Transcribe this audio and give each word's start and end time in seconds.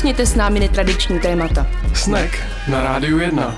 Nakousněte 0.00 0.26
s 0.26 0.34
námi 0.34 0.60
netradiční 0.60 1.20
témata. 1.20 1.66
Snack 1.94 2.36
na 2.68 2.82
rádiu 2.82 3.18
1. 3.18 3.56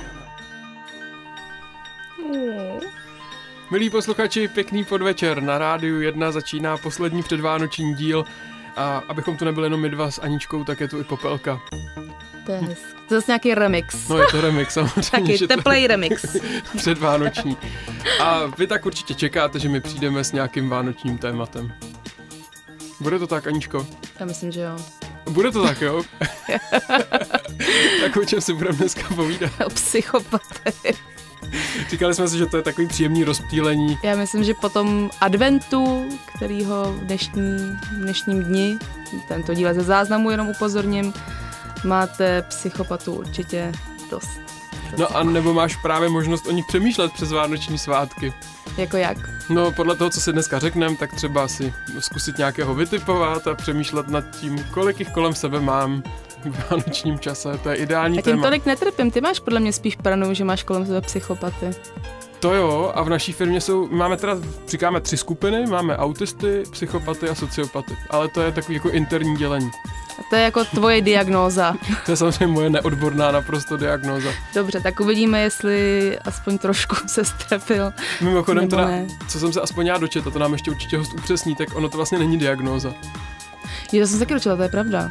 Milí 3.71 3.91
posluchači, 3.91 4.49
pěkný 4.49 4.85
podvečer. 4.85 5.43
Na 5.43 5.59
rádiu 5.59 6.01
1 6.01 6.33
začíná 6.33 6.77
poslední 6.77 7.23
předvánoční 7.23 7.95
díl 7.95 8.25
a 8.77 9.03
abychom 9.09 9.37
tu 9.37 9.45
nebyli 9.45 9.67
jenom 9.67 9.81
my 9.81 9.89
dva 9.91 10.11
s 10.11 10.19
Aničkou, 10.19 10.65
tak 10.65 10.81
je 10.81 10.89
tu 10.89 11.01
i 11.01 11.05
Popelka. 11.05 11.61
To 12.47 12.53
je 12.53 12.59
hezky. 12.59 12.87
To 13.09 13.15
zase 13.15 13.33
nějaký 13.33 13.55
remix. 13.55 14.09
No 14.09 14.19
je 14.19 14.27
to 14.31 14.41
remix 14.41 14.75
samozřejmě. 14.75 15.11
Taky 15.11 15.39
to- 15.39 15.47
teplej 15.47 15.87
remix. 15.87 16.37
Předvánoční. 16.77 17.57
A 18.21 18.41
vy 18.59 18.67
tak 18.67 18.87
určitě 18.87 19.15
čekáte, 19.15 19.59
že 19.59 19.69
my 19.69 19.81
přijdeme 19.81 20.25
s 20.25 20.33
nějakým 20.33 20.69
vánočním 20.69 21.19
tématem. 21.19 21.73
Bude 23.01 23.19
to 23.19 23.27
tak, 23.27 23.47
Aničko? 23.47 23.87
Já 24.21 24.27
myslím, 24.27 24.53
že 24.53 24.61
jo. 24.61 24.77
Bude 25.31 25.53
to 25.53 25.63
tak, 25.67 25.81
jo? 25.81 26.03
tak 28.01 28.17
o 28.23 28.25
čem 28.25 28.41
si 28.41 28.53
budeme 28.53 28.77
dneska 28.77 29.03
povídat? 29.15 29.51
O 29.67 29.71
psychopaty. 29.71 30.95
Říkali 31.91 32.15
jsme 32.15 32.29
si, 32.29 32.39
že 32.39 32.47
to 32.47 32.57
je 32.57 32.63
takový 32.63 32.87
příjemný 32.87 33.25
rozptýlení. 33.25 33.99
Já 34.03 34.17
myslím, 34.17 34.45
že 34.45 34.55
po 34.55 34.69
tom 34.69 35.11
adventu, 35.21 36.09
kterýho 36.37 36.93
v 36.93 37.01
dnešní, 37.01 37.79
v 37.93 38.01
dnešním 38.03 38.43
dni, 38.43 38.79
tento 39.29 39.55
díl 39.55 39.69
je 39.69 39.75
ze 39.75 39.83
záznamu 39.83 40.31
jenom 40.31 40.49
upozorním, 40.49 41.15
máte 41.85 42.43
psychopatů 42.43 43.15
určitě 43.15 43.73
dost. 44.11 44.41
No 44.99 45.17
a 45.17 45.23
nebo 45.23 45.55
máš 45.55 45.77
právě 45.77 46.09
možnost 46.09 46.47
o 46.47 46.51
nich 46.53 46.67
přemýšlet 46.67 47.13
přes 47.13 47.33
vánoční 47.33 47.79
svátky. 47.79 48.33
Jako 48.77 48.97
jak? 48.97 49.19
No 49.49 49.73
podle 49.73 49.97
toho, 49.97 50.11
co 50.11 50.21
si 50.21 50.33
dneska 50.33 50.59
řekneme, 50.59 50.97
tak 50.97 51.15
třeba 51.15 51.49
si 51.49 51.75
zkusit 51.99 52.39
nějakého 52.39 52.75
vytipovat 52.75 53.47
a 53.47 53.55
přemýšlet 53.55 54.09
nad 54.09 54.25
tím, 54.41 54.65
kolik 54.71 54.99
jich 55.01 55.11
kolem 55.11 55.35
sebe 55.35 55.61
mám 55.61 56.03
v 56.45 56.71
vánočním 56.71 57.19
čase. 57.19 57.59
To 57.63 57.71
je 57.71 57.77
ideální 57.77 58.17
tím 58.17 58.23
téma. 58.23 58.43
tolik 58.43 58.67
netrpím, 58.67 59.11
ty 59.11 59.21
máš 59.21 59.41
podle 59.41 59.61
mě 59.61 59.73
spíš 59.73 59.97
paranoju, 59.97 60.35
že 60.35 60.45
máš 60.45 60.63
kolem 60.63 60.87
sebe 60.87 61.01
psychopaty. 61.01 61.71
To 62.41 62.55
jo, 62.55 62.93
a 62.95 63.03
v 63.03 63.09
naší 63.09 63.33
firmě 63.33 63.61
jsou, 63.61 63.89
máme 63.89 64.17
teda, 64.17 64.37
říkáme 64.69 65.01
tři 65.01 65.17
skupiny, 65.17 65.67
máme 65.67 65.97
autisty, 65.97 66.63
psychopaty 66.71 67.29
a 67.29 67.35
sociopaty. 67.35 67.97
Ale 68.11 68.29
to 68.29 68.41
je 68.41 68.53
takový 68.53 68.75
jako 68.75 68.91
interní 68.91 69.37
dělení. 69.37 69.71
To 70.31 70.37
je 70.37 70.43
jako 70.43 70.65
tvoje 70.65 71.01
diagnóza. 71.01 71.75
To 72.07 72.11
je 72.13 72.17
samozřejmě 72.17 72.47
moje 72.47 72.71
neodborná 72.71 73.33
naprosto 73.33 73.77
diagnóza. 73.77 74.29
Dobře, 74.55 74.81
tak 74.81 75.01
uvidíme, 75.01 75.41
jestli 75.41 76.19
aspoň 76.25 76.59
trošku 76.59 76.97
se 77.07 77.25
strefil. 77.25 77.93
Mimochodem 78.21 78.69
teda, 78.69 78.89
co 79.29 79.39
jsem 79.39 79.53
se 79.53 79.61
aspoň 79.61 79.87
já 79.87 79.99
dočetl, 79.99 80.31
to 80.31 80.39
nám 80.39 80.53
ještě 80.53 80.71
určitě 80.71 80.99
host 80.99 81.13
upřesní, 81.15 81.57
tak 81.57 81.69
ono 81.75 81.89
to 81.89 81.97
vlastně 81.97 82.19
není 82.19 82.39
diagnóza. 82.39 82.95
Jo, 83.93 84.01
to 84.01 84.07
jsem 84.07 84.09
se 84.09 84.19
taky 84.19 84.35
dočila, 84.35 84.57
to 84.57 84.63
je 84.63 84.69
pravda. 84.69 85.11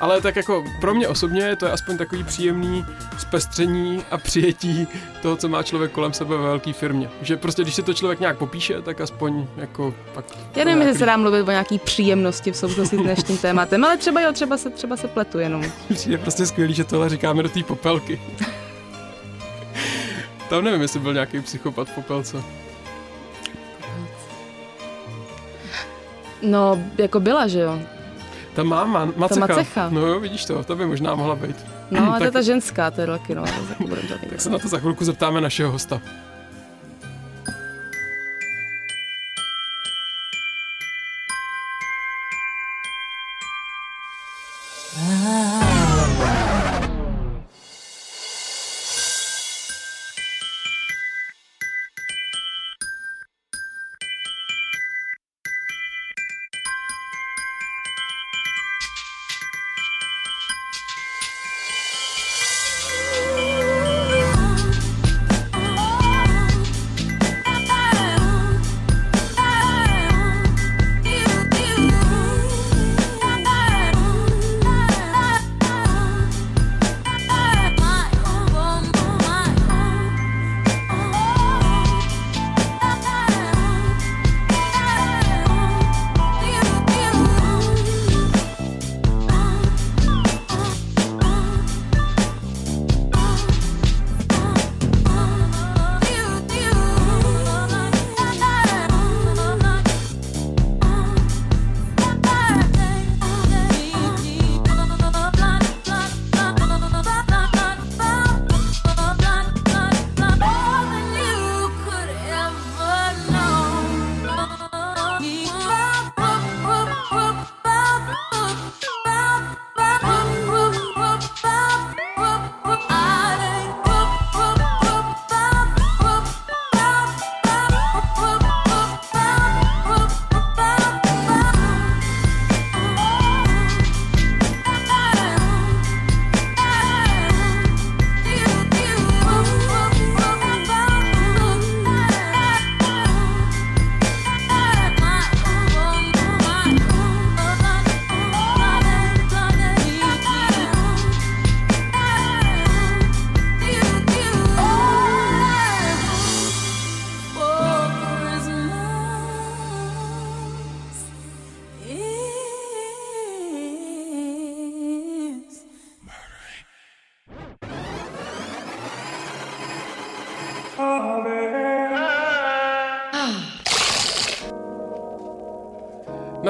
Ale 0.00 0.20
tak 0.20 0.36
jako 0.36 0.64
pro 0.80 0.94
mě 0.94 1.08
osobně 1.08 1.56
to 1.56 1.66
je 1.66 1.72
aspoň 1.72 1.98
takový 1.98 2.24
příjemný 2.24 2.86
zpestření 3.18 4.04
a 4.10 4.18
přijetí 4.18 4.88
toho, 5.22 5.36
co 5.36 5.48
má 5.48 5.62
člověk 5.62 5.92
kolem 5.92 6.12
sebe 6.12 6.36
ve 6.36 6.42
velké 6.42 6.72
firmě. 6.72 7.10
Že 7.22 7.36
prostě, 7.36 7.62
když 7.62 7.74
si 7.74 7.82
to 7.82 7.94
člověk 7.94 8.20
nějak 8.20 8.38
popíše, 8.38 8.82
tak 8.82 9.00
aspoň 9.00 9.46
jako 9.56 9.94
pak... 10.14 10.24
Já 10.56 10.64
nevím, 10.64 10.82
jestli 10.82 10.98
se 10.98 11.06
dá 11.06 11.16
mluvit 11.16 11.42
o 11.42 11.50
nějaký 11.50 11.78
příjemnosti 11.78 12.52
v 12.52 12.56
souvislosti 12.56 12.96
s 12.96 13.00
dnešním 13.00 13.38
tématem, 13.38 13.84
ale 13.84 13.96
třeba 13.96 14.20
jo, 14.20 14.32
třeba 14.32 14.56
se, 14.56 14.70
třeba 14.70 14.96
se 14.96 15.08
pletu 15.08 15.38
jenom. 15.38 15.64
Je 16.06 16.18
prostě 16.18 16.46
skvělý, 16.46 16.74
že 16.74 16.84
tohle 16.84 17.08
říkáme 17.08 17.42
do 17.42 17.48
té 17.48 17.62
popelky. 17.62 18.20
Tam 20.48 20.64
nevím, 20.64 20.82
jestli 20.82 21.00
byl 21.00 21.14
nějaký 21.14 21.40
psychopat 21.40 21.88
v 21.88 21.94
popelce. 21.94 22.42
No, 26.42 26.82
jako 26.98 27.20
byla, 27.20 27.48
že 27.48 27.60
jo. 27.60 27.80
Tam 28.58 28.66
má 28.66 28.84
ma- 28.84 29.12
macecha. 29.16 29.46
macecha. 29.46 29.88
No 29.90 30.06
jo, 30.06 30.20
vidíš 30.20 30.44
to, 30.44 30.64
to 30.64 30.76
by 30.76 30.86
možná 30.86 31.14
mohla 31.14 31.36
být. 31.36 31.66
No, 31.90 32.12
a 32.14 32.18
to 32.18 32.24
je 32.24 32.30
ta 32.30 32.42
ženská, 32.42 32.90
to 32.90 33.00
je 33.00 33.06
taky, 33.06 33.34
no. 33.34 33.44
Tak 34.30 34.40
se 34.40 34.50
na 34.50 34.58
to 34.58 34.68
za 34.68 34.78
chvilku 34.78 35.04
zeptáme 35.04 35.40
našeho 35.40 35.72
hosta. 35.72 36.00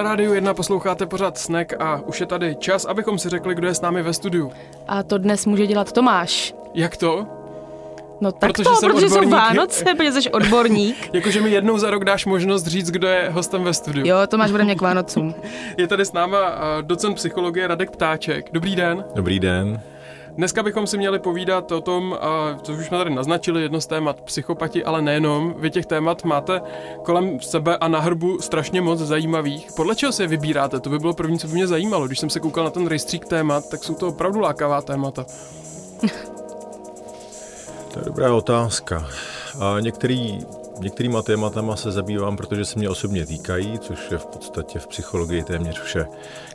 Rádiu 0.08 0.34
1 0.34 0.54
posloucháte 0.54 1.06
pořád 1.06 1.38
Snack 1.38 1.72
a 1.80 2.00
už 2.06 2.20
je 2.20 2.26
tady 2.26 2.56
čas, 2.56 2.84
abychom 2.84 3.18
si 3.18 3.28
řekli, 3.28 3.54
kdo 3.54 3.66
je 3.66 3.74
s 3.74 3.80
námi 3.80 4.02
ve 4.02 4.12
studiu. 4.12 4.52
A 4.88 5.02
to 5.02 5.18
dnes 5.18 5.46
může 5.46 5.66
dělat 5.66 5.92
Tomáš. 5.92 6.54
Jak 6.74 6.96
to? 6.96 7.26
No 8.20 8.32
tak 8.32 8.52
Protože 8.52 8.64
to, 8.64 8.76
jsem 8.76 8.90
protože 8.90 9.08
jsou. 9.08 9.28
Vánoce, 9.28 9.84
protože 9.96 10.12
jsi 10.12 10.30
odborník. 10.30 11.10
Jakože 11.12 11.40
mi 11.40 11.50
jednou 11.50 11.78
za 11.78 11.90
rok 11.90 12.04
dáš 12.04 12.26
možnost 12.26 12.66
říct, 12.66 12.90
kdo 12.90 13.08
je 13.08 13.30
hostem 13.30 13.64
ve 13.64 13.74
studiu. 13.74 14.06
Jo, 14.06 14.16
Tomáš 14.26 14.50
bude 14.50 14.64
mě 14.64 14.74
k 14.74 14.80
Vánocům. 14.80 15.34
Je 15.76 15.86
tady 15.86 16.04
s 16.04 16.12
náma 16.12 16.38
eh, 16.38 16.82
docent 16.82 17.14
psychologie 17.14 17.66
Radek 17.66 17.90
Ptáček. 17.90 18.48
Dobrý 18.52 18.76
den. 18.76 19.04
Dobrý 19.14 19.40
den. 19.40 19.80
Dneska 20.38 20.62
bychom 20.62 20.86
si 20.86 20.98
měli 20.98 21.18
povídat 21.18 21.72
o 21.72 21.80
tom, 21.80 22.18
co 22.62 22.72
už 22.72 22.86
jsme 22.86 22.98
tady 22.98 23.14
naznačili, 23.14 23.62
jedno 23.62 23.80
z 23.80 23.86
témat 23.86 24.20
psychopati, 24.20 24.84
ale 24.84 25.02
nejenom. 25.02 25.54
Vy 25.58 25.70
těch 25.70 25.86
témat 25.86 26.24
máte 26.24 26.60
kolem 27.02 27.40
sebe 27.40 27.76
a 27.76 27.88
na 27.88 28.00
hrbu 28.00 28.38
strašně 28.40 28.80
moc 28.80 28.98
zajímavých. 28.98 29.68
Podle 29.76 29.94
čeho 29.94 30.12
si 30.12 30.22
je 30.22 30.26
vybíráte? 30.26 30.80
To 30.80 30.90
by 30.90 30.98
bylo 30.98 31.14
první, 31.14 31.38
co 31.38 31.46
by 31.46 31.52
mě 31.52 31.66
zajímalo. 31.66 32.06
Když 32.06 32.18
jsem 32.18 32.30
se 32.30 32.40
koukal 32.40 32.64
na 32.64 32.70
ten 32.70 32.86
rejstřík 32.86 33.24
témat, 33.24 33.68
tak 33.70 33.84
jsou 33.84 33.94
to 33.94 34.08
opravdu 34.08 34.40
lákavá 34.40 34.82
témata. 34.82 35.26
To 37.92 37.98
je 37.98 38.04
dobrá 38.04 38.34
otázka. 38.34 39.06
A 39.60 39.80
některý 39.80 40.38
Některýma 40.80 41.22
tématama 41.22 41.76
se 41.76 41.92
zabývám, 41.92 42.36
protože 42.36 42.64
se 42.64 42.78
mě 42.78 42.88
osobně 42.88 43.26
týkají, 43.26 43.78
což 43.78 44.10
je 44.10 44.18
v 44.18 44.26
podstatě 44.26 44.78
v 44.78 44.86
psychologii 44.86 45.42
téměř 45.42 45.80
vše. 45.80 46.06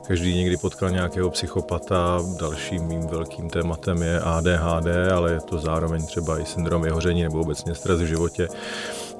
Každý 0.07 0.35
někdy 0.35 0.57
potkal 0.57 0.89
nějakého 0.89 1.29
psychopata, 1.29 2.19
dalším 2.39 2.83
mým 2.83 3.07
velkým 3.07 3.49
tématem 3.49 4.01
je 4.01 4.19
ADHD, 4.19 4.87
ale 5.13 5.31
je 5.31 5.39
to 5.39 5.59
zároveň 5.59 6.05
třeba 6.05 6.39
i 6.39 6.45
syndrom 6.45 6.81
vyhoření 6.81 7.23
nebo 7.23 7.39
obecně 7.39 7.75
stres 7.75 8.01
v 8.01 8.05
životě. 8.05 8.47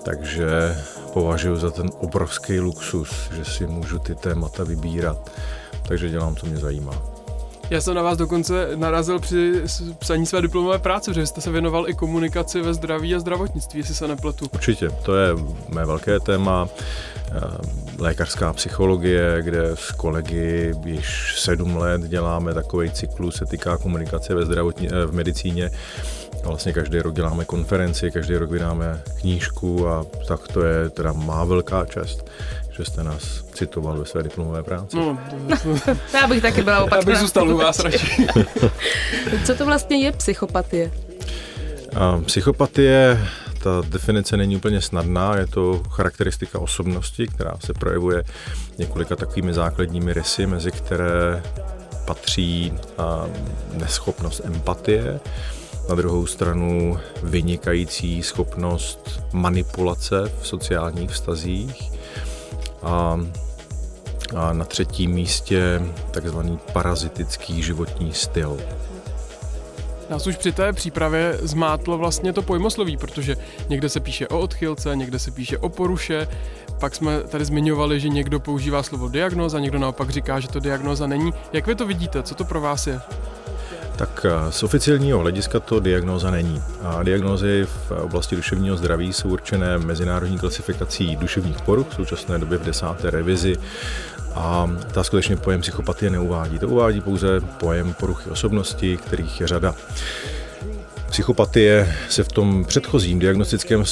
Takže 0.03 0.77
považuji 1.13 1.55
za 1.55 1.71
ten 1.71 1.89
obrovský 1.99 2.59
luxus, 2.59 3.29
že 3.35 3.45
si 3.45 3.67
můžu 3.67 3.99
ty 3.99 4.15
témata 4.15 4.63
vybírat. 4.63 5.31
Takže 5.87 6.09
dělám, 6.09 6.35
co 6.35 6.45
mě 6.45 6.57
zajímá. 6.57 7.01
Já 7.69 7.81
jsem 7.81 7.95
na 7.95 8.01
vás 8.01 8.17
dokonce 8.17 8.69
narazil 8.75 9.19
při 9.19 9.61
psaní 9.99 10.25
své 10.25 10.41
diplomové 10.41 10.79
práce, 10.79 11.13
že 11.13 11.25
jste 11.25 11.41
se 11.41 11.51
věnoval 11.51 11.89
i 11.89 11.93
komunikaci 11.93 12.61
ve 12.61 12.73
zdraví 12.73 13.15
a 13.15 13.19
zdravotnictví, 13.19 13.79
jestli 13.79 13.95
se 13.95 14.07
nepletu. 14.07 14.45
Určitě, 14.53 14.89
to 14.89 15.15
je 15.15 15.29
mé 15.69 15.85
velké 15.85 16.19
téma. 16.19 16.67
Eh, 17.35 17.57
lékařská 17.97 18.53
psychologie, 18.53 19.37
kde 19.41 19.71
s 19.73 19.91
kolegy 19.91 20.73
již 20.85 21.35
sedm 21.39 21.77
let 21.77 22.01
děláme 22.01 22.53
takový 22.53 22.91
cyklus, 22.91 23.35
se 23.35 23.45
týká 23.45 23.77
komunikace 23.77 24.35
ve 24.35 24.45
zdravotní, 24.45 24.87
eh, 24.87 25.05
v 25.05 25.13
medicíně. 25.13 25.69
A 26.43 26.47
vlastně 26.47 26.73
každý 26.73 26.99
rok 26.99 27.15
děláme 27.15 27.45
konferenci, 27.45 28.11
každý 28.11 28.35
rok 28.35 28.51
vydáme 28.51 29.01
knížku 29.21 29.87
a 29.87 30.05
tak 30.27 30.47
to 30.47 30.65
je 30.65 30.89
teda 30.89 31.13
má 31.13 31.43
velká 31.43 31.85
čest 31.85 32.29
že 32.77 32.85
jste 32.85 33.03
nás 33.03 33.43
citoval 33.53 33.97
ve 33.97 34.05
své 34.05 34.23
diplomové 34.23 34.63
práci. 34.63 34.97
No, 34.97 35.19
to, 35.63 35.69
já 36.17 36.27
bych 36.27 36.41
taky 36.41 36.61
byla 36.61 36.79
opatrná. 36.79 36.99
Já 36.99 37.05
bych 37.05 37.17
zůstal 37.17 37.49
u 37.49 37.57
vás 37.57 37.79
radši. 37.79 38.27
Co 39.45 39.55
to 39.55 39.65
vlastně 39.65 39.97
je 39.97 40.11
psychopatie? 40.11 40.91
A 41.95 42.21
psychopatie, 42.25 43.19
ta 43.63 43.81
definice 43.89 44.37
není 44.37 44.55
úplně 44.55 44.81
snadná, 44.81 45.37
je 45.37 45.47
to 45.47 45.83
charakteristika 45.89 46.59
osobnosti, 46.59 47.27
která 47.27 47.53
se 47.65 47.73
projevuje 47.73 48.23
několika 48.77 49.15
takovými 49.15 49.53
základními 49.53 50.13
rysy, 50.13 50.45
mezi 50.45 50.71
které 50.71 51.43
patří 52.05 52.73
neschopnost 53.73 54.41
empatie, 54.45 55.19
na 55.89 55.95
druhou 55.95 56.25
stranu 56.25 56.99
vynikající 57.23 58.23
schopnost 58.23 59.21
manipulace 59.33 60.31
v 60.41 60.47
sociálních 60.47 61.09
vztazích 61.09 61.91
a, 62.81 63.19
a 64.35 64.53
na 64.53 64.65
třetím 64.65 65.11
místě 65.11 65.81
takzvaný 66.11 66.59
parazitický 66.73 67.63
životní 67.63 68.13
styl. 68.13 68.57
Nás 70.09 70.27
už 70.27 70.37
při 70.37 70.51
té 70.51 70.73
přípravě 70.73 71.37
zmátlo 71.41 71.97
vlastně 71.97 72.33
to 72.33 72.41
pojmosloví, 72.41 72.97
protože 72.97 73.35
někde 73.69 73.89
se 73.89 73.99
píše 73.99 74.27
o 74.27 74.39
odchylce, 74.39 74.95
někde 74.95 75.19
se 75.19 75.31
píše 75.31 75.57
o 75.57 75.69
poruše, 75.69 76.27
pak 76.79 76.95
jsme 76.95 77.23
tady 77.23 77.45
zmiňovali, 77.45 77.99
že 77.99 78.09
někdo 78.09 78.39
používá 78.39 78.83
slovo 78.83 79.09
diagnoza, 79.09 79.59
někdo 79.59 79.79
naopak 79.79 80.09
říká, 80.09 80.39
že 80.39 80.47
to 80.47 80.59
diagnoza 80.59 81.07
není. 81.07 81.33
Jak 81.53 81.67
vy 81.67 81.75
to 81.75 81.85
vidíte? 81.85 82.23
Co 82.23 82.35
to 82.35 82.43
pro 82.43 82.61
vás 82.61 82.87
je? 82.87 83.01
Tak 83.95 84.25
eh, 84.25 84.51
z 84.51 84.63
oficiálního 84.63 85.19
hlediska 85.19 85.59
to 85.59 85.79
diagnóza 85.79 86.31
není. 86.31 86.63
A 86.81 87.03
diagnózy 87.03 87.67
v 87.87 87.91
oblasti 87.91 88.35
duševního 88.35 88.77
zdraví 88.77 89.13
jsou 89.13 89.29
určené 89.29 89.77
mezinárodní 89.77 90.39
klasifikací 90.39 91.15
duševních 91.15 91.61
poruch, 91.61 91.87
v 91.89 91.95
současné 91.95 92.39
době 92.39 92.57
v 92.57 92.65
desáté 92.65 93.09
revizi 93.09 93.57
a 94.35 94.71
ta 94.91 95.03
skutečně 95.03 95.37
pojem 95.37 95.61
psychopatie 95.61 96.09
neuvádí. 96.11 96.59
To 96.59 96.67
uvádí 96.67 97.01
pouze 97.01 97.41
pojem 97.41 97.93
poruchy 97.93 98.29
osobnosti, 98.29 98.97
kterých 98.97 99.41
je 99.41 99.47
řada. 99.47 99.75
Psychopatie 101.13 101.95
se 102.09 102.23
v 102.23 102.27
tom 102.27 102.65
předchozím 102.65 103.19
diagnostickém 103.19 103.83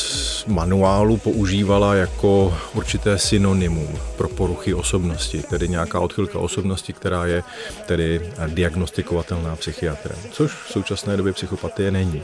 manuálu 0.47 1.18
používala 1.18 1.95
jako 1.95 2.57
určité 2.73 3.18
synonymum 3.18 4.00
pro 4.18 4.29
poruchy 4.29 4.73
osobnosti, 4.73 5.44
tedy 5.50 5.68
nějaká 5.68 6.00
odchylka 6.00 6.39
osobnosti, 6.39 6.94
která 6.94 7.25
je 7.25 7.44
tedy 7.85 8.31
diagnostikovatelná 8.47 9.56
psychiatrem, 9.56 10.18
což 10.31 10.51
v 10.51 10.71
současné 10.71 11.18
době 11.18 11.33
psychopatie 11.33 11.91
není. 11.91 12.23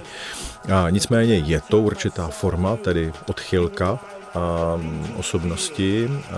A 0.73 0.89
nicméně 0.89 1.35
je 1.35 1.61
to 1.69 1.81
určitá 1.81 2.27
forma, 2.27 2.77
tedy 2.77 3.11
odchylka 3.27 3.99
a, 4.33 4.81
osobnosti, 5.17 6.07
a, 6.07 6.33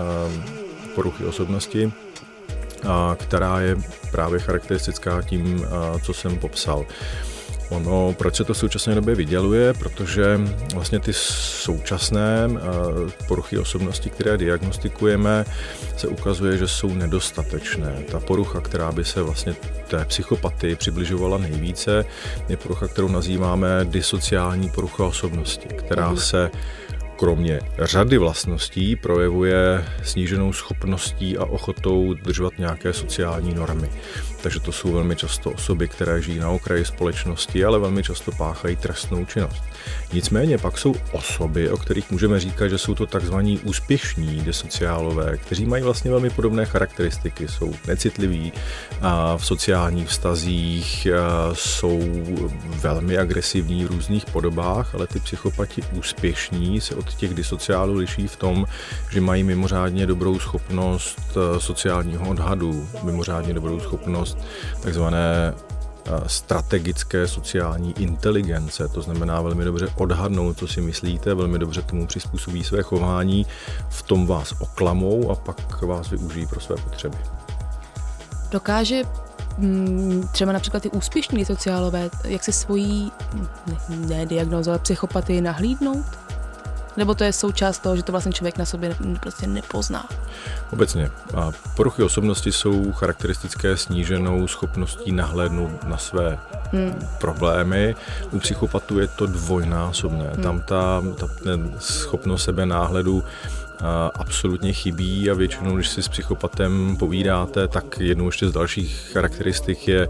poruchy 0.94 1.24
osobnosti, 1.24 1.92
která 3.16 3.60
je 3.60 3.76
právě 4.10 4.40
charakteristická 4.40 5.22
tím, 5.22 5.66
a, 5.70 5.98
co 5.98 6.14
jsem 6.14 6.38
popsal. 6.38 6.86
Ono, 7.70 8.14
proč 8.18 8.36
se 8.36 8.44
to 8.44 8.54
v 8.54 8.58
současné 8.58 8.94
době 8.94 9.14
vyděluje? 9.14 9.74
Protože 9.74 10.40
vlastně 10.74 11.00
ty 11.00 11.12
současné 11.12 12.48
eh, 12.50 12.58
poruchy 13.28 13.58
osobnosti, 13.58 14.10
které 14.10 14.38
diagnostikujeme, 14.38 15.44
se 15.96 16.08
ukazuje, 16.08 16.56
že 16.56 16.68
jsou 16.68 16.94
nedostatečné. 16.94 18.02
Ta 18.10 18.20
porucha, 18.20 18.60
která 18.60 18.92
by 18.92 19.04
se 19.04 19.22
vlastně 19.22 19.54
té 19.88 20.04
psychopatii 20.04 20.76
přibližovala 20.76 21.38
nejvíce, 21.38 22.04
je 22.48 22.56
porucha, 22.56 22.88
kterou 22.88 23.08
nazýváme 23.08 23.68
disociální 23.84 24.70
porucha 24.70 25.04
osobnosti, 25.04 25.68
která 25.68 26.08
mhm. 26.08 26.16
se 26.16 26.50
kromě 27.20 27.60
řady 27.78 28.18
vlastností 28.18 28.96
projevuje 28.96 29.84
sníženou 30.02 30.52
schopností 30.52 31.38
a 31.38 31.44
ochotou 31.44 32.14
dodržovat 32.14 32.58
nějaké 32.58 32.92
sociální 32.92 33.54
normy. 33.54 33.90
Takže 34.42 34.60
to 34.60 34.72
jsou 34.72 34.92
velmi 34.92 35.16
často 35.16 35.50
osoby, 35.50 35.88
které 35.88 36.22
žijí 36.22 36.38
na 36.38 36.50
okraji 36.50 36.84
společnosti, 36.84 37.64
ale 37.64 37.78
velmi 37.78 38.02
často 38.02 38.32
páchají 38.32 38.76
trestnou 38.76 39.24
činnost. 39.24 39.62
Nicméně 40.12 40.58
pak 40.58 40.78
jsou 40.78 40.94
osoby, 41.12 41.70
o 41.70 41.76
kterých 41.76 42.10
můžeme 42.10 42.40
říkat, 42.40 42.68
že 42.68 42.78
jsou 42.78 42.94
to 42.94 43.06
takzvaní 43.06 43.58
úspěšní 43.58 44.40
desociálové, 44.40 45.36
kteří 45.36 45.66
mají 45.66 45.82
vlastně 45.82 46.10
velmi 46.10 46.30
podobné 46.30 46.64
charakteristiky. 46.64 47.48
Jsou 47.48 47.74
necitliví 47.86 48.52
a 49.00 49.36
v 49.36 49.46
sociálních 49.46 50.08
vztazích, 50.08 51.06
jsou 51.52 52.00
velmi 52.64 53.18
agresivní 53.18 53.84
v 53.84 53.90
různých 53.90 54.26
podobách, 54.26 54.94
ale 54.94 55.06
ty 55.06 55.20
psychopati 55.20 55.82
úspěšní 55.92 56.80
se 56.80 56.94
od 56.94 57.14
těch 57.14 57.34
disociálů 57.34 57.94
liší 57.94 58.26
v 58.26 58.36
tom, 58.36 58.66
že 59.10 59.20
mají 59.20 59.42
mimořádně 59.42 60.06
dobrou 60.06 60.38
schopnost 60.38 61.20
sociálního 61.58 62.30
odhadu, 62.30 62.88
mimořádně 63.02 63.54
dobrou 63.54 63.80
schopnost 63.80 64.38
takzvané 64.82 65.54
strategické 66.26 67.28
sociální 67.28 68.02
inteligence, 68.02 68.88
to 68.88 69.02
znamená 69.02 69.40
velmi 69.40 69.64
dobře 69.64 69.88
odhadnout, 69.96 70.58
co 70.58 70.66
si 70.66 70.80
myslíte, 70.80 71.34
velmi 71.34 71.58
dobře 71.58 71.82
tomu 71.82 72.06
přizpůsobí 72.06 72.64
své 72.64 72.82
chování, 72.82 73.46
v 73.88 74.02
tom 74.02 74.26
vás 74.26 74.54
oklamou 74.60 75.30
a 75.30 75.34
pak 75.34 75.82
vás 75.82 76.10
využijí 76.10 76.46
pro 76.46 76.60
své 76.60 76.76
potřeby. 76.76 77.16
Dokáže 78.50 79.02
mm, 79.58 80.28
třeba 80.32 80.52
například 80.52 80.82
ty 80.82 80.90
úspěšní 80.90 81.44
sociálové, 81.44 82.10
jak 82.24 82.44
se 82.44 82.52
svojí, 82.52 83.12
ne 83.88 84.26
diagnózu, 84.26 84.70
ale 84.70 84.78
psychopatii 84.78 85.40
nahlídnout? 85.40 86.29
Nebo 86.96 87.14
to 87.14 87.24
je 87.24 87.32
součást 87.32 87.78
toho, 87.78 87.96
že 87.96 88.02
to 88.02 88.12
vlastně 88.12 88.32
člověk 88.32 88.58
na 88.58 88.64
sobě 88.64 88.96
prostě 89.20 89.46
nepozná? 89.46 90.08
Obecně. 90.72 91.10
A 91.36 91.50
poruchy 91.76 92.02
osobnosti 92.02 92.52
jsou 92.52 92.92
charakteristické 92.92 93.76
sníženou 93.76 94.48
schopností 94.48 95.12
nahlédnout 95.12 95.84
na 95.84 95.98
své 95.98 96.38
hmm. 96.72 97.08
problémy. 97.20 97.94
U 98.30 98.38
psychopatů 98.38 98.98
je 98.98 99.06
to 99.06 99.26
dvojnásobné. 99.26 100.30
Hmm. 100.34 100.42
Tam 100.42 100.60
ta, 100.60 101.02
ta 101.18 101.26
schopnost 101.78 102.44
sebe 102.44 102.66
náhledu 102.66 103.24
absolutně 104.14 104.72
chybí 104.72 105.30
a 105.30 105.34
většinou, 105.34 105.76
když 105.76 105.88
si 105.88 106.02
s 106.02 106.08
psychopatem 106.08 106.96
povídáte, 106.96 107.68
tak 107.68 108.00
jednou 108.00 108.26
ještě 108.26 108.48
z 108.48 108.52
dalších 108.52 109.10
charakteristik 109.12 109.88
je 109.88 110.08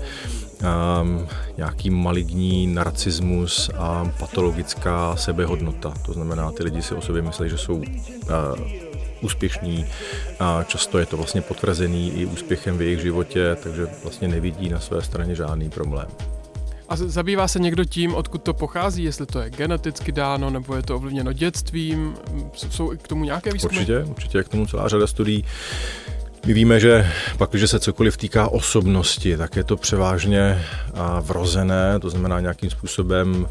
um, 0.61 1.29
nějaký 1.57 1.91
maligní 1.91 2.67
narcismus 2.67 3.71
a 3.77 4.13
patologická 4.19 5.17
sebehodnota. 5.17 5.95
To 6.07 6.13
znamená, 6.13 6.53
ty 6.53 6.63
lidi 6.63 6.83
si 6.83 6.95
o 6.95 7.01
sobě 7.01 7.23
myslí, 7.23 7.51
že 7.51 7.59
jsou 7.59 7.75
uh, 7.75 7.85
úspěšní 9.21 9.87
a 10.41 10.63
často 10.63 10.99
je 10.99 11.07
to 11.07 11.17
vlastně 11.17 11.41
potvrzený 11.41 12.13
i 12.13 12.27
úspěchem 12.27 12.79
v 12.79 12.83
jejich 12.83 13.01
životě, 13.01 13.57
takže 13.63 13.87
vlastně 14.03 14.29
nevidí 14.29 14.69
na 14.69 14.81
své 14.81 15.03
straně 15.03 15.35
žádný 15.35 15.71
problém. 15.71 16.07
A 16.89 16.97
zabývá 16.97 17.49
se 17.49 17.59
někdo 17.59 17.85
tím, 17.85 18.15
odkud 18.15 18.43
to 18.43 18.55
pochází, 18.55 19.05
jestli 19.05 19.27
to 19.27 19.41
je 19.41 19.51
geneticky 19.51 20.13
dáno, 20.13 20.51
nebo 20.51 20.75
je 20.75 20.83
to 20.83 20.97
ovlivněno 20.97 21.33
dětstvím? 21.33 22.15
Jsou 22.53 22.97
k 22.97 23.09
tomu 23.09 23.25
nějaké 23.25 23.53
výzkumy? 23.53 23.77
Určitě, 23.77 24.05
určitě 24.05 24.39
je 24.39 24.45
k 24.45 24.49
tomu 24.49 24.67
celá 24.67 24.89
řada 24.89 25.07
studií. 25.07 25.45
My 26.47 26.55
víme, 26.55 26.81
že 26.81 27.07
pak, 27.39 27.51
když 27.51 27.71
se 27.71 27.81
cokoliv 27.81 28.17
týká 28.17 28.49
osobnosti, 28.49 29.37
tak 29.37 29.57
je 29.57 29.65
to 29.65 29.77
převážně 29.77 30.65
vrozené, 31.21 31.99
to 32.01 32.11
znamená 32.11 32.41
nějakým 32.41 32.71
způsobem 32.71 33.47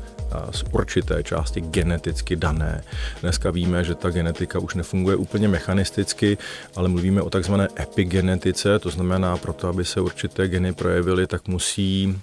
z 0.51 0.63
určité 0.71 1.23
části 1.23 1.61
geneticky 1.61 2.35
dané. 2.35 2.83
Dneska 3.21 3.51
víme, 3.51 3.83
že 3.83 3.95
ta 3.95 4.09
genetika 4.09 4.59
už 4.59 4.75
nefunguje 4.75 5.15
úplně 5.15 5.47
mechanisticky, 5.47 6.37
ale 6.75 6.89
mluvíme 6.89 7.21
o 7.21 7.29
takzvané 7.29 7.67
epigenetice, 7.79 8.79
to 8.79 8.89
znamená, 8.89 9.37
proto, 9.37 9.67
aby 9.67 9.85
se 9.85 10.01
určité 10.01 10.47
geny 10.47 10.73
projevily, 10.73 11.27
tak 11.27 11.47
musí 11.47 12.21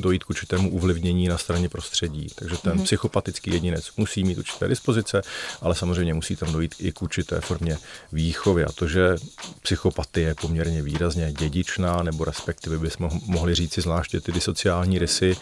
dojít 0.00 0.24
k 0.24 0.30
určitému 0.30 0.76
ovlivnění 0.76 1.28
na 1.28 1.38
straně 1.38 1.68
prostředí. 1.68 2.26
Takže 2.34 2.56
ten 2.56 2.72
mm-hmm. 2.72 2.82
psychopatický 2.82 3.50
jedinec 3.50 3.90
musí 3.96 4.24
mít 4.24 4.38
určité 4.38 4.68
dispozice, 4.68 5.22
ale 5.60 5.74
samozřejmě 5.74 6.14
musí 6.14 6.36
tam 6.36 6.52
dojít 6.52 6.74
i 6.78 6.92
k 6.92 7.02
určité 7.02 7.40
formě 7.40 7.78
výchovy. 8.12 8.64
A 8.64 8.72
to, 8.72 8.88
že 8.88 9.16
psychopatie 9.62 10.28
je 10.28 10.34
poměrně 10.34 10.82
výrazně 10.82 11.32
dědičná, 11.32 12.02
nebo 12.02 12.24
respektive 12.24 12.78
bychom 12.78 13.10
mohli 13.26 13.54
říci 13.54 13.80
zvláště 13.80 14.20
ty 14.20 14.32
disociální 14.32 14.98
rysy, 14.98 15.36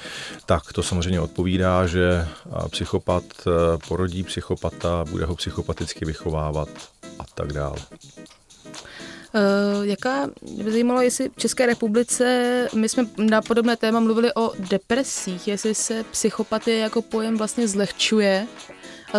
tak 0.46 0.72
to 0.72 0.82
samozřejmě 0.82 1.20
odpovídá, 1.20 1.86
že 1.86 2.28
psychopat 2.70 3.24
e, 3.46 3.78
porodí 3.88 4.22
psychopata, 4.22 5.04
bude 5.10 5.24
ho 5.24 5.36
psychopaticky 5.36 6.04
vychovávat 6.04 6.68
a 7.18 7.24
tak 7.34 7.52
dále. 7.52 7.78
Uh, 9.36 9.86
jaká, 9.86 10.30
by 10.64 10.70
zajímalo, 10.70 11.00
jestli 11.00 11.28
v 11.28 11.36
České 11.36 11.66
republice, 11.66 12.68
my 12.74 12.88
jsme 12.88 13.06
na 13.18 13.42
podobné 13.42 13.76
téma 13.76 14.00
mluvili 14.00 14.34
o 14.34 14.52
depresích, 14.58 15.48
jestli 15.48 15.74
se 15.74 16.04
psychopatie 16.10 16.78
jako 16.78 17.02
pojem 17.02 17.36
vlastně 17.36 17.68
zlehčuje 17.68 18.46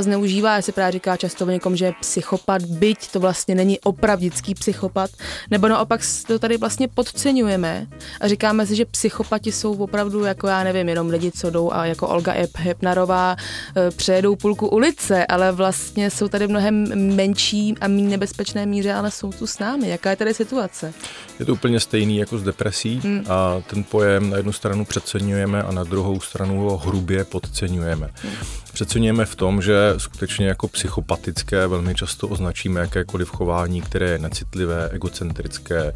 zneužívá, 0.02 0.56
já 0.56 0.62
se 0.62 0.72
právě 0.72 0.92
říká 0.92 1.18
často 1.18 1.46
o 1.46 1.50
někom, 1.50 1.76
že 1.76 1.86
je 1.86 1.94
psychopat, 2.02 2.62
byť 2.62 3.12
to 3.12 3.20
vlastně 3.20 3.56
není 3.56 3.80
opravdický 3.80 4.56
psychopat, 4.56 5.10
nebo 5.52 5.68
naopak 5.68 6.02
to 6.28 6.40
tady 6.40 6.58
vlastně 6.58 6.88
podceňujeme 6.88 7.88
a 8.22 8.28
říkáme 8.28 8.66
si, 8.66 8.76
že 8.76 8.86
psychopati 8.86 9.52
jsou 9.52 9.74
opravdu 9.74 10.24
jako 10.24 10.48
já 10.48 10.64
nevím, 10.64 10.90
jenom 10.90 11.10
lidi, 11.10 11.32
co 11.32 11.50
jdou 11.50 11.72
a 11.74 11.86
jako 11.86 12.08
Olga 12.08 12.34
Hepnarová 12.56 13.36
e, 13.76 13.92
přejedou 13.92 14.36
půlku 14.36 14.68
ulice, 14.68 15.26
ale 15.26 15.52
vlastně 15.52 16.12
jsou 16.12 16.28
tady 16.28 16.48
mnohem 16.48 16.76
menší 17.16 17.76
a 17.82 17.88
méně 17.88 18.10
nebezpečné 18.10 18.66
míře, 18.66 18.94
ale 18.94 19.12
jsou 19.12 19.32
tu 19.32 19.48
s 19.48 19.60
námi. 19.60 19.90
Jaká 19.90 20.10
je 20.10 20.16
tady 20.16 20.34
situace? 20.34 20.94
Je 21.40 21.46
to 21.46 21.54
úplně 21.54 21.80
stejný 21.80 22.18
jako 22.18 22.38
s 22.38 22.44
depresí 22.44 23.00
hmm. 23.04 23.24
a 23.30 23.62
ten 23.70 23.84
pojem 23.84 24.30
na 24.30 24.38
jednu 24.38 24.52
stranu 24.52 24.86
přeceňujeme 24.86 25.64
a 25.64 25.72
na 25.72 25.84
druhou 25.84 26.20
stranu 26.20 26.60
ho 26.60 26.78
hrubě 26.78 27.24
podceňujeme. 27.24 28.10
Hmm. 28.16 28.34
Přeceňujeme 28.78 29.26
v 29.26 29.36
tom, 29.36 29.62
že 29.62 29.94
skutečně 29.98 30.48
jako 30.48 30.68
psychopatické 30.68 31.68
velmi 31.68 31.96
často 31.96 32.28
označíme 32.28 32.80
jakékoliv 32.80 33.30
chování, 33.30 33.82
které 33.82 34.10
je 34.10 34.20
necitlivé, 34.20 34.90
egocentrické 34.90 35.94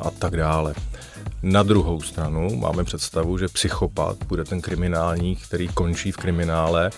a 0.00 0.10
tak 0.10 0.36
dále. 0.36 0.74
Na 1.42 1.62
druhou 1.62 2.00
stranu 2.00 2.56
máme 2.56 2.84
představu, 2.84 3.38
že 3.38 3.48
psychopat 3.48 4.16
bude 4.24 4.44
ten 4.44 4.60
kriminální, 4.60 5.36
který 5.36 5.68
končí 5.68 6.12
v 6.12 6.16
kriminále 6.16 6.90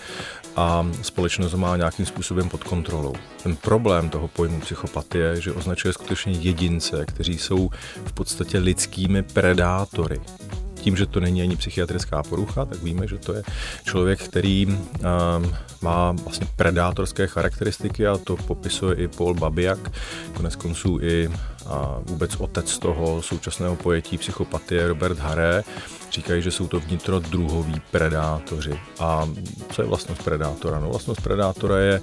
a 0.55 0.87
společnost 1.01 1.53
má 1.53 1.77
nějakým 1.77 2.05
způsobem 2.05 2.49
pod 2.49 2.63
kontrolou. 2.63 3.13
Ten 3.43 3.55
problém 3.55 4.09
toho 4.09 4.27
pojmu 4.27 4.59
psychopat 4.59 5.15
je, 5.15 5.41
že 5.41 5.53
označuje 5.53 5.93
skutečně 5.93 6.33
jedince, 6.33 7.05
kteří 7.05 7.37
jsou 7.37 7.69
v 8.05 8.13
podstatě 8.13 8.57
lidskými 8.57 9.23
predátory 9.23 10.21
tím, 10.81 10.97
že 10.97 11.05
to 11.05 11.19
není 11.19 11.41
ani 11.41 11.55
psychiatrická 11.55 12.23
porucha, 12.23 12.65
tak 12.65 12.83
víme, 12.83 13.07
že 13.07 13.17
to 13.17 13.33
je 13.33 13.43
člověk, 13.85 14.19
který 14.23 14.65
um, 14.67 14.77
má 15.81 16.11
vlastně 16.11 16.47
predátorské 16.55 17.27
charakteristiky 17.27 18.07
a 18.07 18.17
to 18.17 18.37
popisuje 18.37 18.95
i 18.95 19.07
Paul 19.07 19.33
Babiak, 19.33 19.91
konec 20.33 20.55
konců 20.55 20.99
i 21.01 21.29
a 21.65 21.99
vůbec 22.05 22.35
otec 22.35 22.79
toho 22.79 23.21
současného 23.21 23.75
pojetí 23.75 24.17
psychopatie 24.17 24.87
Robert 24.87 25.19
Haré. 25.19 25.63
Říkají, 26.11 26.41
že 26.41 26.51
jsou 26.51 26.67
to 26.67 26.79
vnitrodruhoví 26.79 27.81
predátoři. 27.91 28.79
A 28.99 29.29
co 29.71 29.81
je 29.81 29.87
vlastnost 29.87 30.23
predátora? 30.23 30.79
No, 30.79 30.89
vlastnost 30.89 31.21
predátora 31.21 31.77
je 31.77 32.01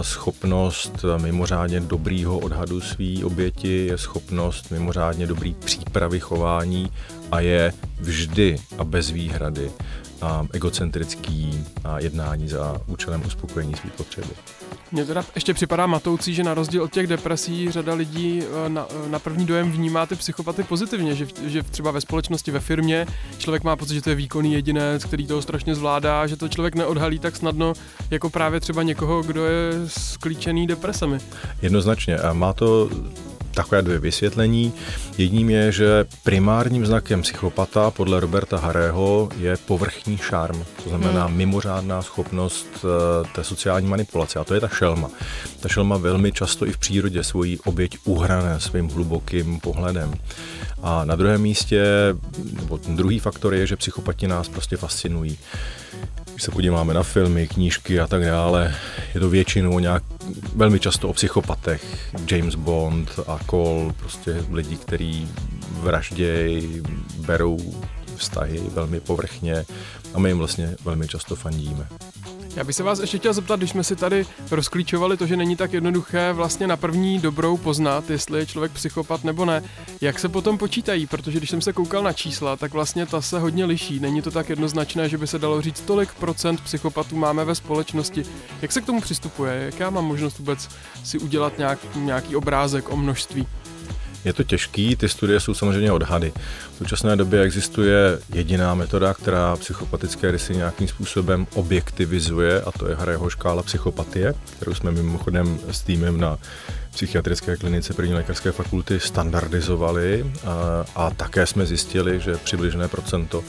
schopnost 0.00 1.04
mimořádně 1.18 1.80
dobrýho 1.80 2.38
odhadu 2.38 2.80
svý 2.80 3.24
oběti, 3.24 3.86
je 3.86 3.98
schopnost 3.98 4.70
mimořádně 4.70 5.26
dobrý 5.26 5.54
přípravy 5.54 6.20
chování 6.20 6.90
a 7.32 7.40
je 7.40 7.72
vždy 8.00 8.56
a 8.78 8.84
bez 8.84 9.10
výhrady 9.10 9.70
a 10.22 10.46
egocentrický 10.52 11.64
a 11.84 11.98
jednání 11.98 12.48
za 12.48 12.80
účelem 12.86 13.22
uspokojení 13.26 13.74
svých 13.74 13.92
potřeby. 13.92 14.28
Mně 14.92 15.04
teda 15.04 15.24
ještě 15.34 15.54
připadá 15.54 15.86
matoucí, 15.86 16.34
že 16.34 16.44
na 16.44 16.54
rozdíl 16.54 16.82
od 16.82 16.92
těch 16.92 17.06
depresí 17.06 17.70
řada 17.70 17.94
lidí 17.94 18.42
eh, 18.42 18.68
na, 18.68 18.86
eh, 18.90 19.08
na 19.08 19.18
první 19.18 19.46
dojem 19.46 19.72
vnímá 19.72 20.06
ty 20.06 20.14
psychopaty 20.14 20.62
pozitivně, 20.62 21.14
že, 21.14 21.26
že 21.46 21.62
třeba 21.62 21.90
ve 21.90 22.00
společnosti, 22.00 22.50
ve 22.50 22.60
firmě 22.60 23.06
člověk 23.38 23.64
má 23.64 23.76
pocit, 23.76 23.94
že 23.94 24.02
to 24.02 24.10
je 24.10 24.16
výkonný 24.16 24.52
jedinec, 24.52 25.04
který 25.04 25.26
toho 25.26 25.42
strašně 25.42 25.74
zvládá, 25.74 26.26
že 26.26 26.36
to 26.36 26.48
člověk 26.48 26.74
neodhalí 26.74 27.18
tak 27.18 27.36
snadno, 27.36 27.72
jako 28.10 28.30
právě 28.30 28.60
třeba 28.60 28.82
někoho, 28.82 29.22
kdo 29.22 29.44
je 29.44 29.72
sklíčený 29.86 30.66
depresemi. 30.66 31.18
Jednoznačně. 31.62 32.16
A 32.16 32.32
má 32.32 32.52
to 32.52 32.90
takové 33.54 33.82
dvě 33.82 33.98
vysvětlení. 33.98 34.72
Jedním 35.18 35.50
je, 35.50 35.72
že 35.72 36.04
primárním 36.24 36.86
znakem 36.86 37.22
psychopata 37.22 37.90
podle 37.90 38.20
Roberta 38.20 38.58
Harého 38.58 39.28
je 39.38 39.56
povrchní 39.56 40.18
šarm, 40.18 40.64
to 40.84 40.88
znamená 40.88 41.26
hmm. 41.26 41.36
mimořádná 41.36 42.02
schopnost 42.02 42.68
eh, 42.84 43.28
té 43.34 43.44
sociální 43.44 43.88
manipulace 43.88 44.38
a 44.38 44.44
to 44.44 44.54
je 44.54 44.60
ta 44.60 44.68
šelma. 44.68 45.10
Ta 45.60 45.68
šelma 45.68 45.96
velmi 45.96 46.32
často 46.32 46.66
i 46.66 46.72
v 46.72 46.78
přírodě 46.78 47.24
svoji 47.24 47.58
oběť 47.58 47.98
uhrané 48.04 48.60
svým 48.60 48.88
hlubokým 48.88 49.60
pohledem. 49.60 50.14
A 50.82 51.04
na 51.04 51.16
druhém 51.16 51.42
místě, 51.42 51.84
nebo 52.52 52.78
ten 52.78 52.96
druhý 52.96 53.18
faktor 53.18 53.54
je, 53.54 53.66
že 53.66 53.76
psychopati 53.76 54.28
nás 54.28 54.48
prostě 54.48 54.76
fascinují. 54.76 55.38
Když 56.32 56.42
se 56.42 56.50
podíváme 56.50 56.94
na 56.94 57.02
filmy, 57.02 57.48
knížky 57.48 58.00
a 58.00 58.06
tak 58.06 58.24
dále, 58.24 58.74
je 59.14 59.20
to 59.20 59.30
většinou 59.30 59.78
nějak 59.78 60.02
velmi 60.54 60.80
často 60.80 61.08
o 61.08 61.12
psychopatech. 61.12 62.14
James 62.30 62.54
Bond 62.54 63.10
a 63.26 63.38
Cole, 63.50 63.92
prostě 63.96 64.44
lidi, 64.50 64.76
kteří 64.76 65.28
vraždějí, 65.80 66.82
berou 67.16 67.74
vztahy 68.16 68.60
velmi 68.74 69.00
povrchně 69.00 69.64
a 70.14 70.18
my 70.18 70.30
jim 70.30 70.38
vlastně 70.38 70.76
velmi 70.84 71.08
často 71.08 71.36
fandíme. 71.36 71.88
Já 72.56 72.64
bych 72.64 72.76
se 72.76 72.82
vás 72.82 72.98
ještě 72.98 73.18
chtěl 73.18 73.32
zeptat, 73.32 73.56
když 73.56 73.70
jsme 73.70 73.84
si 73.84 73.96
tady 73.96 74.26
rozklíčovali 74.50 75.16
to, 75.16 75.26
že 75.26 75.36
není 75.36 75.56
tak 75.56 75.72
jednoduché 75.72 76.32
vlastně 76.32 76.66
na 76.66 76.76
první 76.76 77.18
dobrou 77.18 77.56
poznat, 77.56 78.10
jestli 78.10 78.38
je 78.38 78.46
člověk 78.46 78.72
psychopat 78.72 79.24
nebo 79.24 79.44
ne, 79.44 79.62
jak 80.00 80.18
se 80.18 80.28
potom 80.28 80.58
počítají, 80.58 81.06
protože 81.06 81.38
když 81.38 81.50
jsem 81.50 81.60
se 81.60 81.72
koukal 81.72 82.02
na 82.02 82.12
čísla, 82.12 82.56
tak 82.56 82.72
vlastně 82.72 83.06
ta 83.06 83.20
se 83.20 83.38
hodně 83.38 83.64
liší. 83.64 84.00
Není 84.00 84.22
to 84.22 84.30
tak 84.30 84.48
jednoznačné, 84.48 85.08
že 85.08 85.18
by 85.18 85.26
se 85.26 85.38
dalo 85.38 85.62
říct, 85.62 85.80
tolik 85.80 86.14
procent 86.14 86.60
psychopatů 86.60 87.16
máme 87.16 87.44
ve 87.44 87.54
společnosti. 87.54 88.24
Jak 88.62 88.72
se 88.72 88.80
k 88.80 88.86
tomu 88.86 89.00
přistupuje? 89.00 89.54
Jak 89.64 89.80
já 89.80 89.90
mám 89.90 90.04
možnost 90.04 90.38
vůbec 90.38 90.68
si 91.04 91.18
udělat 91.18 91.58
nějak, 91.58 91.78
nějaký 91.96 92.36
obrázek 92.36 92.92
o 92.92 92.96
množství? 92.96 93.46
Je 94.24 94.32
to 94.32 94.42
těžký, 94.42 94.96
ty 94.96 95.08
studie 95.08 95.40
jsou 95.40 95.54
samozřejmě 95.54 95.92
odhady. 95.92 96.32
V 96.74 96.78
současné 96.78 97.16
době 97.16 97.42
existuje 97.42 98.18
jediná 98.34 98.74
metoda, 98.74 99.14
která 99.14 99.56
psychopatické 99.56 100.30
rysy 100.30 100.56
nějakým 100.56 100.88
způsobem 100.88 101.46
objektivizuje, 101.54 102.62
a 102.62 102.70
to 102.70 102.88
je 102.88 102.94
Harryho 102.94 103.30
škála 103.30 103.62
psychopatie, 103.62 104.34
kterou 104.56 104.74
jsme 104.74 104.90
mimochodem 104.90 105.58
s 105.70 105.82
týmem 105.82 106.20
na 106.20 106.38
psychiatrické 106.94 107.56
klinice 107.56 107.94
první 107.94 108.14
lékařské 108.14 108.52
fakulty 108.52 109.00
standardizovali 109.00 110.32
a, 110.44 110.84
a 110.96 111.10
také 111.10 111.46
jsme 111.46 111.66
zjistili, 111.66 112.20
že 112.20 112.36
přibližné 112.36 112.88
procento 112.88 113.44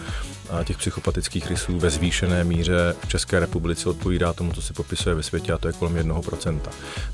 těch 0.64 0.78
psychopatických 0.78 1.48
rysů 1.48 1.80
ve 1.80 1.90
zvýšené 1.90 2.44
míře 2.44 2.96
v 3.06 3.08
České 3.08 3.40
republice 3.40 3.90
odpovídá 3.90 4.34
tomu, 4.34 4.52
co 4.52 4.62
se 4.62 4.74
popisuje 4.74 5.16
ve 5.16 5.24
světě, 5.24 5.54
a 5.54 5.58
to 5.58 5.68
je 5.68 5.74
kolem 5.74 5.96
1%. 5.96 6.60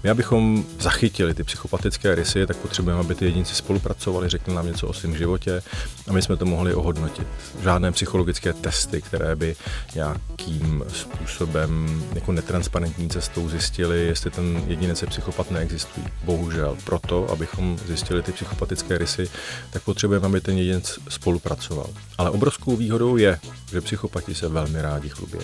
My, 0.04 0.10
abychom 0.10 0.64
zachytili 0.80 1.34
ty 1.34 1.44
psychopatické 1.44 2.16
rysy, 2.16 2.48
tak 2.48 2.58
potřebujeme, 2.58 3.02
aby 3.02 3.16
ty 3.16 3.26
jedinci 3.26 3.56
spolupracovali, 3.56 4.30
řekli 4.30 4.56
nám 4.56 4.68
něco 4.68 4.88
o 4.88 4.94
svém 4.94 5.18
životě 5.18 5.62
a 6.08 6.14
my 6.14 6.22
jsme 6.22 6.38
to 6.38 6.46
mohli 6.46 6.74
ohodnotit. 6.74 7.28
Žádné 7.64 7.92
psychologické 7.92 8.54
testy, 8.54 9.02
které 9.02 9.36
by 9.36 9.56
nějakým 9.96 10.84
způsobem 10.88 12.04
jako 12.16 12.32
netransparentní 12.32 13.10
cestou 13.10 13.50
zjistili, 13.50 14.06
jestli 14.06 14.32
ten 14.32 14.64
jedinec 14.68 15.02
je 15.02 15.08
psychopat, 15.08 15.52
neexistují. 15.52 16.08
Bohužel. 16.24 16.78
Proto, 16.84 17.32
abychom 17.32 17.78
zjistili 17.86 18.22
ty 18.22 18.32
psychopatické 18.32 18.98
rysy, 18.98 19.30
tak 19.70 19.82
potřebujeme, 19.82 20.26
aby 20.26 20.42
ten 20.42 20.58
jedinec 20.58 21.00
spolupracoval. 21.10 21.88
Ale 22.18 22.30
obrovskou 22.30 22.76
výhodou 22.76 23.18
je, 23.18 23.29
že 23.72 23.82
psychopati 23.82 24.36
se 24.36 24.48
velmi 24.48 24.82
rádi 24.82 25.10
chlubí. 25.10 25.38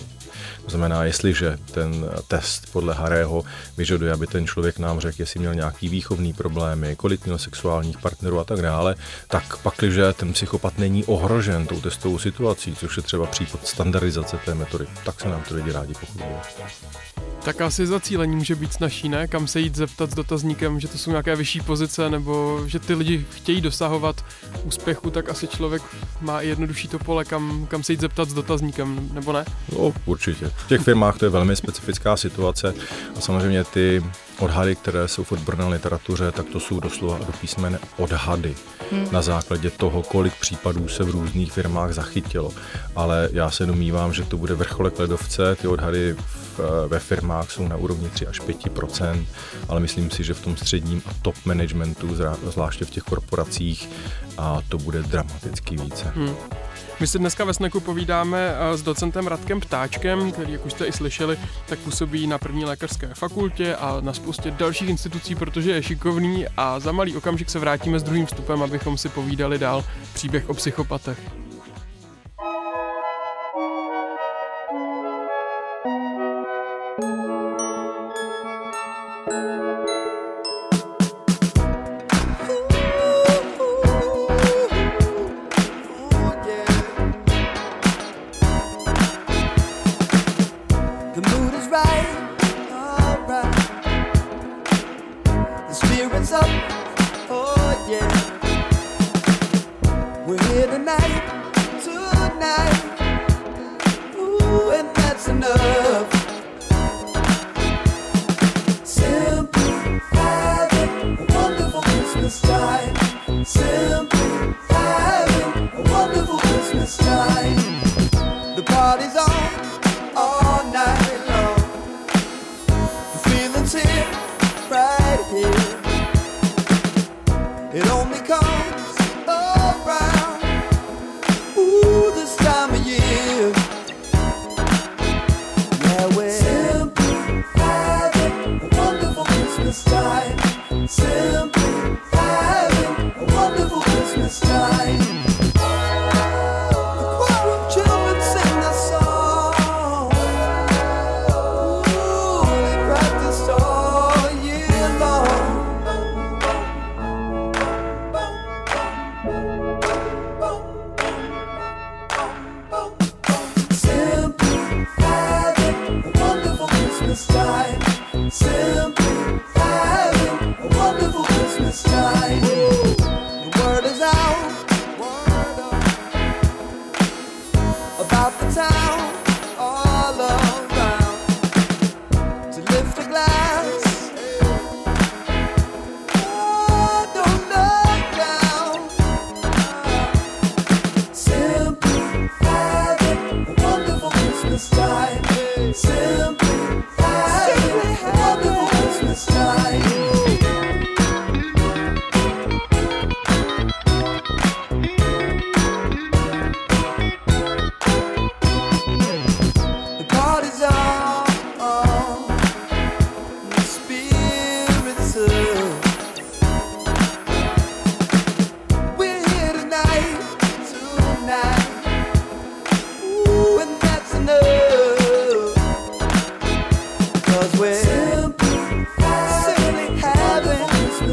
To 0.64 0.70
znamená, 0.70 1.04
jestliže 1.04 1.58
ten 1.72 2.06
test 2.28 2.72
podle 2.72 2.94
Harého 2.94 3.44
vyžaduje, 3.78 4.14
aby 4.14 4.28
ten 4.28 4.48
člověk 4.48 4.80
nám 4.80 5.00
řekl, 5.00 5.22
jestli 5.22 5.40
měl 5.40 5.56
nějaký 5.56 5.90
výchovný 5.90 6.34
problémy, 6.34 6.96
kolik 6.96 7.26
měl 7.26 7.38
sexuálních 7.38 7.98
partnerů 7.98 8.40
a 8.40 8.44
tak 8.44 8.62
dále, 8.62 8.96
tak 9.28 9.58
pakliže 9.58 10.14
ten 10.14 10.34
psychopat 10.34 10.78
není 10.78 11.06
ohrožen 11.06 11.68
tou 11.68 11.82
testovou 11.82 12.20
situací, 12.20 12.76
což 12.76 12.98
je 12.98 13.04
třeba 13.04 13.26
případ 13.26 13.68
standardizace 13.68 14.38
té 14.46 14.56
metody, 14.56 14.86
tak 15.06 15.20
se 15.20 15.30
nám 15.30 15.44
to 15.44 15.56
lidi 15.56 15.72
rádi 15.72 15.94
pochlubí. 15.94 16.36
Tak 17.46 17.62
asi 17.62 17.88
zacílení 17.88 18.36
může 18.36 18.56
být 18.56 18.74
snažší, 18.74 19.10
ne? 19.10 19.28
Kam 19.28 19.48
se 19.48 19.60
jít 19.60 19.76
zeptat 19.76 20.12
s 20.12 20.16
dotazníkem, 20.16 20.80
že 20.80 20.88
to 20.88 20.98
jsou 20.98 21.10
nějaké 21.10 21.36
vyšší 21.36 21.62
pozice, 21.62 22.10
nebo 22.10 22.62
že 22.66 22.80
ty 22.80 22.94
lidi 22.94 23.26
chtějí 23.32 23.62
dosahovat 23.62 24.26
úspěchu, 24.64 25.10
tak 25.10 25.30
asi 25.30 25.48
člověk 25.48 25.82
má 26.22 26.42
i 26.42 26.48
jednodušší 26.48 26.88
to 26.88 27.00
pole, 27.00 27.26
kam, 27.26 27.68
kam 27.70 27.84
se 27.84 27.94
jít 27.94 28.00
zeptat 28.00 28.30
s 28.30 28.34
dotazníkem, 28.34 29.10
nebo 29.14 29.32
ne? 29.32 29.46
No, 29.78 29.94
určitě. 30.06 30.52
V 30.56 30.68
těch 30.68 30.82
firmách 30.82 31.18
to 31.18 31.26
je 31.26 31.30
velmi 31.30 31.56
specifická 31.56 32.18
situace 32.18 32.74
a 33.18 33.22
samozřejmě 33.22 33.64
ty 33.64 34.04
odhady, 34.40 34.76
které 34.76 35.08
jsou 35.08 35.24
v 35.24 35.32
odborné 35.32 35.66
literatuře, 35.66 36.32
tak 36.32 36.46
to 36.46 36.60
jsou 36.60 36.80
doslova 36.80 37.18
do 37.18 37.34
písmene 37.42 37.80
odhady 37.98 38.56
hmm. 38.92 39.08
na 39.12 39.22
základě 39.22 39.70
toho, 39.70 40.04
kolik 40.04 40.34
případů 40.40 40.88
se 40.88 41.04
v 41.04 41.10
různých 41.10 41.52
firmách 41.52 41.94
zachytilo. 41.94 42.52
Ale 42.96 43.30
já 43.32 43.52
se 43.52 43.66
domnívám, 43.66 44.14
že 44.14 44.24
to 44.24 44.38
bude 44.38 44.56
vrcholek 44.56 45.00
ledovce, 45.00 45.56
ty 45.56 45.68
odhady 45.68 46.14
v, 46.14 46.60
ve 46.88 47.00
firmách 47.00 47.52
jsou 47.52 47.68
na 47.68 47.78
úrovni 47.78 48.10
3 48.10 48.28
až 48.28 48.42
5% 48.42 49.26
ale 49.70 49.80
myslím 49.80 50.12
si, 50.12 50.24
že 50.24 50.34
v 50.34 50.42
tom 50.42 50.58
středním 50.58 51.02
a 51.06 51.10
top 51.22 51.36
managementu, 51.46 52.16
zvláště 52.44 52.86
v 52.86 52.90
těch 52.90 53.04
korporacích, 53.04 53.90
a 54.38 54.62
to 54.70 54.78
bude 54.78 55.04
dramaticky 55.04 55.78
více. 55.78 56.12
Hmm. 56.16 56.36
My 57.00 57.08
si 57.08 57.20
dneska 57.20 57.46
ve 57.46 57.54
Sneku 57.54 57.80
povídáme 57.80 58.56
eh, 58.56 58.78
s 58.78 58.82
docentem 58.82 59.28
Radkem 59.28 59.60
Ptáčkem, 59.60 60.32
který, 60.32 60.54
jak 60.54 60.66
už 60.66 60.72
jste 60.72 60.86
i 60.86 60.92
slyšeli, 60.92 61.38
tak 61.66 61.80
působí 61.80 62.28
na 62.28 62.38
první 62.38 62.66
lékařské 62.66 63.08
fakultě 63.14 63.76
a 63.76 63.98
na 64.02 64.14
spoustě 64.14 64.52
dalších 64.52 64.90
institucí, 64.90 65.36
protože 65.36 65.72
je 65.72 65.84
šikovný 65.84 66.46
a 66.58 66.80
za 66.80 66.92
malý 66.92 67.18
okamžik 67.18 67.50
se 67.50 67.60
vrátíme 67.60 68.00
s 68.00 68.04
druhým 68.04 68.26
vstupem, 68.26 68.64
abychom 68.64 68.98
si 68.98 69.10
povídali 69.10 69.60
dál 69.60 69.84
příběh 70.14 70.50
o 70.50 70.54
psychopatech. 70.54 71.45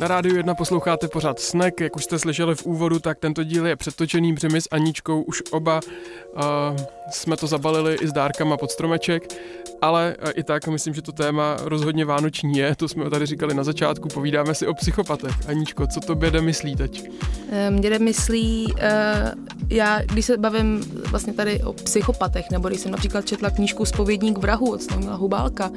Na 0.00 0.08
rádiu 0.08 0.36
1 0.36 0.54
posloucháte 0.54 1.08
pořád 1.08 1.40
Snack, 1.40 1.80
jak 1.80 1.96
už 1.96 2.04
jste 2.04 2.18
slyšeli 2.18 2.54
v 2.54 2.66
úvodu, 2.66 2.98
tak 2.98 3.18
tento 3.18 3.44
díl 3.44 3.66
je 3.66 3.76
přetočený, 3.76 4.34
protože 4.34 4.60
s 4.60 4.68
Aničkou 4.70 5.22
už 5.22 5.42
oba 5.50 5.80
uh, 6.36 6.42
jsme 7.10 7.36
to 7.36 7.46
zabalili 7.46 7.94
i 8.00 8.08
s 8.08 8.12
dárkama 8.12 8.56
pod 8.56 8.70
stromeček, 8.70 9.34
ale 9.82 10.16
uh, 10.22 10.30
i 10.34 10.42
tak 10.42 10.68
myslím, 10.68 10.94
že 10.94 11.02
to 11.02 11.12
téma 11.12 11.56
rozhodně 11.60 12.04
vánoční 12.04 12.58
je, 12.58 12.76
to 12.76 12.88
jsme 12.88 13.10
tady 13.10 13.26
říkali 13.26 13.54
na 13.54 13.64
začátku, 13.64 14.08
povídáme 14.08 14.54
si 14.54 14.66
o 14.66 14.74
psychopatech. 14.74 15.48
Aničko, 15.48 15.86
co 15.86 16.00
to 16.00 16.14
běde 16.14 16.40
myslí 16.40 16.76
teď? 16.76 17.10
Mně 17.70 17.90
jde 17.90 17.98
myslí, 17.98 18.66
uh, 18.72 18.78
já 19.68 20.02
když 20.02 20.24
se 20.24 20.36
bavím 20.36 20.84
vlastně 21.10 21.32
tady 21.32 21.62
o 21.62 21.72
psychopatech, 21.72 22.50
nebo 22.50 22.68
když 22.68 22.80
jsem 22.80 22.90
například 22.90 23.26
četla 23.26 23.50
knížku 23.50 23.84
Spovědník 23.84 24.38
vrahu 24.38 24.72
od 24.72 24.82
Snomila 24.82 25.14
Hubálka, 25.14 25.70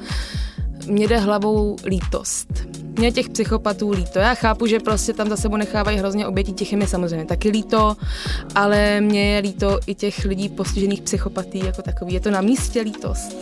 mě 0.86 1.08
jde 1.08 1.18
hlavou 1.18 1.76
lítost. 1.84 2.48
Mě 2.98 3.12
těch 3.12 3.28
psychopatů 3.28 3.90
líto. 3.90 4.18
Já 4.18 4.34
chápu, 4.34 4.66
že 4.66 4.80
prostě 4.80 5.12
tam 5.12 5.28
za 5.28 5.36
sebou 5.36 5.56
nechávají 5.56 5.98
hrozně 5.98 6.26
obětí, 6.26 6.52
těch 6.52 6.72
je 6.72 6.78
mi 6.78 6.86
samozřejmě 6.86 7.26
taky 7.26 7.48
líto, 7.48 7.96
ale 8.54 9.00
mě 9.00 9.34
je 9.34 9.40
líto 9.40 9.78
i 9.86 9.94
těch 9.94 10.24
lidí 10.24 10.48
postižených 10.48 11.02
psychopatí 11.02 11.58
jako 11.58 11.82
takový. 11.82 12.14
Je 12.14 12.20
to 12.20 12.30
na 12.30 12.40
místě 12.40 12.80
lítost. 12.80 13.36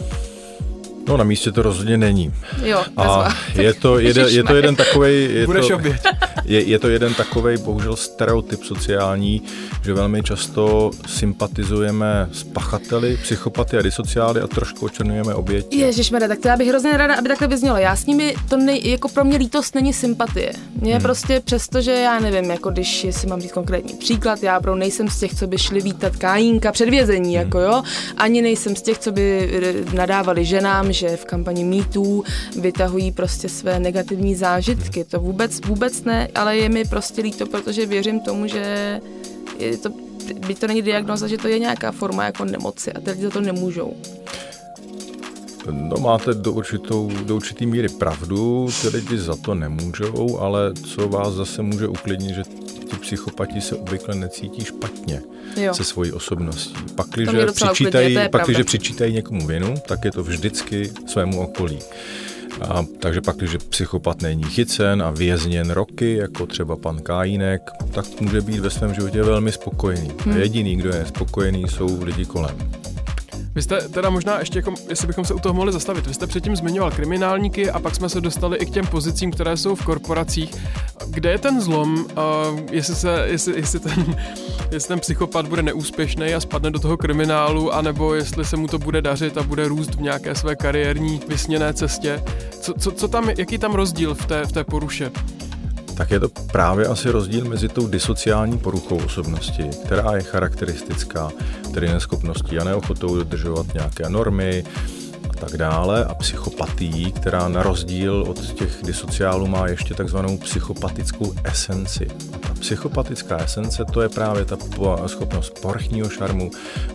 No 1.08 1.16
na 1.16 1.24
místě 1.24 1.52
to 1.52 1.62
rozhodně 1.62 1.96
není. 1.96 2.32
Jo, 2.62 2.84
A 2.96 3.34
je 3.54 3.74
to, 3.74 3.98
jeden, 3.98 4.28
je 4.28 4.42
to 4.44 4.54
jeden 4.54 4.76
takový. 4.76 5.28
Budeš 5.46 5.68
to, 5.68 5.74
oběť. 5.74 6.02
Je, 6.44 6.62
je 6.62 6.78
to 6.78 6.88
jeden 6.88 7.14
takový, 7.14 7.56
bohužel, 7.64 7.96
stereotyp 7.96 8.64
sociální, 8.64 9.42
že 9.84 9.94
velmi 9.94 10.22
často 10.22 10.90
sympatizujeme 11.06 12.28
s 12.32 12.44
pachateli, 12.44 13.18
psychopaty 13.22 13.78
a 13.78 13.82
disociály 13.82 14.40
a 14.40 14.46
trošku 14.46 14.86
očernujeme 14.86 15.34
oběti. 15.34 15.78
Ježišmarja, 15.78 16.28
tak 16.28 16.38
to 16.38 16.48
já 16.48 16.56
bych 16.56 16.68
hrozně 16.68 16.96
ráda, 16.96 17.14
aby 17.14 17.28
takhle 17.28 17.48
vyznělo. 17.48 17.76
Já 17.76 17.96
s 17.96 18.06
nimi, 18.06 18.34
to 18.48 18.56
nej, 18.56 18.80
jako 18.84 19.08
pro 19.08 19.24
mě 19.24 19.36
lítost 19.36 19.74
není 19.74 19.92
sympatie. 19.92 20.52
Mně 20.80 20.92
hmm. 20.92 21.02
prostě 21.02 21.40
přesto, 21.40 21.80
že 21.80 21.92
já 21.92 22.20
nevím, 22.20 22.50
jako 22.50 22.70
když 22.70 23.06
si 23.10 23.26
mám 23.26 23.40
říct 23.40 23.52
konkrétní 23.52 23.94
příklad, 23.94 24.42
já 24.42 24.60
pro 24.60 24.76
nejsem 24.76 25.08
z 25.08 25.18
těch, 25.18 25.34
co 25.34 25.46
by 25.46 25.58
šli 25.58 25.80
vítat 25.80 26.16
kájínka 26.16 26.72
před 26.72 26.88
vězení, 26.88 27.36
hmm. 27.36 27.44
jako 27.44 27.60
jo, 27.60 27.82
ani 28.16 28.42
nejsem 28.42 28.76
z 28.76 28.82
těch, 28.82 28.98
co 28.98 29.12
by 29.12 29.50
nadávali 29.94 30.44
ženám, 30.44 30.91
že 30.92 31.16
v 31.16 31.24
kampani 31.24 31.64
mýtů 31.64 32.24
vytahují 32.60 33.12
prostě 33.12 33.48
své 33.48 33.80
negativní 33.80 34.34
zážitky. 34.34 35.04
To 35.04 35.20
vůbec, 35.20 35.60
vůbec 35.66 36.04
ne, 36.04 36.28
ale 36.34 36.56
je 36.56 36.68
mi 36.68 36.84
prostě 36.84 37.22
líto, 37.22 37.46
protože 37.46 37.86
věřím 37.86 38.20
tomu, 38.20 38.46
že 38.46 39.00
je 39.58 39.76
to, 39.76 39.90
byť 40.46 40.58
to 40.58 40.66
není 40.66 40.82
diagnoza, 40.82 41.26
že 41.26 41.38
to 41.38 41.48
je 41.48 41.58
nějaká 41.58 41.92
forma 41.92 42.24
jako 42.24 42.44
nemoci 42.44 42.92
a 42.92 43.00
ty 43.00 43.10
lidi 43.10 43.22
za 43.22 43.30
to 43.30 43.40
nemůžou. 43.40 43.96
No 45.70 45.96
máte 46.00 46.34
do, 46.34 46.52
určitou, 46.52 47.10
do 47.24 47.36
určitý 47.36 47.66
míry 47.66 47.88
pravdu, 47.88 48.68
ty 48.80 48.88
lidi 48.88 49.18
za 49.18 49.36
to 49.36 49.54
nemůžou, 49.54 50.38
ale 50.38 50.72
co 50.74 51.08
vás 51.08 51.34
zase 51.34 51.62
může 51.62 51.88
uklidnit, 51.88 52.34
že 52.34 52.42
ti 52.92 52.96
psychopati 52.96 53.60
se 53.60 53.76
obvykle 53.76 54.14
necítí 54.14 54.64
špatně 54.64 55.22
jo. 55.56 55.74
se 55.74 55.84
svojí 55.84 56.12
osobností. 56.12 56.74
Pakliže 56.94 57.46
přičítají, 57.46 58.18
pakliže 58.30 58.64
přičítají 58.64 59.12
někomu 59.12 59.46
vinu, 59.46 59.74
tak 59.88 60.04
je 60.04 60.12
to 60.12 60.22
vždycky 60.22 60.92
svému 61.06 61.40
okolí. 61.40 61.78
A, 62.68 62.84
takže 62.98 63.20
pak, 63.20 63.36
když 63.36 63.56
psychopat 63.68 64.22
není 64.22 64.44
chycen 64.44 65.02
a 65.02 65.10
vězněn 65.10 65.70
roky, 65.70 66.16
jako 66.16 66.46
třeba 66.46 66.76
pan 66.76 67.00
Kájínek, 67.00 67.70
tak 67.90 68.20
může 68.20 68.40
být 68.40 68.60
ve 68.60 68.70
svém 68.70 68.94
životě 68.94 69.22
velmi 69.22 69.52
spokojený. 69.52 70.12
Hmm. 70.18 70.36
Jediný, 70.36 70.76
kdo 70.76 70.88
je 70.88 71.06
spokojený, 71.06 71.64
jsou 71.68 72.02
lidi 72.02 72.24
kolem. 72.24 72.56
Vy 73.54 73.62
jste 73.62 73.88
teda 73.88 74.10
možná 74.10 74.38
ještě, 74.38 74.58
jako, 74.58 74.74
jestli 74.88 75.06
bychom 75.06 75.24
se 75.24 75.34
u 75.34 75.38
toho 75.38 75.54
mohli 75.54 75.72
zastavit, 75.72 76.06
vy 76.06 76.14
jste 76.14 76.26
předtím 76.26 76.56
zmiňoval 76.56 76.90
kriminálníky 76.90 77.70
a 77.70 77.80
pak 77.80 77.94
jsme 77.94 78.08
se 78.08 78.20
dostali 78.20 78.58
i 78.58 78.66
k 78.66 78.70
těm 78.70 78.86
pozicím, 78.86 79.30
které 79.30 79.56
jsou 79.56 79.74
v 79.74 79.84
korporacích. 79.84 80.50
Kde 81.06 81.30
je 81.30 81.38
ten 81.38 81.60
zlom, 81.60 81.94
uh, 81.94 82.60
jestli, 82.70 82.94
se, 82.94 83.24
jestli, 83.26 83.56
jestli, 83.56 83.80
ten, 83.80 84.16
jestli 84.70 84.88
ten 84.88 85.00
psychopat 85.00 85.48
bude 85.48 85.62
neúspěšný 85.62 86.34
a 86.34 86.40
spadne 86.40 86.70
do 86.70 86.78
toho 86.78 86.96
kriminálu, 86.96 87.74
anebo 87.74 88.14
jestli 88.14 88.44
se 88.44 88.56
mu 88.56 88.66
to 88.66 88.78
bude 88.78 89.02
dařit 89.02 89.38
a 89.38 89.42
bude 89.42 89.68
růst 89.68 89.94
v 89.94 90.00
nějaké 90.00 90.34
své 90.34 90.56
kariérní 90.56 91.20
vysněné 91.28 91.74
cestě. 91.74 92.22
Co, 92.60 92.74
co, 92.74 92.90
co 92.90 93.08
tam, 93.08 93.30
jaký 93.38 93.58
tam 93.58 93.74
rozdíl 93.74 94.14
v 94.14 94.26
té, 94.26 94.46
v 94.46 94.52
té 94.52 94.64
poruše? 94.64 95.10
Tak 96.02 96.10
je 96.10 96.20
to 96.20 96.28
právě 96.52 96.86
asi 96.86 97.10
rozdíl 97.10 97.44
mezi 97.44 97.68
tou 97.68 97.86
disociální 97.86 98.58
poruchou 98.58 98.96
osobnosti, 98.96 99.70
která 99.84 100.16
je 100.16 100.22
charakteristická, 100.22 101.30
tedy 101.74 101.88
neschopností 101.88 102.58
a 102.58 102.64
neochotou 102.64 103.16
dodržovat 103.16 103.74
nějaké 103.74 104.08
normy 104.08 104.64
tak 105.42 105.56
dále, 105.56 106.04
a 106.04 106.14
psychopatií, 106.14 107.12
která 107.12 107.48
na 107.48 107.62
rozdíl 107.62 108.24
od 108.28 108.40
těch 108.40 108.78
disociálů 108.82 109.46
má 109.46 109.68
ještě 109.68 109.94
takzvanou 109.94 110.38
psychopatickou 110.38 111.34
esenci. 111.44 112.06
A 112.32 112.38
ta 112.38 112.54
psychopatická 112.60 113.36
esence 113.36 113.84
to 113.92 114.00
je 114.00 114.08
právě 114.08 114.44
ta 114.44 114.56
schopnost 115.06 115.60
povrchního 115.62 116.08
šarmu 116.08 116.50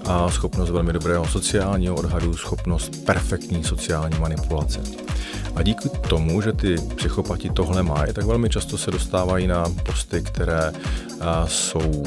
a 0.05 0.31
schopnost 0.31 0.69
velmi 0.69 0.93
dobrého 0.93 1.27
sociálního 1.27 1.95
odhadu, 1.95 2.38
schopnost 2.38 3.05
perfektní 3.05 3.63
sociální 3.63 4.19
manipulace. 4.19 4.79
A 5.55 5.63
díky 5.63 5.89
tomu, 5.89 6.41
že 6.41 6.53
ty 6.53 6.75
psychopati 6.95 7.49
tohle 7.49 7.83
mají, 7.83 8.13
tak 8.13 8.25
velmi 8.25 8.49
často 8.49 8.77
se 8.77 8.91
dostávají 8.91 9.47
na 9.47 9.65
posty, 9.86 10.21
které 10.21 10.71
jsou 11.45 12.03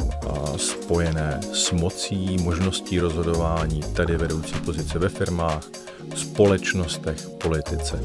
spojené 0.57 1.40
s 1.53 1.72
mocí, 1.72 2.37
možností 2.42 3.00
rozhodování, 3.00 3.81
tedy 3.81 4.16
vedoucí 4.16 4.55
pozice 4.55 4.98
ve 4.98 5.09
firmách, 5.09 5.62
společnostech, 6.14 7.29
politice. 7.29 8.01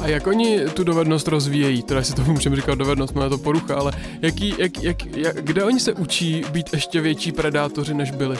A 0.00 0.08
jak 0.08 0.26
oni 0.26 0.60
tu 0.74 0.84
dovednost 0.84 1.28
rozvíjejí? 1.28 1.82
Teda 1.82 2.02
si 2.02 2.14
to 2.14 2.22
můžeme 2.26 2.56
říkat 2.56 2.74
dovednost, 2.74 3.14
má 3.14 3.28
to 3.28 3.38
porucha, 3.38 3.74
ale 3.74 3.92
jaký, 4.22 4.54
jak, 4.58 4.82
jak, 4.82 5.06
jak, 5.06 5.36
kde 5.36 5.64
oni 5.64 5.80
se 5.80 5.92
učí 5.92 6.44
být 6.52 6.72
ještě 6.72 7.00
větší 7.00 7.32
predátoři, 7.32 7.94
než 7.94 8.10
byli? 8.10 8.38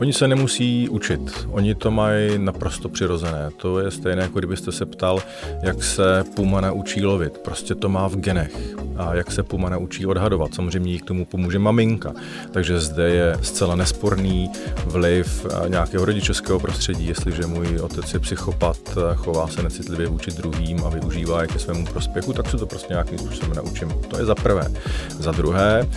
Oni 0.00 0.12
se 0.12 0.28
nemusí 0.28 0.88
učit, 0.88 1.46
oni 1.50 1.74
to 1.74 1.90
mají 1.90 2.38
naprosto 2.38 2.88
přirozené. 2.88 3.50
To 3.56 3.80
je 3.80 3.90
stejné, 3.90 4.22
jako 4.22 4.38
kdybyste 4.38 4.72
se 4.72 4.86
ptal, 4.86 5.22
jak 5.62 5.84
se 5.84 6.24
puma 6.36 6.60
naučí 6.60 7.04
lovit. 7.04 7.38
Prostě 7.38 7.74
to 7.74 7.88
má 7.88 8.08
v 8.08 8.16
genech. 8.16 8.56
A 8.96 9.14
jak 9.14 9.32
se 9.32 9.42
puma 9.42 9.68
naučí 9.68 10.06
odhadovat. 10.06 10.54
Samozřejmě 10.54 10.92
jí 10.92 10.98
k 10.98 11.04
tomu 11.04 11.24
pomůže 11.24 11.58
maminka. 11.58 12.12
Takže 12.50 12.80
zde 12.80 13.10
je 13.10 13.38
zcela 13.42 13.76
nesporný 13.76 14.50
vliv 14.86 15.46
nějakého 15.68 16.04
rodičovského 16.04 16.60
prostředí. 16.60 17.08
Jestliže 17.08 17.46
můj 17.46 17.78
otec 17.80 18.14
je 18.14 18.20
psychopat, 18.20 18.78
chová 19.14 19.48
se 19.48 19.62
necitlivě 19.62 20.06
vůči 20.06 20.30
druhým 20.30 20.84
a 20.84 20.88
využívá 20.88 21.42
je 21.42 21.48
ke 21.48 21.58
svému 21.58 21.86
prospěchu, 21.86 22.32
tak 22.32 22.50
se 22.50 22.56
to 22.56 22.66
prostě 22.66 22.92
nějakým 22.92 23.18
způsobem 23.18 23.56
naučím. 23.56 23.92
To 24.08 24.18
je 24.18 24.24
za 24.24 24.34
prvé. 24.34 24.72
Za 25.18 25.32
druhé, 25.32 25.88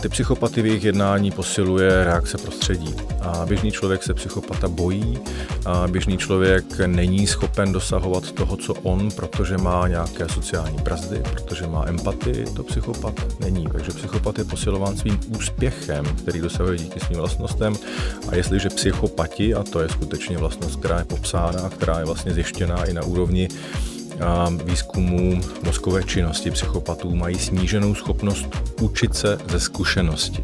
ty 0.00 0.08
psychopaty 0.08 0.62
v 0.62 0.66
jejich 0.66 0.84
jednání 0.84 1.30
posiluje 1.30 2.04
reakce 2.04 2.38
prostředí. 2.38 2.94
A 3.20 3.33
běžný 3.46 3.72
člověk 3.72 4.02
se 4.02 4.14
psychopata 4.14 4.68
bojí, 4.68 5.18
a 5.66 5.86
běžný 5.88 6.18
člověk 6.18 6.64
není 6.86 7.26
schopen 7.26 7.72
dosahovat 7.72 8.32
toho, 8.32 8.56
co 8.56 8.74
on, 8.74 9.10
protože 9.10 9.58
má 9.58 9.88
nějaké 9.88 10.28
sociální 10.28 10.78
brzdy, 10.78 11.22
protože 11.32 11.66
má 11.66 11.88
empatii, 11.88 12.44
to 12.56 12.62
psychopat 12.62 13.14
není. 13.40 13.66
Takže 13.72 13.90
psychopat 13.90 14.38
je 14.38 14.44
posilován 14.44 14.96
svým 14.96 15.20
úspěchem, 15.28 16.04
který 16.04 16.40
dosahuje 16.40 16.78
díky 16.78 17.00
svým 17.00 17.18
vlastnostem. 17.18 17.76
A 18.28 18.34
jestliže 18.34 18.68
psychopati, 18.68 19.54
a 19.54 19.62
to 19.62 19.80
je 19.80 19.88
skutečně 19.88 20.38
vlastnost, 20.38 20.78
která 20.78 20.98
je 20.98 21.04
popsána 21.04 21.64
která 21.68 21.98
je 21.98 22.04
vlastně 22.04 22.32
zjištěná 22.34 22.84
i 22.84 22.92
na 22.92 23.02
úrovni 23.02 23.48
výzkumu 24.64 25.40
mozkové 25.62 26.02
činnosti 26.02 26.50
psychopatů 26.50 27.14
mají 27.14 27.38
sníženou 27.38 27.94
schopnost 27.94 28.46
učit 28.80 29.16
se 29.16 29.38
ze 29.50 29.60
zkušenosti. 29.60 30.42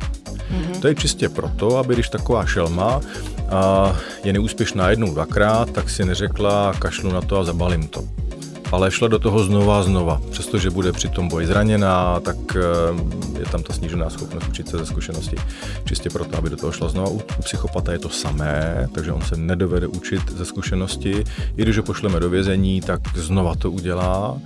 Mm-hmm. 0.51 0.81
To 0.81 0.89
je 0.89 0.95
čistě 0.95 1.29
proto, 1.29 1.77
aby 1.77 1.95
když 1.95 2.09
taková 2.09 2.47
šelma 2.47 3.01
a 3.51 3.93
je 4.25 4.33
neúspěšná 4.33 4.91
jednou, 4.91 5.15
dvakrát, 5.15 5.71
tak 5.71 5.91
si 5.91 6.05
neřekla 6.05 6.75
kašlu 6.79 7.13
na 7.13 7.21
to 7.21 7.39
a 7.39 7.45
zabalím 7.45 7.89
to. 7.89 8.05
Ale 8.73 8.91
šla 8.91 9.09
do 9.09 9.19
toho 9.19 9.45
znova 9.45 9.81
a 9.81 9.83
znova. 9.83 10.21
Přestože 10.31 10.71
bude 10.71 10.93
při 10.93 11.09
tom 11.09 11.29
boji 11.29 11.47
zraněná, 11.47 12.21
tak 12.21 12.37
eh, 12.57 12.61
je 13.39 13.45
tam 13.45 13.63
ta 13.63 13.73
snížená 13.73 14.11
schopnost 14.11 14.49
učit 14.49 14.69
se 14.69 14.79
ze 14.79 14.87
zkušenosti. 14.87 15.37
Čistě 15.85 16.11
proto, 16.11 16.39
aby 16.39 16.51
do 16.51 16.57
toho 16.57 16.73
šla 16.73 16.89
znova. 16.89 17.09
U 17.09 17.19
psychopata 17.19 17.93
je 17.93 17.99
to 17.99 18.09
samé, 18.09 18.89
takže 18.95 19.13
on 19.13 19.23
se 19.23 19.37
nedovede 19.37 19.87
učit 19.87 20.31
ze 20.31 20.45
zkušenosti. 20.45 21.25
I 21.57 21.63
když 21.63 21.77
ho 21.77 21.83
pošleme 21.83 22.21
do 22.21 22.31
vězení, 22.31 22.81
tak 22.81 23.01
znova 23.15 23.55
to 23.55 23.71
udělá 23.71 24.39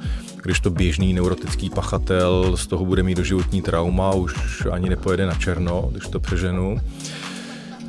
když 0.44 0.60
to 0.60 0.70
běžný 0.70 1.12
neurotický 1.12 1.70
pachatel 1.70 2.56
z 2.56 2.66
toho 2.66 2.84
bude 2.84 3.02
mít 3.02 3.14
doživotní 3.14 3.62
trauma, 3.62 4.14
už 4.14 4.66
ani 4.70 4.90
nepojede 4.90 5.26
na 5.26 5.34
černo, 5.34 5.88
když 5.92 6.08
to 6.08 6.20
přeženu. 6.20 6.80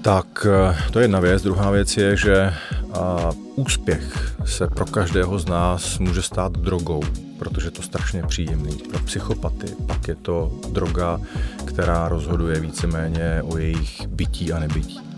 Tak 0.01 0.47
eh, 0.49 0.77
to 0.91 0.99
je 0.99 1.03
jedna 1.03 1.19
věc. 1.19 1.43
Druhá 1.43 1.71
věc 1.71 1.97
je, 1.97 2.17
že 2.17 2.53
a, 2.93 3.31
úspěch 3.55 4.35
se 4.45 4.67
pro 4.67 4.85
každého 4.85 5.39
z 5.39 5.45
nás 5.45 5.99
může 5.99 6.21
stát 6.21 6.51
drogou, 6.51 7.03
protože 7.39 7.67
je 7.67 7.71
to 7.71 7.81
strašně 7.81 8.23
příjemný. 8.23 8.75
Pro 8.89 8.99
psychopaty 8.99 9.67
pak 9.87 10.07
je 10.07 10.15
to 10.15 10.51
droga, 10.71 11.19
která 11.65 12.07
rozhoduje 12.07 12.59
víceméně 12.59 13.41
o 13.43 13.57
jejich 13.57 14.07
bytí 14.07 14.53
a 14.53 14.59
nebytí. 14.59 15.14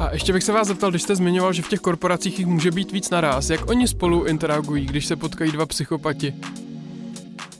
A 0.00 0.12
ještě 0.12 0.32
bych 0.32 0.42
se 0.42 0.52
vás 0.52 0.68
zeptal, 0.68 0.90
když 0.90 1.02
jste 1.02 1.16
zmiňoval, 1.16 1.52
že 1.52 1.62
v 1.62 1.68
těch 1.68 1.80
korporacích 1.80 2.38
jich 2.38 2.46
může 2.46 2.70
být 2.70 2.92
víc 2.92 3.10
naraz, 3.10 3.50
jak 3.50 3.70
oni 3.70 3.88
spolu 3.88 4.24
interagují, 4.24 4.86
když 4.86 5.06
se 5.06 5.16
potkají 5.16 5.52
dva 5.52 5.66
psychopati? 5.66 6.34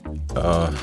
Uh, 0.09 0.75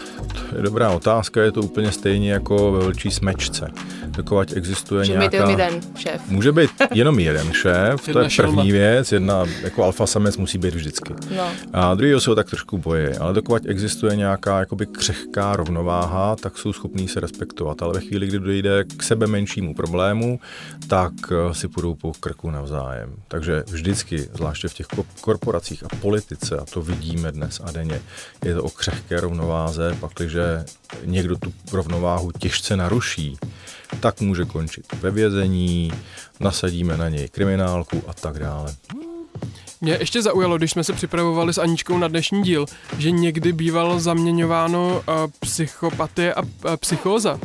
to 0.51 0.57
je 0.57 0.63
dobrá 0.63 0.91
otázka, 0.91 1.43
je 1.43 1.53
to 1.53 1.61
úplně 1.61 1.93
stejně 1.93 2.33
jako 2.33 2.73
ve 2.73 2.79
velčí 2.79 3.11
smečce 3.11 3.71
dokud 4.19 4.53
existuje 4.57 4.99
Může 4.99 5.13
nějaká... 5.13 5.37
Může 5.37 5.47
být 5.47 5.51
jeden 5.51 5.81
šéf. 5.97 6.23
Může 6.29 6.53
být 6.53 6.71
jenom 6.95 7.19
jeden 7.19 7.53
šéf, 7.53 8.09
to 8.13 8.19
je 8.19 8.29
první 8.37 8.73
věc, 8.73 9.13
jedna, 9.13 9.45
jako 9.63 9.85
alfa 9.85 10.07
samec 10.07 10.37
musí 10.37 10.59
být 10.59 10.75
vždycky. 10.75 11.15
No. 11.37 11.51
A 11.73 11.95
druhý 11.95 12.21
se 12.21 12.31
ho 12.31 12.37
tak 12.37 12.47
trošku 12.51 12.79
bojí, 12.79 13.09
ale 13.21 13.35
dokud 13.35 13.63
existuje 13.67 14.17
nějaká 14.17 14.59
jakoby 14.59 14.87
křehká 14.87 15.57
rovnováha, 15.57 16.37
tak 16.37 16.59
jsou 16.59 16.73
schopní 16.73 17.09
se 17.09 17.21
respektovat, 17.21 17.83
ale 17.83 17.95
ve 17.95 18.01
chvíli, 18.01 18.27
kdy 18.27 18.39
dojde 18.39 18.85
k 18.97 19.03
sebe 19.03 19.27
menšímu 19.27 19.75
problému, 19.75 20.41
tak 20.89 21.13
eh, 21.31 21.55
si 21.55 21.69
půjdou 21.69 21.95
po 21.95 22.13
krku 22.21 22.51
navzájem. 22.51 23.15
Takže 23.29 23.65
vždycky, 23.67 24.19
zvláště 24.19 24.69
v 24.69 24.75
těch 24.75 24.87
korporacích 25.21 25.85
a 25.85 25.89
politice, 26.01 26.57
a 26.57 26.65
to 26.65 26.83
vidíme 26.83 27.33
dnes 27.33 27.61
a 27.65 27.73
denně, 27.73 28.01
je 28.45 28.55
to 28.55 28.63
o 28.63 28.71
křehké 28.71 29.21
rovnováze, 29.21 29.97
pakliže 30.01 30.65
někdo 31.05 31.37
tu 31.37 31.53
rovnováhu 31.73 32.33
těžce 32.33 32.77
naruší, 32.77 33.37
tak 34.01 34.21
může 34.21 34.45
končit 34.45 34.87
ve 35.01 35.11
vězení, 35.11 35.93
nasadíme 36.41 36.97
na 36.97 37.09
něj 37.09 37.29
kriminálku 37.29 38.03
a 38.07 38.15
tak 38.15 38.39
dále. 38.39 38.75
Mě 39.81 39.97
ještě 40.01 40.23
zaujalo, 40.23 40.59
když 40.59 40.71
jsme 40.71 40.85
se 40.85 40.93
připravovali 40.93 41.53
s 41.53 41.59
Aničkou 41.59 41.99
na 41.99 42.09
dnešní 42.09 42.43
díl, 42.43 42.67
že 42.99 43.11
někdy 43.11 43.53
bývalo 43.53 44.01
zaměňováno 44.01 44.89
uh, 45.09 45.15
psychopatie 45.41 46.35
a, 46.35 46.41
a 46.41 46.77
psychóza. 46.77 47.41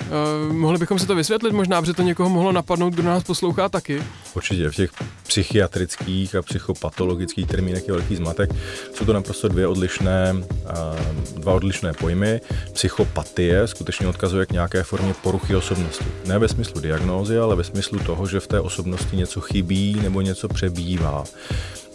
Uh, 0.00 0.52
mohli 0.52 0.78
bychom 0.78 0.98
si 0.98 1.06
to 1.06 1.14
vysvětlit 1.14 1.52
možná, 1.52 1.80
protože 1.80 1.94
to 1.94 2.02
někoho 2.02 2.28
mohlo 2.28 2.52
napadnout, 2.52 2.94
kdo 2.94 3.02
nás 3.02 3.24
poslouchá 3.24 3.68
taky. 3.68 4.02
Určitě 4.34 4.70
v 4.70 4.74
těch 4.74 4.90
psychiatrických 5.26 6.34
a 6.34 6.42
psychopatologických 6.42 7.46
termínech 7.46 7.88
je 7.88 7.94
velký 7.94 8.16
zmatek. 8.16 8.50
Jsou 8.94 9.04
to 9.04 9.12
naprosto 9.12 9.48
dvě 9.48 9.66
odlišné, 9.66 10.34
uh, 10.34 11.42
dva 11.42 11.52
odlišné 11.52 11.92
pojmy. 11.92 12.40
Psychopatie 12.72 13.66
skutečně 13.66 14.06
odkazuje 14.06 14.46
k 14.46 14.52
nějaké 14.52 14.82
formě 14.82 15.14
poruchy 15.22 15.56
osobnosti. 15.56 16.04
Ne 16.26 16.38
ve 16.38 16.48
smyslu 16.48 16.80
diagnózy, 16.80 17.38
ale 17.38 17.56
ve 17.56 17.64
smyslu 17.64 17.98
toho, 17.98 18.26
že 18.26 18.40
v 18.40 18.46
té 18.46 18.60
osobnosti 18.60 19.16
něco 19.16 19.40
chybí 19.40 19.98
nebo 20.02 20.20
něco 20.20 20.48
přebývá. 20.48 21.24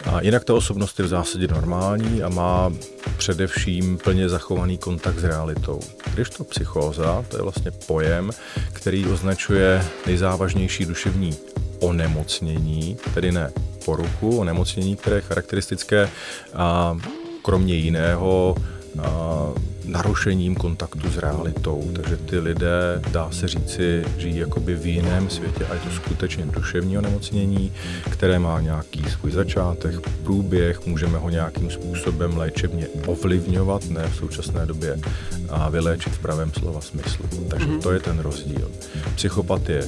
A 0.04 0.20
jinak 0.20 0.44
ta 0.44 0.54
osobnost 0.54 0.98
je 0.98 1.04
v 1.04 1.08
zásadě 1.08 1.48
normální 1.48 2.22
a 2.22 2.28
má 2.28 2.72
především 3.16 3.98
plně 3.98 4.28
zachovaný 4.28 4.78
kontakt 4.78 5.18
s 5.18 5.24
realitou. 5.24 5.80
Když 6.14 6.30
to 6.30 6.44
psychóza, 6.44 7.24
to 7.28 7.36
je 7.36 7.42
vlastně 7.42 7.70
pojem, 7.70 8.30
který 8.72 9.06
označuje 9.06 9.84
nejzávažnější 10.06 10.84
duševní 10.86 11.36
onemocnění, 11.80 12.96
tedy 13.14 13.32
ne 13.32 13.52
poruchu, 13.84 14.38
onemocnění, 14.38 14.96
které 14.96 15.16
je 15.16 15.22
charakteristické 15.22 16.08
a 16.54 16.98
kromě 17.42 17.74
jiného 17.74 18.56
narušením 19.84 20.54
kontaktu 20.54 21.10
s 21.10 21.18
realitou. 21.18 21.90
Takže 21.96 22.16
ty 22.16 22.38
lidé, 22.38 23.02
dá 23.10 23.30
se 23.30 23.48
říci, 23.48 24.04
žijí 24.18 24.36
jakoby 24.36 24.74
v 24.74 24.86
jiném 24.86 25.30
světě 25.30 25.64
a 25.64 25.74
je 25.74 25.80
to 25.80 25.90
skutečně 25.90 26.46
duševní 26.46 26.98
onemocnění, 26.98 27.72
které 28.10 28.38
má 28.38 28.60
nějaký 28.60 29.04
svůj 29.10 29.32
začátek, 29.32 30.08
průběh, 30.22 30.86
můžeme 30.86 31.18
ho 31.18 31.30
nějakým 31.30 31.70
způsobem 31.70 32.36
léčebně 32.36 32.86
ovlivňovat, 33.06 33.90
ne 33.90 34.08
v 34.08 34.16
současné 34.16 34.66
době 34.66 34.98
a 35.50 35.70
vyléčit 35.70 36.12
v 36.12 36.18
pravém 36.18 36.52
slova 36.52 36.80
smyslu. 36.80 37.24
Takže 37.50 37.66
mm-hmm. 37.66 37.82
to 37.82 37.92
je 37.92 38.00
ten 38.00 38.18
rozdíl. 38.18 38.70
Psychopat 39.14 39.68
je 39.68 39.82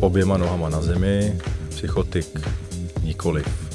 oběma 0.00 0.36
nohama 0.36 0.68
na 0.68 0.82
zemi, 0.82 1.38
psychotik 1.68 2.26
nikoliv 3.02 3.71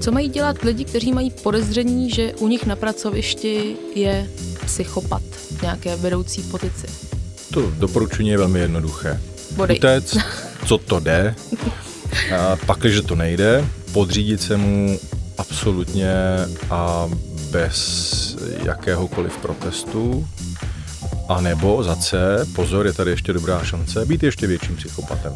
co 0.00 0.12
mají 0.12 0.28
dělat 0.28 0.62
lidi, 0.62 0.84
kteří 0.84 1.12
mají 1.12 1.30
podezření, 1.30 2.10
že 2.10 2.34
u 2.34 2.48
nich 2.48 2.66
na 2.66 2.76
pracovišti 2.76 3.76
je 3.94 4.28
psychopat 4.64 5.22
v 5.58 5.62
nějaké 5.62 5.96
vedoucí 5.96 6.42
pozici? 6.42 6.86
To 7.52 7.70
doporučení 7.70 8.28
je 8.28 8.38
velmi 8.38 8.58
jednoduché. 8.58 9.20
Body. 9.56 9.76
Utec, 9.76 10.16
co 10.66 10.78
to 10.78 11.00
jde, 11.00 11.34
a 12.38 12.56
pak, 12.56 12.78
když 12.78 13.00
to 13.00 13.14
nejde, 13.14 13.64
podřídit 13.92 14.42
se 14.42 14.56
mu 14.56 14.98
absolutně 15.38 16.12
a 16.70 17.10
bez 17.50 18.36
jakéhokoliv 18.64 19.36
protestu, 19.36 20.26
a 21.28 21.40
nebo 21.40 21.82
za 21.82 21.96
C, 21.96 22.18
pozor, 22.54 22.86
je 22.86 22.92
tady 22.92 23.10
ještě 23.10 23.32
dobrá 23.32 23.64
šance, 23.64 24.06
být 24.06 24.22
ještě 24.22 24.46
větším 24.46 24.76
psychopatem. 24.76 25.32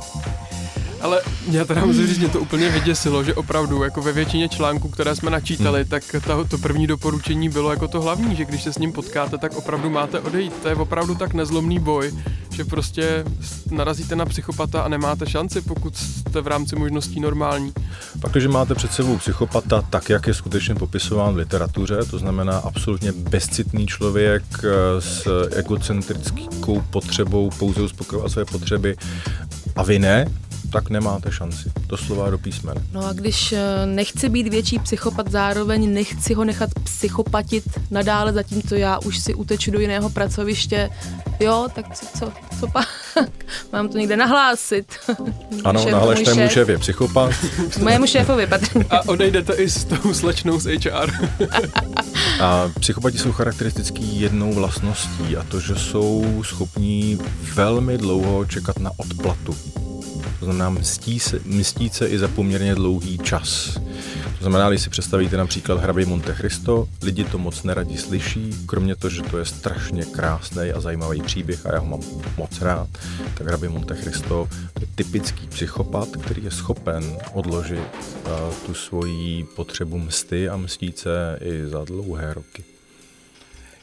Ale 1.02 1.22
mě 1.46 1.64
teda 1.64 1.84
musím 1.84 2.06
říct, 2.06 2.18
mě 2.18 2.28
to 2.28 2.40
úplně 2.40 2.68
vyděsilo, 2.68 3.24
že 3.24 3.34
opravdu 3.34 3.82
jako 3.82 4.02
ve 4.02 4.12
většině 4.12 4.48
článků, 4.48 4.88
které 4.88 5.16
jsme 5.16 5.30
načítali, 5.30 5.80
hmm. 5.80 5.88
tak 5.88 6.02
ta, 6.26 6.44
to 6.44 6.58
první 6.58 6.86
doporučení 6.86 7.48
bylo 7.48 7.70
jako 7.70 7.88
to 7.88 8.00
hlavní, 8.00 8.36
že 8.36 8.44
když 8.44 8.62
se 8.62 8.72
s 8.72 8.78
ním 8.78 8.92
potkáte, 8.92 9.38
tak 9.38 9.56
opravdu 9.56 9.90
máte 9.90 10.20
odejít. 10.20 10.52
To 10.62 10.68
je 10.68 10.74
opravdu 10.74 11.14
tak 11.14 11.34
nezlomný 11.34 11.78
boj, 11.78 12.12
že 12.52 12.64
prostě 12.64 13.24
narazíte 13.70 14.16
na 14.16 14.26
psychopata 14.26 14.82
a 14.82 14.88
nemáte 14.88 15.26
šanci, 15.26 15.60
pokud 15.60 15.96
jste 15.96 16.40
v 16.40 16.46
rámci 16.46 16.76
možností 16.76 17.20
normální. 17.20 17.72
Pak, 18.20 18.32
když 18.32 18.46
máte 18.46 18.74
před 18.74 18.92
sebou 18.92 19.16
psychopata 19.16 19.82
tak, 19.90 20.10
jak 20.10 20.26
je 20.26 20.34
skutečně 20.34 20.74
popisován 20.74 21.34
v 21.34 21.36
literatuře, 21.36 21.96
to 22.10 22.18
znamená 22.18 22.58
absolutně 22.58 23.12
bezcitný 23.12 23.86
člověk 23.86 24.42
eh, 24.64 25.00
s 25.00 25.48
egocentrickou 25.52 26.82
potřebou 26.90 27.50
pouze 27.58 27.82
uspokojovat 27.82 28.32
své 28.32 28.44
potřeby 28.44 28.96
a 29.76 29.82
vy 29.82 29.98
ne, 29.98 30.26
tak 30.72 30.90
nemáte 30.90 31.32
šanci. 31.32 31.72
Doslova 31.86 32.30
do 32.30 32.38
písmene. 32.38 32.80
No 32.92 33.06
a 33.06 33.12
když 33.12 33.52
eh, 33.52 33.86
nechci 33.86 34.28
být 34.28 34.48
větší 34.48 34.78
psychopat, 34.78 35.30
zároveň 35.30 35.94
nechci 35.94 36.34
ho 36.34 36.44
nechat 36.44 36.70
psychopatit 36.84 37.64
nadále, 37.90 38.32
zatímco 38.32 38.74
já 38.74 38.98
už 38.98 39.18
si 39.18 39.34
uteču 39.34 39.70
do 39.70 39.80
jiného 39.80 40.10
pracoviště, 40.10 40.90
jo, 41.40 41.68
tak 41.74 41.96
co, 41.96 42.06
co, 42.18 42.32
co 42.60 42.66
pak? 42.66 42.88
Mám 43.72 43.88
to 43.88 43.98
někde 43.98 44.16
nahlásit. 44.16 44.86
Ano, 45.64 45.84
nahlašte 45.90 46.34
mu 46.34 46.48
šéf 46.48 46.68
je 46.68 46.78
psychopat. 46.78 47.32
Mojemu 47.80 48.06
šéfovi, 48.06 48.46
Petr. 48.46 48.86
A 48.90 49.08
odejdete 49.08 49.54
i 49.54 49.70
s 49.70 49.84
tou 49.84 50.14
slečnou 50.14 50.60
z 50.60 50.66
HR. 50.66 51.10
a 52.40 52.70
psychopati 52.80 53.18
jsou 53.18 53.32
charakteristický 53.32 54.20
jednou 54.20 54.52
vlastností 54.52 55.36
a 55.36 55.42
to, 55.42 55.60
že 55.60 55.74
jsou 55.74 56.42
schopní 56.44 57.18
velmi 57.54 57.98
dlouho 57.98 58.44
čekat 58.44 58.78
na 58.78 58.90
odplatu 58.96 59.56
to 60.42 60.46
znamená 60.46 60.70
mstí 60.70 61.20
se, 61.20 61.40
mstít 61.44 61.94
se 61.94 62.08
i 62.08 62.18
za 62.18 62.28
poměrně 62.28 62.74
dlouhý 62.74 63.18
čas. 63.18 63.74
To 64.38 64.40
znamená, 64.40 64.68
když 64.68 64.82
si 64.82 64.90
představíte 64.90 65.36
například 65.36 65.80
hrabě 65.80 66.06
Monte 66.06 66.34
Cristo, 66.34 66.88
lidi 67.02 67.24
to 67.24 67.38
moc 67.38 67.62
neradi 67.62 67.98
slyší, 67.98 68.50
kromě 68.66 68.96
toho, 68.96 69.10
že 69.10 69.22
to 69.22 69.38
je 69.38 69.44
strašně 69.44 70.04
krásný 70.04 70.70
a 70.70 70.80
zajímavý 70.80 71.22
příběh 71.22 71.66
a 71.66 71.72
já 71.74 71.78
ho 71.78 71.86
mám 71.86 72.00
moc 72.36 72.60
rád, 72.60 72.88
tak 73.34 73.46
hrabě 73.46 73.68
Monte 73.68 73.96
Cristo 73.96 74.48
je 74.80 74.86
typický 74.94 75.46
psychopat, 75.46 76.08
který 76.08 76.44
je 76.44 76.50
schopen 76.50 77.16
odložit 77.32 77.78
uh, 77.78 78.54
tu 78.66 78.74
svoji 78.74 79.44
potřebu 79.44 79.98
msty 79.98 80.48
a 80.48 80.56
mstít 80.56 80.98
se 80.98 81.38
i 81.40 81.66
za 81.66 81.84
dlouhé 81.84 82.34
roky. 82.34 82.71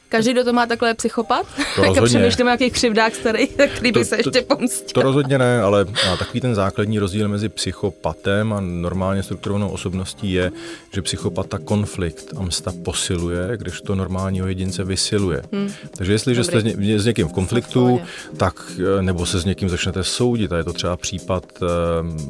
Každý, 0.09 0.31
kdo 0.31 0.43
to 0.43 0.53
má 0.53 0.65
takhle 0.65 0.93
psychopat? 0.93 1.47
To 1.75 1.83
jako 1.83 2.05
přemýšlím 2.05 2.47
o 2.47 2.49
nějakých 2.49 2.73
křivdách 2.73 3.15
starý, 3.15 3.47
který 3.47 3.91
by 3.91 3.99
to, 3.99 4.05
se 4.05 4.17
ještě 4.17 4.41
pomstil. 4.41 4.93
To 4.93 5.01
rozhodně 5.01 5.37
ne, 5.37 5.61
ale 5.61 5.85
takový 6.19 6.41
ten 6.41 6.55
základní 6.55 6.99
rozdíl 6.99 7.29
mezi 7.29 7.49
psychopatem 7.49 8.53
a 8.53 8.59
normálně 8.59 9.23
strukturovanou 9.23 9.69
osobností 9.69 10.31
je, 10.31 10.51
že 10.93 11.01
psychopata 11.01 11.57
konflikt 11.57 12.33
a 12.37 12.41
msta 12.41 12.73
posiluje, 12.83 13.57
když 13.57 13.81
to 13.81 13.95
normálního 13.95 14.47
jedince 14.47 14.83
vysiluje. 14.83 15.41
Hmm. 15.53 15.73
Takže 15.97 16.11
jestliže 16.11 16.41
Dobrý. 16.41 16.71
jste 16.71 16.99
s 16.99 17.05
někým 17.05 17.27
v 17.27 17.33
konfliktu, 17.33 18.01
tak 18.37 18.71
eh, 18.97 19.01
nebo 19.01 19.25
se 19.25 19.39
s 19.39 19.45
někým 19.45 19.69
začnete 19.69 20.03
soudit, 20.03 20.51
a 20.51 20.57
je 20.57 20.63
to 20.63 20.73
třeba 20.73 20.97
případ 20.97 21.43
eh, 21.61 21.65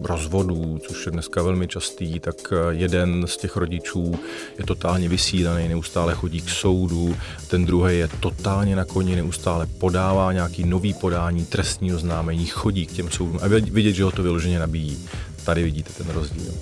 rozvodů, 0.04 0.80
což 0.88 1.06
je 1.06 1.12
dneska 1.12 1.44
velmi 1.44 1.68
častý, 1.68 2.20
tak 2.20 2.36
eh, 2.52 2.56
jeden 2.70 3.28
z 3.28 3.38
těch 3.38 3.58
rodičů 3.58 4.20
je 4.58 4.65
totálně 4.65 5.10
vysílaný, 5.10 5.68
neustále 5.68 6.15
chodí 6.15 6.42
k 6.42 6.50
soudu, 6.50 7.15
ten 7.48 7.65
druhý 7.70 7.98
je 7.98 8.08
totálně 8.20 8.76
na 8.76 8.86
koni, 8.86 9.16
neustále 9.16 9.66
podává 9.66 10.34
nějaký 10.34 10.64
nový 10.64 10.94
podání 10.94 11.46
trestního 11.46 11.98
oznámení, 11.98 12.46
chodí 12.46 12.86
k 12.86 12.92
těm 12.92 13.12
soudům 13.12 13.40
a 13.42 13.48
vidět, 13.48 13.94
že 13.94 14.04
ho 14.04 14.12
to 14.12 14.24
vyloženě 14.24 14.60
nabíjí. 14.60 14.98
Tady 15.46 15.64
vidíte 15.64 15.94
ten 15.94 16.08
rozdíl. 16.10 16.54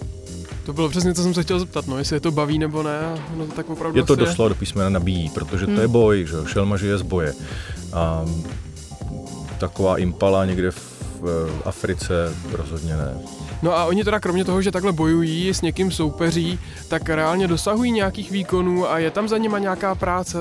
To 0.66 0.74
bylo 0.74 0.90
přesně, 0.90 1.14
co 1.14 1.24
jsem 1.24 1.34
se 1.34 1.44
chtěl 1.44 1.60
zeptat, 1.60 1.88
no, 1.88 1.98
jestli 1.98 2.16
je 2.16 2.20
to 2.20 2.32
baví 2.32 2.60
nebo 2.60 2.84
ne, 2.84 3.00
no 3.38 3.46
to 3.46 3.52
tak 3.52 3.70
opravdu 3.70 4.00
Je 4.00 4.06
to 4.06 4.16
doslova 4.16 4.50
do 4.50 4.56
písmena 4.56 4.90
nabíjí, 4.90 5.30
protože 5.30 5.66
hmm. 5.66 5.76
to 5.76 5.82
je 5.82 5.88
boj, 5.88 6.26
že 6.30 6.36
šelma 6.48 6.78
žije 6.78 6.98
z 6.98 7.02
boje. 7.02 7.34
A 7.94 8.26
taková 9.58 9.98
impala 9.98 10.46
někde 10.46 10.72
v, 10.72 10.78
v 11.22 11.62
Africe 11.66 12.34
rozhodně 12.52 12.98
ne. 12.98 13.18
No 13.62 13.78
a 13.78 13.86
oni 13.86 14.04
teda 14.04 14.20
kromě 14.20 14.46
toho, 14.46 14.62
že 14.62 14.72
takhle 14.72 14.92
bojují, 14.92 15.54
s 15.54 15.62
někým 15.62 15.92
soupeří, 15.92 16.60
tak 16.88 17.10
reálně 17.10 17.48
dosahují 17.48 17.92
nějakých 17.92 18.32
výkonů 18.32 18.90
a 18.90 19.00
je 19.00 19.12
tam 19.12 19.28
za 19.28 19.38
nima 19.38 19.60
nějaká 19.60 19.96
práce? 19.96 20.38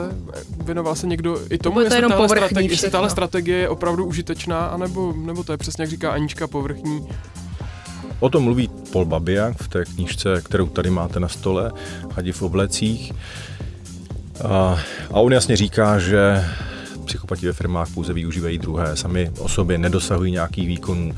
Věnoval 0.65 0.95
se 0.95 1.07
někdo 1.07 1.39
i 1.51 1.59
tomu, 1.59 1.81
jestli, 1.81 2.03
to 2.03 2.09
tahle 2.09 2.29
strategie, 2.29 2.71
jestli 2.71 2.91
tahle 2.91 3.11
strategie 3.11 3.59
je 3.59 3.69
opravdu 3.69 4.05
užitečná, 4.05 4.67
anebo, 4.67 5.15
nebo 5.17 5.45
to 5.45 5.53
je 5.53 5.59
přesně, 5.59 5.83
jak 5.83 5.91
říká 5.91 6.13
Anička, 6.13 6.47
povrchní? 6.47 7.09
O 8.21 8.29
tom 8.29 8.43
mluví 8.43 8.71
Paul 8.93 9.05
Babiak 9.05 9.63
v 9.63 9.69
té 9.69 9.85
knížce, 9.85 10.43
kterou 10.45 10.67
tady 10.67 10.91
máte 10.91 11.21
na 11.21 11.29
stole, 11.29 11.73
Hadi 12.13 12.33
v 12.33 12.43
oblecích. 12.43 13.13
A, 14.45 14.79
a 15.13 15.21
on 15.21 15.33
jasně 15.33 15.57
říká, 15.57 15.99
že 15.99 16.45
psychopati 17.05 17.47
ve 17.47 17.53
firmách 17.53 17.89
pouze 17.95 18.13
využívají 18.13 18.59
druhé, 18.59 18.97
sami 18.97 19.31
o 19.39 19.49
sobě 19.49 19.79
nedosahují 19.79 20.33
nějaký 20.33 20.67
výkon, 20.67 21.15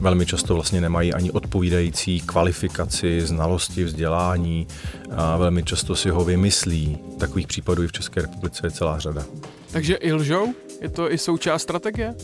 velmi 0.00 0.26
často 0.26 0.54
vlastně 0.54 0.80
nemají 0.80 1.14
ani 1.14 1.30
odpovídající 1.30 2.20
kvalifikaci, 2.20 3.20
znalosti, 3.26 3.84
vzdělání 3.84 4.66
a 5.10 5.36
velmi 5.36 5.62
často 5.62 5.96
si 5.96 6.10
ho 6.10 6.24
vymyslí. 6.24 6.98
Takových 7.18 7.46
případů 7.46 7.82
i 7.82 7.88
v 7.88 7.92
České 7.92 8.22
republice 8.22 8.66
je 8.66 8.70
celá 8.70 8.98
řada. 8.98 9.24
Takže 9.72 9.94
i 9.94 10.12
lžou? 10.12 10.54
Je 10.82 10.88
to 10.88 11.12
i 11.12 11.18
součást 11.18 11.62
strategie? 11.62 12.14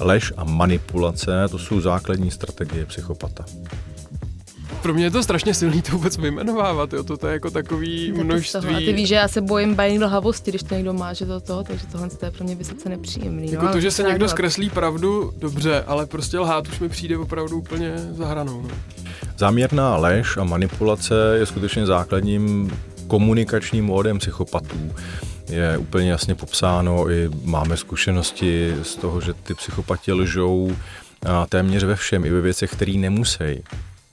Lež 0.00 0.32
a 0.36 0.44
manipulace, 0.44 1.48
to 1.50 1.58
jsou 1.58 1.80
základní 1.80 2.30
strategie 2.30 2.86
psychopata 2.86 3.44
pro 4.88 4.94
mě 4.94 5.04
je 5.04 5.10
to 5.10 5.22
strašně 5.22 5.54
silný 5.54 5.82
to 5.82 5.92
vůbec 5.92 6.16
vyjmenovávat, 6.16 6.92
jo, 6.92 7.04
to, 7.04 7.16
to 7.16 7.26
je 7.26 7.32
jako 7.32 7.50
takový 7.50 8.12
množství. 8.12 8.74
A 8.74 8.78
ty 8.78 8.92
víš, 8.92 9.08
že 9.08 9.14
já 9.14 9.28
se 9.28 9.40
bojím 9.40 9.74
bajný 9.74 10.04
lhavosti, 10.04 10.50
když 10.50 10.62
to 10.62 10.74
někdo 10.74 10.92
má, 10.92 11.12
že 11.12 11.26
to 11.26 11.40
toho, 11.40 11.64
takže 11.64 11.86
tohle 11.92 12.08
je 12.22 12.30
pro 12.30 12.44
mě 12.44 12.54
vysoce 12.54 12.88
nepříjemný. 12.88 13.52
Jako 13.52 13.64
no, 13.64 13.72
to, 13.72 13.80
že 13.80 13.90
se 13.90 14.02
někdo 14.02 14.28
zkreslí 14.28 14.70
pravdu, 14.70 15.32
dobře, 15.38 15.84
ale 15.86 16.06
prostě 16.06 16.38
lhát 16.38 16.68
už 16.68 16.80
mi 16.80 16.88
přijde 16.88 17.18
opravdu 17.18 17.58
úplně 17.58 17.94
za 17.96 18.26
hranou. 18.26 18.62
No. 18.62 18.68
Záměrná 19.38 19.96
lež 19.96 20.36
a 20.36 20.44
manipulace 20.44 21.14
je 21.38 21.46
skutečně 21.46 21.86
základním 21.86 22.72
komunikačním 23.06 23.84
módem 23.84 24.18
psychopatů. 24.18 24.92
Je 25.48 25.78
úplně 25.78 26.10
jasně 26.10 26.34
popsáno, 26.34 27.10
i 27.10 27.30
máme 27.44 27.76
zkušenosti 27.76 28.74
z 28.82 28.96
toho, 28.96 29.20
že 29.20 29.34
ty 29.34 29.54
psychopati 29.54 30.12
lžou 30.12 30.72
téměř 31.48 31.84
ve 31.84 31.96
všem, 31.96 32.24
i 32.24 32.30
ve 32.30 32.40
věcech, 32.40 32.70
které 32.70 32.92
nemusí 32.92 33.62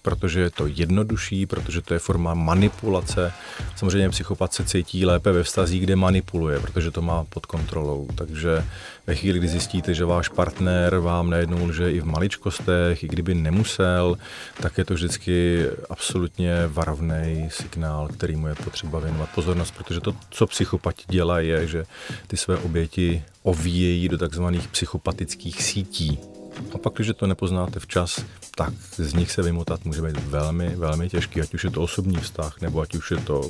protože 0.05 0.39
je 0.39 0.49
to 0.49 0.67
jednodušší, 0.67 1.45
protože 1.45 1.81
to 1.81 1.93
je 1.93 1.99
forma 1.99 2.33
manipulace. 2.33 3.33
Samozřejmě 3.75 4.09
psychopat 4.09 4.53
se 4.53 4.65
cítí 4.65 5.05
lépe 5.05 5.31
ve 5.31 5.43
vztazích, 5.43 5.81
kde 5.81 5.95
manipuluje, 5.95 6.59
protože 6.59 6.91
to 6.91 7.01
má 7.01 7.23
pod 7.23 7.45
kontrolou. 7.45 8.07
Takže 8.15 8.65
ve 9.07 9.15
chvíli, 9.15 9.39
kdy 9.39 9.47
zjistíte, 9.47 9.93
že 9.93 10.05
váš 10.05 10.29
partner 10.29 10.97
vám 10.97 11.29
najednou 11.29 11.65
lže 11.65 11.91
i 11.91 11.99
v 11.99 12.05
maličkostech, 12.05 13.03
i 13.03 13.07
kdyby 13.07 13.35
nemusel, 13.35 14.17
tak 14.61 14.77
je 14.77 14.85
to 14.85 14.93
vždycky 14.93 15.65
absolutně 15.89 16.67
varovný 16.67 17.49
signál, 17.49 18.07
který 18.07 18.35
mu 18.35 18.47
je 18.47 18.55
potřeba 18.55 18.99
věnovat 18.99 19.29
pozornost, 19.35 19.73
protože 19.77 19.99
to, 20.01 20.13
co 20.29 20.47
psychopati 20.47 21.03
dělají, 21.09 21.49
je, 21.49 21.67
že 21.67 21.85
ty 22.27 22.37
své 22.37 22.57
oběti 22.57 23.23
ovíjejí 23.43 24.09
do 24.09 24.17
takzvaných 24.17 24.67
psychopatických 24.67 25.63
sítí. 25.63 26.34
A 26.73 26.77
pak, 26.77 26.93
když 26.93 27.11
to 27.15 27.27
nepoznáte 27.27 27.79
včas, 27.79 28.25
tak 28.55 28.73
z 28.97 29.13
nich 29.13 29.31
se 29.31 29.41
vymotat 29.41 29.85
může 29.85 30.01
být 30.01 30.17
velmi, 30.17 30.75
velmi 30.75 31.09
těžký, 31.09 31.41
ať 31.41 31.53
už 31.53 31.63
je 31.63 31.71
to 31.71 31.81
osobní 31.81 32.17
vztah, 32.17 32.61
nebo 32.61 32.81
ať 32.81 32.95
už 32.95 33.11
je 33.11 33.17
to 33.17 33.49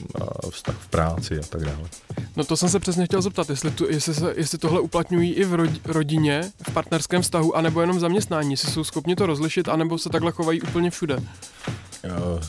vztah 0.49 0.75
v 0.75 0.87
práci 0.87 1.39
a 1.39 1.43
tak 1.49 1.61
dále. 1.65 1.89
No 2.35 2.43
to 2.43 2.57
jsem 2.57 2.69
se 2.69 2.79
přesně 2.79 3.05
chtěl 3.05 3.21
zeptat, 3.21 3.49
jestli, 3.49 3.71
tu, 3.71 3.85
jestli, 3.89 4.13
se, 4.13 4.33
jestli 4.37 4.57
tohle 4.57 4.79
uplatňují 4.79 5.33
i 5.33 5.45
v 5.45 5.67
rodině, 5.85 6.51
v 6.69 6.73
partnerském 6.73 7.21
vztahu, 7.21 7.55
anebo 7.55 7.81
jenom 7.81 7.97
v 7.97 7.99
zaměstnání, 7.99 8.51
jestli 8.51 8.71
jsou 8.71 8.83
schopni 8.83 9.15
to 9.15 9.25
rozlišit, 9.25 9.69
anebo 9.69 9.97
se 9.97 10.09
takhle 10.09 10.31
chovají 10.31 10.61
úplně 10.61 10.89
všude. 10.89 11.19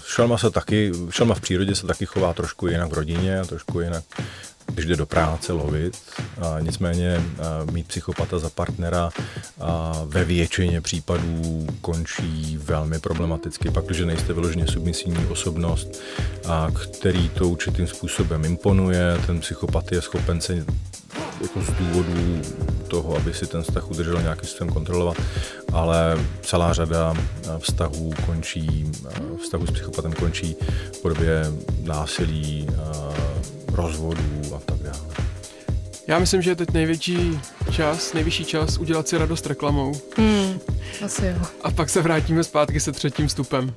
Šelma 0.07 0.39
se 0.39 0.51
taky, 0.51 0.93
šelma 1.11 1.35
v 1.35 1.41
přírodě 1.41 1.75
se 1.75 1.87
taky 1.87 2.07
chová 2.07 2.33
trošku 2.33 2.67
jinak 2.67 2.91
v 2.91 2.95
rodině, 2.95 3.43
trošku 3.49 3.81
jinak 3.81 4.05
když 4.67 4.87
jde 4.87 4.97
do 4.97 5.07
práce 5.07 5.53
lovit. 5.53 5.97
A 6.43 6.61
nicméně 6.61 7.17
a 7.17 7.71
mít 7.71 7.89
psychopata 7.89 8.39
za 8.39 8.51
partnera 8.51 9.11
a 9.61 10.03
ve 10.05 10.25
většině 10.25 10.81
případů 10.81 11.67
končí 11.81 12.59
velmi 12.63 12.99
problematicky, 12.99 13.71
pak, 13.71 13.85
když 13.85 14.01
nejste 14.01 14.33
vyloženě 14.33 14.67
submisivní 14.67 15.27
osobnost, 15.27 16.03
a 16.49 16.69
který 16.93 17.29
to 17.29 17.49
určitým 17.49 17.87
způsobem 17.87 18.45
imponuje, 18.45 19.19
ten 19.27 19.41
psychopat 19.41 19.93
je 19.93 20.03
schopen 20.03 20.41
se 20.41 20.65
jako 21.41 21.61
z 21.61 21.71
důvodů 21.71 22.43
toho, 22.89 23.17
aby 23.17 23.35
si 23.35 23.47
ten 23.47 23.63
vztah 23.63 23.91
udržel 23.91 24.23
nějakým 24.23 24.49
způsobem 24.49 24.75
kontrolovat, 24.75 25.17
ale 25.73 26.19
celá 26.43 26.73
řada 26.73 27.15
vztahů 27.59 28.13
končí, 28.27 28.93
vztahů 29.43 29.67
s 29.67 29.71
psychopatem 29.71 30.13
končí 30.13 30.57
v 30.93 30.99
podobě 30.99 31.45
násilí, 31.83 32.69
rozvodů 33.73 34.55
a 34.57 34.61
tak 34.65 34.79
dále. 34.79 35.27
Já 36.07 36.19
myslím, 36.19 36.43
že 36.43 36.51
je 36.51 36.57
teď 36.57 36.71
největší 36.73 37.41
čas, 37.71 38.13
nejvyšší 38.13 38.45
čas 38.45 38.79
udělat 38.79 39.09
si 39.09 39.19
radost 39.19 39.47
reklamou. 39.47 39.93
Hmm, 40.17 40.59
asi 41.05 41.27
jo. 41.27 41.47
A 41.63 41.71
pak 41.71 41.91
se 41.91 42.03
vrátíme 42.03 42.45
zpátky 42.45 42.81
se 42.81 42.93
třetím 42.93 43.29
vstupem. 43.29 43.75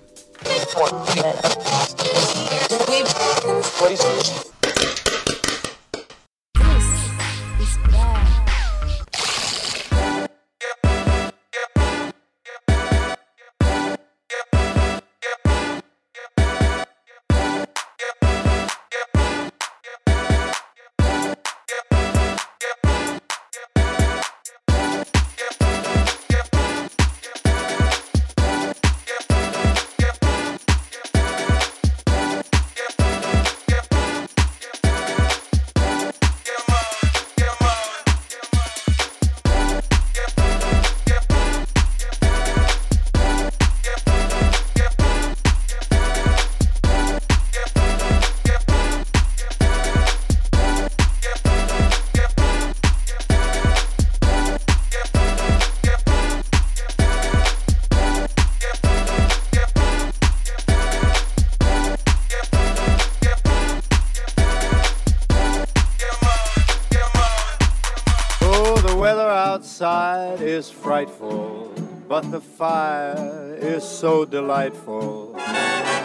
The 72.31 72.41
fire 72.41 73.57
is 73.59 73.83
so 73.83 74.23
delightful. 74.23 75.35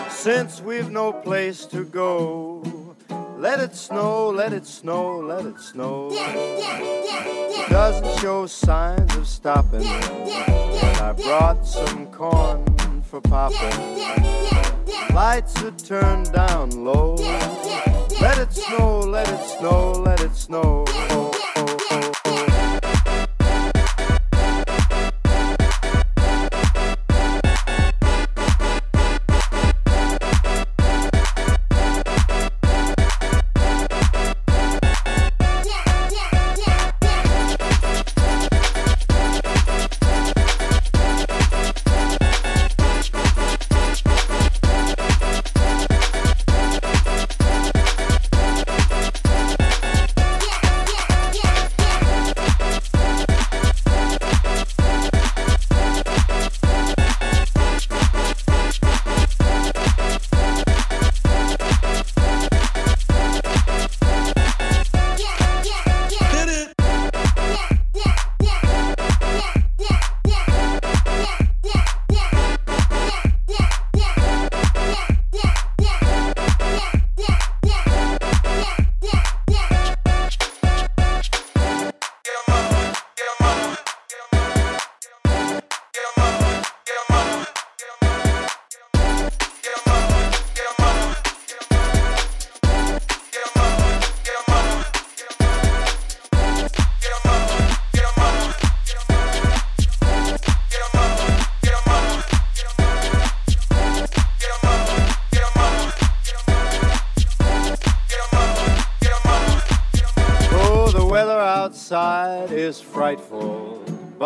Since 0.08 0.62
we've 0.62 0.90
no 0.90 1.12
place 1.12 1.66
to 1.66 1.84
go, 1.84 2.62
let 3.36 3.60
it 3.60 3.74
snow, 3.74 4.30
let 4.30 4.54
it 4.54 4.66
snow, 4.66 5.18
let 5.18 5.44
it 5.44 5.60
snow. 5.60 6.10
Doesn't 7.68 8.20
show 8.20 8.46
signs 8.46 9.14
of 9.16 9.26
stopping. 9.28 9.84
I 9.84 11.14
brought 11.22 11.66
some 11.66 12.06
corn 12.06 13.02
for 13.02 13.20
popping. 13.20 13.78
Lights 15.14 15.62
are 15.62 15.72
turned 15.72 16.32
down 16.32 16.70
low. 16.84 17.16
Let 18.20 18.38
it 18.38 18.52
snow, 18.52 19.00
let 19.00 19.28
it 19.28 19.44
snow, 19.58 19.92
let 19.92 20.20
it 20.22 20.34
snow. 20.34 20.84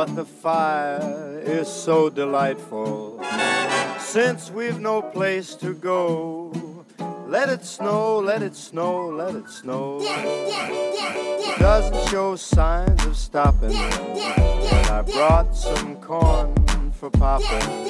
But 0.09 0.17
the 0.17 0.25
fire 0.25 1.41
is 1.45 1.69
so 1.69 2.09
delightful. 2.09 3.21
since 3.99 4.51
we've 4.51 4.81
no 4.81 5.03
place 5.03 5.55
to 5.57 5.75
go. 5.75 6.53
Let 7.27 7.49
it 7.49 7.65
snow, 7.65 8.19
let 8.19 8.43
it 8.43 8.57
snow, 8.57 9.09
let 9.09 9.35
it 9.35 9.49
snow. 9.49 10.01
Doesn't 11.59 12.09
show 12.09 12.37
signs 12.37 13.05
of 13.05 13.17
stopping. 13.17 13.75
And 13.75 14.87
I 14.87 15.03
brought 15.03 15.55
some 15.55 15.97
corn 15.97 16.55
for 16.93 17.11
popping. 17.11 17.89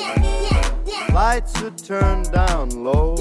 Lights 1.14 1.62
are 1.62 1.70
turned 1.70 2.32
down 2.32 2.70
low. 2.70 3.14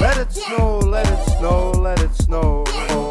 Let 0.00 0.18
it 0.18 0.32
snow, 0.32 0.78
let 0.78 1.06
it 1.08 1.24
snow, 1.38 1.72
let 1.72 2.00
it 2.00 2.14
snow. 2.14 2.64
Oh, 2.90 3.07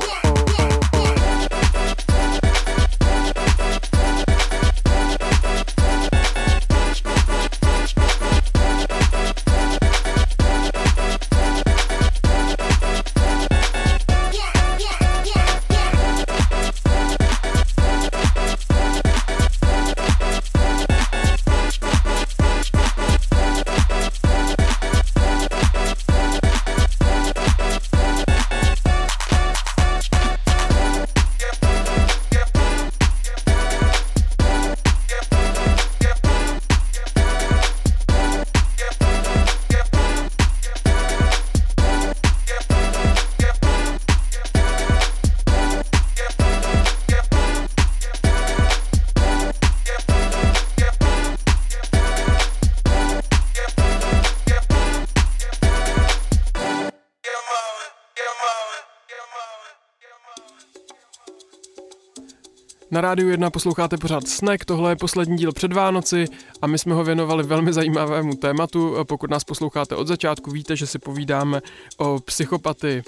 Na 62.98 63.02
rádiu 63.02 63.30
1 63.30 63.50
posloucháte 63.50 63.98
pořád 63.98 64.28
Snack, 64.28 64.66
tohle 64.66 64.92
je 64.92 64.96
poslední 64.96 65.38
díl 65.38 65.52
před 65.52 65.74
Vánoci 65.74 66.26
a 66.62 66.68
my 66.68 66.78
jsme 66.78 66.94
ho 66.94 67.04
věnovali 67.04 67.44
velmi 67.44 67.74
zajímavému 67.74 68.36
tématu. 68.36 68.96
Pokud 69.04 69.30
nás 69.30 69.44
posloucháte 69.44 69.96
od 69.96 70.08
začátku, 70.08 70.52
víte, 70.52 70.76
že 70.76 70.88
si 70.88 71.00
povídáme 71.00 71.62
o 71.98 72.20
psychopatii. 72.20 73.04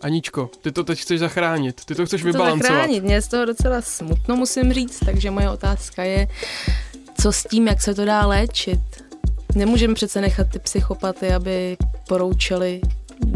Aničko, 0.00 0.50
ty 0.60 0.72
to 0.72 0.84
teď 0.84 1.00
chceš 1.00 1.18
zachránit, 1.20 1.84
ty 1.84 1.94
to 1.94 2.06
chceš 2.06 2.20
to 2.20 2.26
vybalancovat. 2.26 2.62
zachránit. 2.62 3.04
Mě 3.04 3.14
je 3.14 3.22
z 3.22 3.28
toho 3.28 3.44
docela 3.44 3.80
smutno, 3.82 4.36
musím 4.36 4.72
říct, 4.72 5.00
takže 5.04 5.30
moje 5.30 5.50
otázka 5.50 6.02
je, 6.02 6.26
co 7.20 7.32
s 7.32 7.42
tím, 7.42 7.66
jak 7.66 7.82
se 7.82 7.94
to 7.94 8.04
dá 8.04 8.26
léčit. 8.26 8.80
Nemůžeme 9.54 9.94
přece 9.94 10.20
nechat 10.20 10.46
ty 10.48 10.58
psychopaty, 10.58 11.32
aby 11.32 11.76
poroučeli 12.08 12.80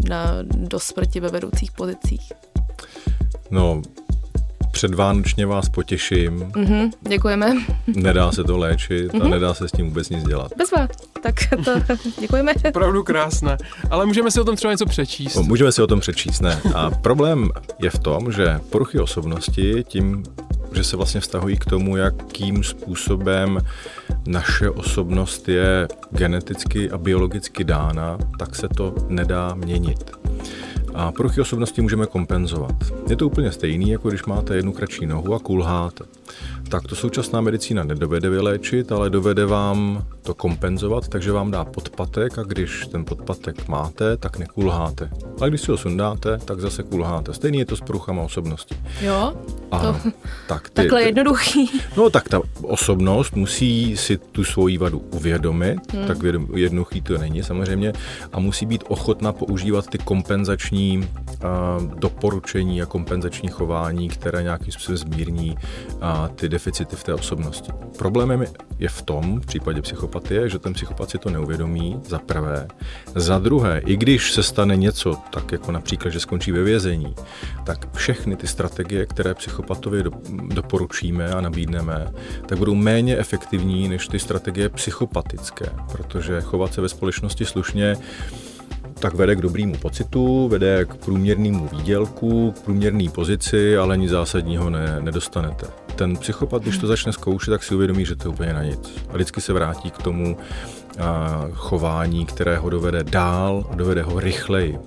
na, 0.09 0.27
do 0.43 0.79
smrti 0.79 1.19
ve 1.19 1.29
vedoucích 1.29 1.71
pozicích. 1.71 2.31
No, 3.51 3.81
předvánočně 4.73 5.45
vás 5.45 5.69
potěším, 5.69 6.51
Mhm, 6.55 6.89
děkujeme. 7.09 7.53
nedá 7.87 8.31
se 8.31 8.43
to 8.43 8.57
léčit 8.57 9.15
a 9.21 9.27
nedá 9.27 9.53
se 9.53 9.67
s 9.67 9.71
tím 9.71 9.85
vůbec 9.87 10.09
nic 10.09 10.23
dělat. 10.23 10.51
Bezva. 10.57 10.87
Tak 11.23 11.35
to 11.65 11.95
děkujeme. 12.21 12.53
Opravdu 12.69 13.03
krásné. 13.03 13.57
Ale 13.89 14.05
můžeme 14.05 14.31
si 14.31 14.41
o 14.41 14.43
tom 14.45 14.55
třeba 14.55 14.73
něco 14.73 14.85
přečíst. 14.85 15.35
No, 15.35 15.43
Můžeme 15.43 15.71
si 15.71 15.81
o 15.81 15.87
tom 15.87 15.99
přečíst, 15.99 16.39
ne? 16.41 16.59
A 16.75 16.89
problém 16.91 17.49
je 17.81 17.89
v 17.89 17.99
tom, 17.99 18.31
že 18.31 18.59
poruchy 18.69 18.99
osobnosti 18.99 19.83
tím, 19.87 20.23
že 20.73 20.83
se 20.83 20.97
vlastně 20.97 21.21
vztahují 21.21 21.57
k 21.57 21.65
tomu, 21.65 21.97
jakým 21.97 22.63
způsobem 22.63 23.59
naše 24.27 24.69
osobnost 24.69 25.49
je 25.49 25.87
geneticky 26.11 26.91
a 26.91 26.97
biologicky 26.97 27.63
dána, 27.63 28.17
tak 28.39 28.55
se 28.55 28.67
to 28.67 28.95
nedá 29.09 29.53
měnit. 29.55 30.11
A 30.93 31.11
poruchy 31.11 31.41
osobnosti 31.41 31.81
můžeme 31.81 32.05
kompenzovat. 32.05 32.75
Je 33.09 33.15
to 33.15 33.27
úplně 33.27 33.51
stejný, 33.51 33.89
jako 33.89 34.09
když 34.09 34.25
máte 34.25 34.55
jednu 34.55 34.73
kratší 34.73 35.05
nohu 35.05 35.33
a 35.33 35.39
kulháte. 35.39 36.03
Tak 36.69 36.83
to 36.83 36.95
současná 36.95 37.41
medicína 37.41 37.83
nedovede 37.83 38.29
vyléčit, 38.29 38.91
ale 38.91 39.09
dovede 39.09 39.45
vám 39.45 40.05
to 40.23 40.33
kompenzovat, 40.33 41.07
takže 41.07 41.31
vám 41.31 41.51
dá 41.51 41.65
podpatek 41.65 42.37
a 42.37 42.43
když 42.43 42.87
ten 42.87 43.05
podpatek 43.05 43.67
máte, 43.67 44.17
tak 44.17 44.37
nekulháte. 44.37 45.09
A 45.41 45.47
když 45.47 45.61
si 45.61 45.71
ho 45.71 45.77
sundáte, 45.77 46.37
tak 46.37 46.59
zase 46.59 46.83
kulháte. 46.83 47.33
Stejný 47.33 47.59
je 47.59 47.65
to 47.65 47.75
s 47.75 47.81
poruchama 47.81 48.21
osobnosti. 48.21 48.75
Jo, 49.01 49.33
Ano, 49.71 49.99
tak 50.47 50.69
ty, 50.69 50.75
takhle 50.75 51.03
jednoduchý. 51.03 51.71
No 51.97 52.09
tak 52.09 52.29
ta 52.29 52.41
osobnost 52.61 53.35
musí 53.35 53.97
si 53.97 54.17
tu 54.17 54.43
svoji 54.43 54.77
vadu 54.77 54.99
uvědomit, 54.99 55.93
hmm. 55.93 56.07
tak 56.07 56.17
jednoduchý 56.55 57.01
to 57.01 57.17
není 57.17 57.43
samozřejmě, 57.43 57.93
a 58.33 58.39
musí 58.39 58.65
být 58.65 58.83
ochotná 58.87 59.33
používat 59.33 59.87
ty 59.87 59.97
kompenzační 59.97 60.82
uh, 60.91 61.99
doporučení 61.99 62.81
a 62.81 62.85
kompenzační 62.85 63.49
chování, 63.49 64.09
které 64.09 64.43
nějakým 64.43 64.71
způsobem 64.71 64.97
zmírní 64.97 65.51
uh, 65.51 66.27
ty 66.35 66.49
deficity 66.49 66.95
v 66.95 67.03
té 67.03 67.13
osobnosti. 67.13 67.71
Problémem 67.97 68.41
je- 68.79 68.89
v 68.89 69.01
tom, 69.01 69.41
v 69.41 69.45
případě 69.45 69.81
psychopatie, 69.81 70.49
že 70.49 70.59
ten 70.59 70.73
psychopat 70.73 71.09
si 71.09 71.17
to 71.17 71.29
neuvědomí, 71.29 71.99
za 72.05 72.19
prvé. 72.19 72.67
Za 73.15 73.39
druhé, 73.39 73.81
i 73.85 73.97
když 73.97 74.31
se 74.31 74.43
stane 74.43 74.77
něco, 74.77 75.15
tak 75.31 75.51
jako 75.51 75.71
například, 75.71 76.11
že 76.11 76.19
skončí 76.19 76.51
ve 76.51 76.63
vězení, 76.63 77.15
tak 77.63 77.95
všechny 77.95 78.35
ty 78.35 78.47
strategie, 78.47 79.05
které 79.05 79.33
psychopatovi 79.33 80.03
do, 80.03 80.11
doporučíme 80.53 81.29
a 81.31 81.41
nabídneme, 81.41 82.07
tak 82.45 82.57
budou 82.57 82.75
méně 82.75 83.17
efektivní 83.17 83.89
než 83.89 84.07
ty 84.07 84.19
strategie 84.19 84.69
psychopatické, 84.69 85.65
protože 85.91 86.41
chovat 86.41 86.73
se 86.73 86.81
ve 86.81 86.89
společnosti 86.89 87.45
slušně 87.45 87.95
tak 88.99 89.13
vede 89.13 89.35
k 89.35 89.41
dobrému 89.41 89.77
pocitu, 89.77 90.47
vede 90.47 90.85
k 90.85 90.95
průměrnému 90.95 91.67
výdělku, 91.67 92.51
k 92.51 92.59
průměrné 92.59 93.09
pozici, 93.09 93.77
ale 93.77 93.97
nic 93.97 94.09
zásadního 94.11 94.69
ne, 94.69 94.97
nedostanete. 95.01 95.67
Ten 95.95 96.17
psychopat, 96.17 96.61
když 96.61 96.77
to 96.77 96.87
začne 96.87 97.13
zkoušet, 97.13 97.51
tak 97.51 97.63
si 97.63 97.75
uvědomí, 97.75 98.05
že 98.05 98.15
to 98.15 98.27
je 98.27 98.33
úplně 98.33 98.53
na 98.53 98.63
nic. 98.63 98.95
A 99.09 99.13
vždycky 99.13 99.41
se 99.41 99.53
vrátí 99.53 99.91
k 99.91 99.97
tomu 99.97 100.37
a, 100.99 101.47
chování, 101.53 102.25
které 102.25 102.57
ho 102.57 102.69
dovede 102.69 103.03
dál, 103.03 103.69
dovede 103.75 104.03
ho 104.03 104.19
rychleji 104.19 104.79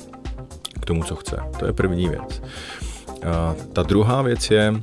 k 0.81 0.85
tomu, 0.85 1.05
co 1.05 1.17
chce. 1.17 1.37
To 1.59 1.67
je 1.67 1.73
první 1.73 2.09
věc. 2.09 2.43
A 3.33 3.55
ta 3.73 3.83
druhá 3.83 4.23
věc 4.23 4.51
je, 4.51 4.75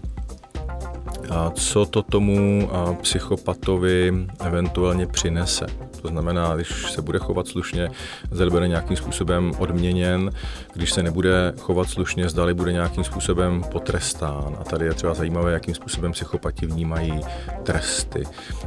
a 1.29 1.49
co 1.49 1.85
to 1.85 2.03
tomu 2.03 2.69
psychopatovi 3.01 4.27
eventuálně 4.39 5.07
přinese. 5.07 5.65
To 6.03 6.09
znamená, 6.09 6.55
když 6.55 6.91
se 6.91 7.01
bude 7.01 7.19
chovat 7.19 7.47
slušně, 7.47 7.91
zda 8.31 8.49
bude 8.49 8.67
nějakým 8.67 8.97
způsobem 8.97 9.51
odměněn, 9.57 10.31
když 10.73 10.91
se 10.91 11.03
nebude 11.03 11.53
chovat 11.59 11.89
slušně, 11.89 12.29
zdali 12.29 12.53
bude 12.53 12.71
nějakým 12.71 13.03
způsobem 13.03 13.63
potrestán. 13.71 14.57
A 14.61 14.63
tady 14.63 14.85
je 14.85 14.93
třeba 14.93 15.13
zajímavé, 15.13 15.53
jakým 15.53 15.75
způsobem 15.75 16.11
psychopati 16.11 16.65
vnímají 16.65 17.21
tresty. 17.63 18.23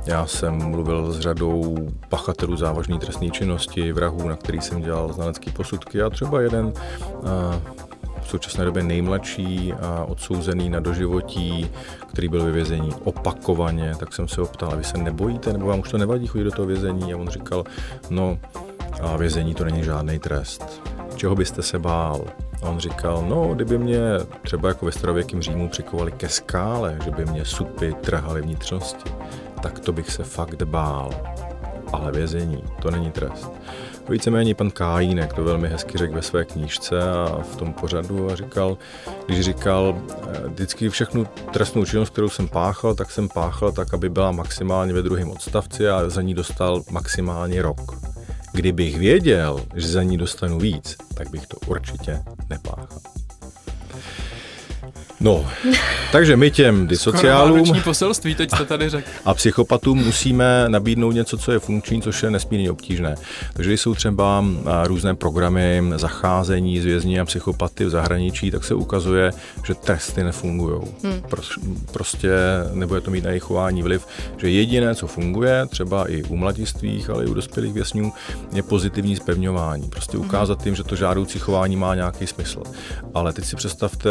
Já 0.06 0.26
jsem 0.26 0.54
mluvil 0.54 1.12
s 1.12 1.20
řadou 1.20 1.76
pachatelů 2.08 2.56
závažné 2.56 2.98
trestné 2.98 3.30
činnosti, 3.30 3.92
vrahů, 3.92 4.28
na 4.28 4.36
který 4.36 4.60
jsem 4.60 4.82
dělal 4.82 5.12
znalecký 5.12 5.50
posudky 5.50 6.02
a 6.02 6.10
třeba 6.10 6.40
jeden 6.40 6.72
a, 7.24 7.60
v 8.26 8.30
současné 8.30 8.64
době 8.64 8.82
nejmladší 8.82 9.72
a 9.72 10.04
odsouzený 10.04 10.70
na 10.70 10.80
doživotí, 10.80 11.70
který 12.06 12.28
byl 12.28 12.44
ve 12.44 12.52
vězení 12.52 12.90
opakovaně, 13.04 13.94
tak 13.98 14.12
jsem 14.12 14.28
se 14.28 14.40
ho 14.40 14.46
ptal, 14.46 14.76
vy 14.76 14.84
se 14.84 14.98
nebojíte, 14.98 15.52
nebo 15.52 15.66
vám 15.66 15.80
už 15.80 15.90
to 15.90 15.98
nevadí 15.98 16.26
chodit 16.26 16.44
do 16.44 16.50
toho 16.50 16.66
vězení? 16.66 17.14
A 17.14 17.16
on 17.16 17.28
říkal, 17.28 17.64
no 18.10 18.38
a 19.00 19.16
vězení 19.16 19.54
to 19.54 19.64
není 19.64 19.84
žádný 19.84 20.18
trest. 20.18 20.82
Čeho 21.16 21.34
byste 21.34 21.62
se 21.62 21.78
bál? 21.78 22.24
A 22.62 22.68
on 22.68 22.78
říkal, 22.78 23.24
no, 23.28 23.54
kdyby 23.54 23.78
mě 23.78 24.00
třeba 24.42 24.68
jako 24.68 24.86
ve 24.86 24.92
starověkém 24.92 25.42
Římu 25.42 25.68
přikovali 25.68 26.12
ke 26.12 26.28
skále, 26.28 26.98
že 27.04 27.10
by 27.10 27.24
mě 27.24 27.44
supy 27.44 27.92
trhaly 27.92 28.42
vnitřnosti, 28.42 29.10
tak 29.62 29.78
to 29.78 29.92
bych 29.92 30.10
se 30.10 30.24
fakt 30.24 30.62
bál. 30.62 31.10
Ale 31.92 32.12
vězení, 32.12 32.62
to 32.82 32.90
není 32.90 33.10
trest. 33.10 33.52
Víceméně 34.08 34.54
pan 34.54 34.70
Kájínek 34.70 35.32
to 35.32 35.44
velmi 35.44 35.68
hezky 35.68 35.98
řekl 35.98 36.14
ve 36.14 36.22
své 36.22 36.44
knížce 36.44 37.02
a 37.02 37.42
v 37.52 37.56
tom 37.56 37.72
pořadu 37.72 38.30
a 38.30 38.36
říkal, 38.36 38.78
když 39.26 39.40
říkal, 39.40 40.02
eh, 40.34 40.48
vždycky 40.48 40.88
všechnu 40.88 41.26
trestnou 41.52 41.84
činnost, 41.84 42.10
kterou 42.10 42.28
jsem 42.28 42.48
páchal, 42.48 42.94
tak 42.94 43.10
jsem 43.10 43.28
páchal 43.28 43.72
tak, 43.72 43.94
aby 43.94 44.08
byla 44.08 44.32
maximálně 44.32 44.92
ve 44.92 45.02
druhém 45.02 45.30
odstavci 45.30 45.88
a 45.88 46.08
za 46.08 46.22
ní 46.22 46.34
dostal 46.34 46.82
maximálně 46.90 47.62
rok. 47.62 47.80
Kdybych 48.52 48.98
věděl, 48.98 49.60
že 49.74 49.88
za 49.88 50.02
ní 50.02 50.16
dostanu 50.16 50.58
víc, 50.58 50.96
tak 51.14 51.30
bych 51.30 51.46
to 51.46 51.56
určitě 51.66 52.22
nepáchal. 52.50 53.00
No, 55.20 55.46
takže 56.12 56.36
my 56.36 56.50
těm 56.50 56.86
disociálům 56.86 57.82
poselství, 57.84 58.34
teď 58.34 58.50
jste 58.50 58.64
tady 58.64 58.88
řekl. 58.88 59.10
a 59.24 59.34
psychopatům 59.34 59.98
musíme 59.98 60.64
nabídnout 60.68 61.12
něco, 61.12 61.38
co 61.38 61.52
je 61.52 61.58
funkční, 61.58 62.02
což 62.02 62.22
je 62.22 62.30
nesmírně 62.30 62.70
obtížné. 62.70 63.16
Takže 63.52 63.70
když 63.70 63.80
jsou 63.80 63.94
třeba 63.94 64.44
různé 64.84 65.14
programy 65.14 65.82
zacházení 65.96 66.80
s 66.80 66.84
vězni 66.84 67.20
a 67.20 67.24
psychopaty 67.24 67.84
v 67.84 67.90
zahraničí, 67.90 68.50
tak 68.50 68.64
se 68.64 68.74
ukazuje, 68.74 69.32
že 69.66 69.74
tresty 69.74 70.24
nefungují. 70.24 70.80
Hmm. 71.04 71.22
Prostě 71.92 72.30
nebude 72.72 73.00
to 73.00 73.10
mít 73.10 73.24
na 73.24 73.30
jejich 73.30 73.42
chování 73.42 73.82
vliv, 73.82 74.06
že 74.36 74.50
jediné, 74.50 74.94
co 74.94 75.06
funguje, 75.06 75.66
třeba 75.66 76.10
i 76.10 76.22
u 76.22 76.36
mladistvých, 76.36 77.10
ale 77.10 77.24
i 77.24 77.28
u 77.28 77.34
dospělých 77.34 77.72
vězňů, 77.72 78.12
je 78.52 78.62
pozitivní 78.62 79.16
zpevňování. 79.16 79.88
Prostě 79.88 80.18
ukázat 80.18 80.66
jim, 80.66 80.74
že 80.74 80.84
to 80.84 80.96
žádoucí 80.96 81.38
chování 81.38 81.76
má 81.76 81.94
nějaký 81.94 82.26
smysl. 82.26 82.62
Ale 83.14 83.32
teď 83.32 83.44
si 83.44 83.56
představte, 83.56 84.10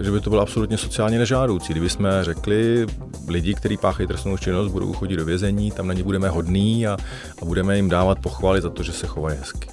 že 0.00 0.10
by 0.10 0.20
to 0.20 0.30
bylo 0.30 0.41
absolutně 0.42 0.78
sociálně 0.78 1.18
nežádoucí. 1.18 1.72
Kdyby 1.72 1.90
jsme 1.90 2.24
řekli, 2.24 2.86
lidi, 3.28 3.54
kteří 3.54 3.76
páchají 3.76 4.06
trestnou 4.06 4.36
činnost, 4.36 4.68
budou 4.68 4.92
chodit 4.92 5.16
do 5.16 5.24
vězení, 5.24 5.70
tam 5.70 5.86
na 5.86 5.94
ně 5.94 6.02
budeme 6.02 6.28
hodní 6.28 6.86
a, 6.86 6.96
a 7.42 7.44
budeme 7.44 7.76
jim 7.76 7.88
dávat 7.88 8.18
pochvaly 8.18 8.60
za 8.60 8.70
to, 8.70 8.82
že 8.82 8.92
se 8.92 9.06
chovají 9.06 9.38
hezky. 9.38 9.68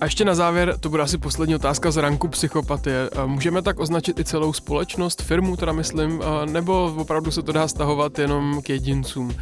A 0.00 0.04
ještě 0.04 0.24
na 0.24 0.34
závěr, 0.34 0.76
to 0.80 0.88
bude 0.88 1.02
asi 1.02 1.18
poslední 1.18 1.54
otázka 1.54 1.90
z 1.90 1.96
ranku 1.96 2.28
psychopatie. 2.28 3.10
Můžeme 3.26 3.62
tak 3.62 3.80
označit 3.80 4.18
i 4.18 4.24
celou 4.24 4.52
společnost, 4.52 5.22
firmu 5.22 5.56
teda 5.56 5.72
myslím, 5.72 6.22
nebo 6.44 6.94
opravdu 6.98 7.30
se 7.30 7.42
to 7.42 7.52
dá 7.52 7.68
stahovat 7.68 8.18
jenom 8.18 8.62
k 8.62 8.68
jedincům? 8.68 9.34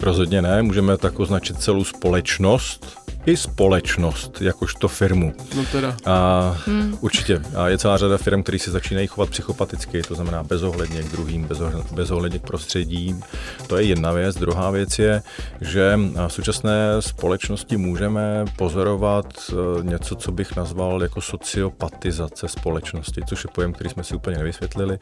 Rozhodně 0.00 0.42
ne, 0.42 0.62
můžeme 0.62 0.96
tak 0.96 1.20
označit 1.20 1.60
celou 1.60 1.84
společnost, 1.84 2.98
i 3.28 3.36
společnost, 3.36 4.42
jakožto 4.42 4.88
firmu. 4.88 5.32
No 5.56 5.64
teda. 5.72 5.96
A 6.04 6.56
hmm. 6.66 6.98
určitě. 7.00 7.40
A 7.56 7.68
je 7.68 7.78
celá 7.78 7.96
řada 7.96 8.18
firm, 8.18 8.42
které 8.42 8.58
se 8.58 8.70
začínají 8.70 9.06
chovat 9.06 9.30
psychopaticky, 9.30 10.02
to 10.02 10.14
znamená 10.14 10.42
bezohledně 10.42 11.02
k 11.02 11.12
druhým, 11.12 11.48
bezohledně 11.92 12.38
k 12.38 12.42
prostředí. 12.42 13.20
To 13.66 13.76
je 13.76 13.84
jedna 13.84 14.12
věc. 14.12 14.36
Druhá 14.36 14.70
věc 14.70 14.98
je, 14.98 15.22
že 15.60 15.98
v 16.28 16.32
současné 16.32 16.72
společnosti 17.00 17.76
můžeme 17.76 18.44
pozorovat 18.56 19.26
e, 19.50 19.84
něco, 19.84 20.14
co 20.14 20.32
bych 20.32 20.56
nazval 20.56 21.02
jako 21.02 21.20
sociopatizace 21.20 22.48
společnosti, 22.48 23.20
což 23.28 23.44
je 23.44 23.50
pojem, 23.54 23.72
který 23.72 23.90
jsme 23.90 24.04
si 24.04 24.14
úplně 24.14 24.38
nevysvětlili. 24.38 24.98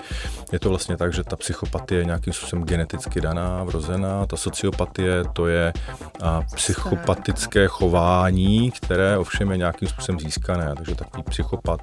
Je 0.53 0.59
to 0.59 0.69
vlastně 0.69 0.97
tak, 0.97 1.13
že 1.13 1.25
ta 1.25 1.37
psychopatie 1.37 2.01
je 2.01 2.05
nějakým 2.05 2.33
způsobem 2.33 2.65
geneticky 2.65 3.21
daná, 3.21 3.65
vrozená. 3.65 4.27
Ta 4.27 4.37
sociopatie 4.37 5.25
to 5.33 5.47
je 5.47 5.73
psychopatické 6.55 7.67
chování 7.67 8.16
chování, 8.17 8.71
které 8.71 9.19
ovšem 9.19 9.51
je 9.51 9.57
nějakým 9.57 9.89
způsobem 9.89 10.21
získané. 10.21 10.75
Takže 10.77 10.95
takový 10.95 11.23
psychopat 11.23 11.81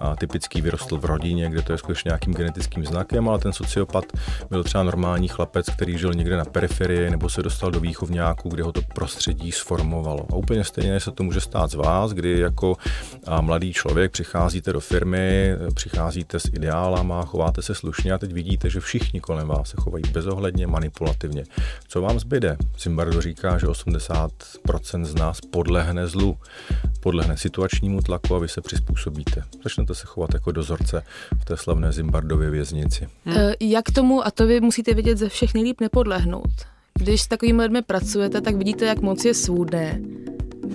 a 0.00 0.16
typický 0.16 0.60
vyrostl 0.60 0.98
v 0.98 1.04
rodině, 1.04 1.50
kde 1.50 1.62
to 1.62 1.72
je 1.72 1.78
skutečně 1.78 2.08
nějakým 2.08 2.34
genetickým 2.34 2.84
znakem, 2.84 3.28
ale 3.28 3.38
ten 3.38 3.52
sociopat 3.52 4.04
byl 4.50 4.64
třeba 4.64 4.84
normální 4.84 5.28
chlapec, 5.28 5.70
který 5.70 5.98
žil 5.98 6.14
někde 6.14 6.36
na 6.36 6.44
periferii 6.44 7.10
nebo 7.10 7.28
se 7.28 7.42
dostal 7.42 7.70
do 7.70 7.80
výchovňáku, 7.80 8.48
kde 8.48 8.62
ho 8.62 8.72
to 8.72 8.80
prostředí 8.94 9.52
sformovalo. 9.52 10.26
A 10.32 10.34
úplně 10.34 10.64
stejně 10.64 11.00
se 11.00 11.10
to 11.10 11.22
může 11.22 11.40
stát 11.40 11.70
z 11.70 11.74
vás, 11.74 12.12
kdy 12.12 12.38
jako 12.38 12.76
mladý 13.40 13.72
člověk 13.72 14.12
přicházíte 14.12 14.72
do 14.72 14.80
firmy, 14.80 15.54
přicházíte 15.74 16.40
s 16.40 16.44
ideálama, 16.44 17.24
chováte 17.24 17.62
se 17.62 17.74
slušně 17.74 18.12
a 18.12 18.18
teď 18.18 18.32
vidíte, 18.32 18.70
že 18.70 18.80
všichni 18.80 19.20
kolem 19.20 19.48
vás 19.48 19.68
se 19.68 19.76
chovají 19.80 20.04
bezohledně, 20.12 20.66
manipulativně. 20.66 21.44
Co 21.88 22.02
vám 22.02 22.18
zbyde? 22.18 22.56
Zimbardo 22.78 23.20
říká, 23.20 23.58
že 23.58 23.66
80% 23.66 25.04
z 25.04 25.14
nás 25.14 25.40
podlehne 25.58 26.06
zlu, 26.06 26.38
podlehne 27.02 27.34
situačnímu 27.34 28.02
tlaku 28.02 28.34
a 28.34 28.38
vy 28.38 28.48
se 28.48 28.60
přizpůsobíte. 28.60 29.42
Začnete 29.62 29.94
se 29.94 30.06
chovat 30.06 30.34
jako 30.34 30.52
dozorce 30.52 31.02
v 31.40 31.44
té 31.44 31.56
slavné 31.56 31.92
Zimbardově 31.92 32.50
věznici. 32.50 33.08
Hmm. 33.24 33.52
Jak 33.60 33.90
tomu, 33.90 34.26
a 34.26 34.30
to 34.30 34.46
vy 34.46 34.60
musíte 34.60 34.94
vědět 34.94 35.18
ze 35.18 35.28
všech 35.28 35.54
nejlíp 35.54 35.80
nepodlehnout. 35.80 36.50
Když 36.94 37.22
s 37.22 37.26
takovými 37.26 37.62
lidmi 37.62 37.82
pracujete, 37.82 38.40
tak 38.40 38.56
vidíte, 38.56 38.84
jak 38.84 39.00
moc 39.00 39.24
je 39.24 39.34
svůdné. 39.34 40.00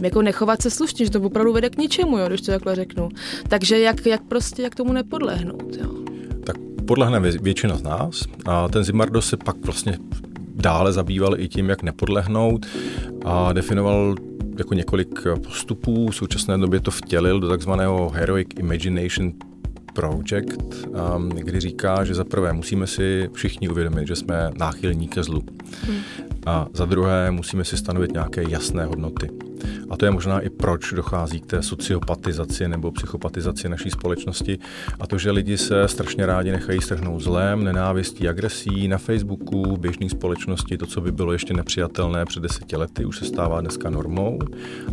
Jako 0.01 0.21
nechovat 0.21 0.61
se 0.61 0.69
slušně, 0.69 1.05
že 1.05 1.11
to 1.11 1.21
opravdu 1.21 1.53
vede 1.53 1.69
k 1.69 1.77
ničemu, 1.77 2.17
jo, 2.17 2.27
když 2.27 2.41
to 2.41 2.51
takhle 2.51 2.75
řeknu. 2.75 3.09
Takže 3.47 3.79
jak, 3.79 4.05
jak 4.05 4.21
prostě, 4.23 4.61
jak 4.61 4.75
tomu 4.75 4.93
nepodlehnout, 4.93 5.75
jo. 5.75 5.91
Tak 6.45 6.55
podlehne 6.87 7.19
většina 7.19 7.77
z 7.77 7.81
nás 7.81 8.23
a 8.45 8.67
ten 8.67 8.83
Zimbardo 8.83 9.21
se 9.21 9.37
pak 9.37 9.55
vlastně 9.65 9.97
dále 10.55 10.93
zabýval 10.93 11.39
i 11.39 11.47
tím, 11.47 11.69
jak 11.69 11.83
nepodlehnout 11.83 12.65
a 13.25 13.53
definoval 13.53 14.15
jako 14.57 14.73
několik 14.73 15.19
postupů. 15.43 16.09
V 16.09 16.15
současné 16.15 16.57
době 16.57 16.79
to 16.79 16.91
vtělil 16.91 17.39
do 17.39 17.49
takzvaného 17.49 18.09
Heroic 18.09 18.47
Imagination 18.59 19.33
Project, 19.93 20.87
um, 21.15 21.29
kdy 21.29 21.59
říká, 21.59 22.03
že 22.03 22.13
za 22.13 22.23
prvé 22.23 22.53
musíme 22.53 22.87
si 22.87 23.29
všichni 23.33 23.69
uvědomit, 23.69 24.07
že 24.07 24.15
jsme 24.15 24.51
náchylní 24.57 25.07
ke 25.07 25.23
zlu. 25.23 25.43
Hmm. 25.87 25.97
A 26.45 26.67
za 26.73 26.85
druhé 26.85 27.31
musíme 27.31 27.63
si 27.63 27.77
stanovit 27.77 28.11
nějaké 28.11 28.43
jasné 28.49 28.85
hodnoty. 28.85 29.29
A 29.93 29.97
to 29.97 30.05
je 30.05 30.11
možná 30.11 30.39
i 30.39 30.49
proč 30.49 30.93
dochází 30.93 31.39
k 31.39 31.45
té 31.45 31.63
sociopatizaci 31.63 32.67
nebo 32.67 32.91
psychopatizaci 32.91 33.69
naší 33.69 33.89
společnosti. 33.89 34.59
A 34.99 35.07
to, 35.07 35.17
že 35.17 35.31
lidi 35.31 35.57
se 35.57 35.87
strašně 35.87 36.25
rádi 36.25 36.51
nechají 36.51 36.81
strhnout 36.81 37.21
zlem, 37.21 37.63
nenávistí, 37.63 38.29
agresí 38.29 38.87
na 38.87 38.97
Facebooku, 38.97 39.77
běžné 39.77 40.09
společnosti, 40.09 40.77
to, 40.77 40.85
co 40.85 41.01
by 41.01 41.11
bylo 41.11 41.33
ještě 41.33 41.53
nepřijatelné 41.53 42.25
před 42.25 42.43
deseti 42.43 42.75
lety, 42.75 43.05
už 43.05 43.17
se 43.17 43.25
stává 43.25 43.61
dneska 43.61 43.89
normou. 43.89 44.39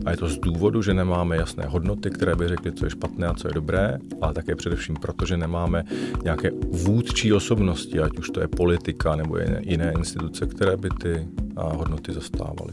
A 0.07 0.11
je 0.11 0.16
to 0.16 0.28
z 0.28 0.38
důvodu, 0.38 0.82
že 0.82 0.94
nemáme 0.94 1.36
jasné 1.36 1.64
hodnoty, 1.66 2.11
které 2.11 2.36
by 2.36 2.48
řekly, 2.48 2.72
co 2.72 2.84
je 2.86 2.90
špatné 2.90 3.26
a 3.26 3.34
co 3.34 3.48
je 3.48 3.55
dobré, 3.55 3.98
ale 4.20 4.34
také 4.34 4.57
především 4.57 4.96
proto, 4.96 5.26
že 5.26 5.36
nemáme 5.36 5.84
nějaké 6.24 6.51
vůdčí 6.70 7.32
osobnosti, 7.32 8.01
ať 8.01 8.18
už 8.18 8.30
to 8.30 8.40
je 8.40 8.48
politika 8.48 9.16
nebo 9.16 9.36
jiné 9.61 9.92
instituce, 9.92 10.46
které 10.46 10.76
by 10.76 10.88
ty 11.03 11.28
hodnoty 11.57 12.12
zastávaly. 12.12 12.72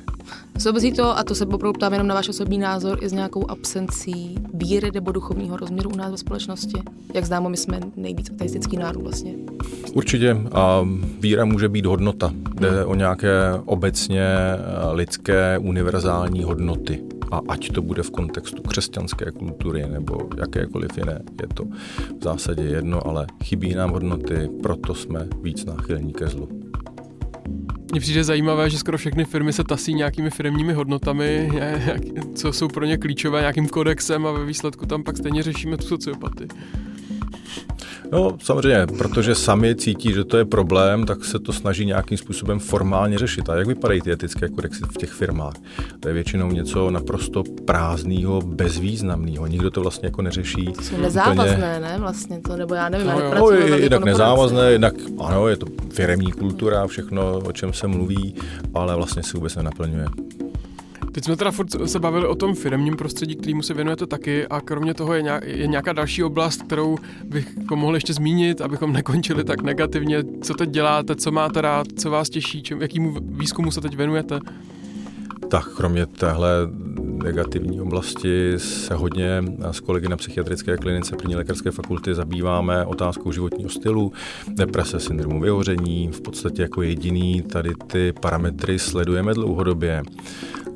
Souvisí 0.57 0.91
to, 0.91 1.17
a 1.17 1.23
to 1.23 1.35
se 1.35 1.45
opravdu 1.45 1.73
ptám 1.73 1.93
jenom 1.93 2.07
na 2.07 2.15
váš 2.15 2.29
osobní 2.29 2.57
názor, 2.57 2.99
i 3.01 3.09
s 3.09 3.13
nějakou 3.13 3.49
absencí 3.49 4.35
víry 4.53 4.91
nebo 4.93 5.11
duchovního 5.11 5.57
rozměru 5.57 5.89
u 5.89 5.95
nás 5.95 6.11
ve 6.11 6.17
společnosti? 6.17 6.81
Jak 7.13 7.25
známo, 7.25 7.49
my 7.49 7.57
jsme 7.57 7.79
nejvíc 7.95 8.29
ateistický 8.29 8.77
národ 8.77 9.01
vlastně. 9.03 9.35
Určitě. 9.93 10.37
A 10.51 10.87
víra 11.19 11.45
může 11.45 11.69
být 11.69 11.85
hodnota. 11.85 12.33
Jde 12.59 12.85
o 12.85 12.95
nějaké 12.95 13.31
obecně 13.65 14.25
lidské 14.91 15.57
univerzální 15.57 16.43
hodnoty. 16.43 17.03
A 17.31 17.41
ať 17.47 17.71
to 17.71 17.81
bude 17.81 18.03
v 18.03 18.11
kontextu 18.11 18.61
křesťanské 18.61 19.31
kultury 19.31 19.85
nebo 19.89 20.29
jakékoliv 20.37 20.97
jiné, 20.97 21.21
je 21.41 21.47
to 21.53 21.65
v 22.19 22.23
zásadě 22.23 22.63
jedno, 22.63 23.07
ale 23.07 23.27
chybí 23.43 23.75
nám 23.75 23.91
hodnoty, 23.91 24.49
proto 24.63 24.95
jsme 24.95 25.27
víc 25.41 25.65
náchylní 25.65 26.13
ke 26.13 26.27
zlu. 26.27 26.66
Mně 27.91 28.01
přijde 28.01 28.23
zajímavé, 28.23 28.69
že 28.69 28.77
skoro 28.77 28.97
všechny 28.97 29.25
firmy 29.25 29.53
se 29.53 29.63
tasí 29.63 29.93
nějakými 29.93 30.29
firmními 30.29 30.73
hodnotami, 30.73 31.51
co 32.35 32.53
jsou 32.53 32.67
pro 32.67 32.85
ně 32.85 32.97
klíčové, 32.97 33.39
nějakým 33.39 33.67
kodexem 33.67 34.25
a 34.25 34.31
ve 34.31 34.45
výsledku 34.45 34.85
tam 34.85 35.03
pak 35.03 35.17
stejně 35.17 35.43
řešíme 35.43 35.77
tu 35.77 35.85
sociopatii. 35.85 36.47
No 38.11 38.37
samozřejmě, 38.41 38.87
protože 38.97 39.35
sami 39.35 39.75
cítí, 39.75 40.13
že 40.13 40.23
to 40.23 40.37
je 40.37 40.45
problém, 40.45 41.05
tak 41.05 41.25
se 41.25 41.39
to 41.39 41.53
snaží 41.53 41.85
nějakým 41.85 42.17
způsobem 42.17 42.59
formálně 42.59 43.17
řešit. 43.17 43.49
A 43.49 43.55
jak 43.55 43.67
vypadají 43.67 44.01
ty 44.01 44.11
etické 44.11 44.49
kodexy 44.49 44.83
v 44.83 44.97
těch 44.97 45.09
firmách? 45.09 45.53
To 45.99 46.07
je 46.07 46.13
většinou 46.13 46.51
něco 46.51 46.91
naprosto 46.91 47.43
prázdného, 47.65 48.41
bezvýznamného. 48.41 49.47
Nikdo 49.47 49.71
to 49.71 49.81
vlastně 49.81 50.07
jako 50.07 50.21
neřeší. 50.21 50.65
To 50.65 50.81
jsou 50.81 50.97
nezávazné, 50.97 51.43
úplně... 51.43 51.79
ne? 51.79 51.95
Vlastně 51.99 52.41
to, 52.41 52.57
nebo 52.57 52.75
já 52.75 52.89
nevím, 52.89 53.07
no, 53.07 53.19
já 53.19 53.39
no, 53.39 53.51
jednak 53.51 54.03
nezávazné, 54.03 54.71
jednak 54.71 54.93
ano, 55.19 55.47
je 55.47 55.57
to 55.57 55.65
firemní 55.93 56.31
kultura, 56.31 56.87
všechno, 56.87 57.37
o 57.37 57.51
čem 57.51 57.73
se 57.73 57.87
mluví, 57.87 58.35
ale 58.73 58.95
vlastně 58.95 59.23
se 59.23 59.37
vůbec 59.37 59.55
nenaplňuje. 59.55 60.05
Teď 61.17 61.23
jsme 61.23 61.35
teda 61.35 61.51
furt 61.51 61.89
se 61.89 61.99
bavili 61.99 62.27
o 62.27 62.35
tom 62.35 62.55
firmním 62.55 62.97
prostředí, 62.97 63.35
kterýmu 63.35 63.61
se 63.61 63.73
věnujete 63.73 64.07
taky 64.07 64.47
a 64.47 64.61
kromě 64.61 64.93
toho 64.93 65.13
je, 65.13 65.21
nějak, 65.21 65.43
je 65.47 65.67
nějaká 65.67 65.93
další 65.93 66.23
oblast, 66.23 66.61
kterou 66.61 66.97
bych 67.23 67.57
mohli 67.75 67.97
ještě 67.97 68.13
zmínit, 68.13 68.61
abychom 68.61 68.93
nekončili 68.93 69.43
tak 69.43 69.61
negativně. 69.61 70.23
Co 70.41 70.53
teď 70.53 70.69
děláte, 70.69 71.15
co 71.15 71.31
máte 71.31 71.61
rád, 71.61 71.87
co 71.99 72.09
vás 72.09 72.29
těší, 72.29 72.63
čem, 72.63 72.81
jakýmu 72.81 73.15
výzkumu 73.21 73.71
se 73.71 73.81
teď 73.81 73.95
věnujete? 73.95 74.39
Tak 75.49 75.75
kromě 75.75 76.05
téhle 76.05 76.49
negativní 77.23 77.81
oblasti 77.81 78.53
se 78.57 78.95
hodně 78.95 79.43
s 79.71 79.79
kolegy 79.79 80.07
na 80.07 80.17
psychiatrické 80.17 80.77
klinice 80.77 81.15
první 81.15 81.35
lékařské 81.35 81.71
fakulty 81.71 82.15
zabýváme 82.15 82.85
otázkou 82.85 83.31
životního 83.31 83.69
stylu, 83.69 84.13
deprese, 84.47 84.99
syndromu 84.99 85.41
vyhoření. 85.41 86.07
V 86.11 86.21
podstatě 86.21 86.61
jako 86.61 86.81
jediný 86.81 87.41
tady 87.41 87.73
ty 87.87 88.13
parametry 88.21 88.79
sledujeme 88.79 89.33
dlouhodobě 89.33 90.03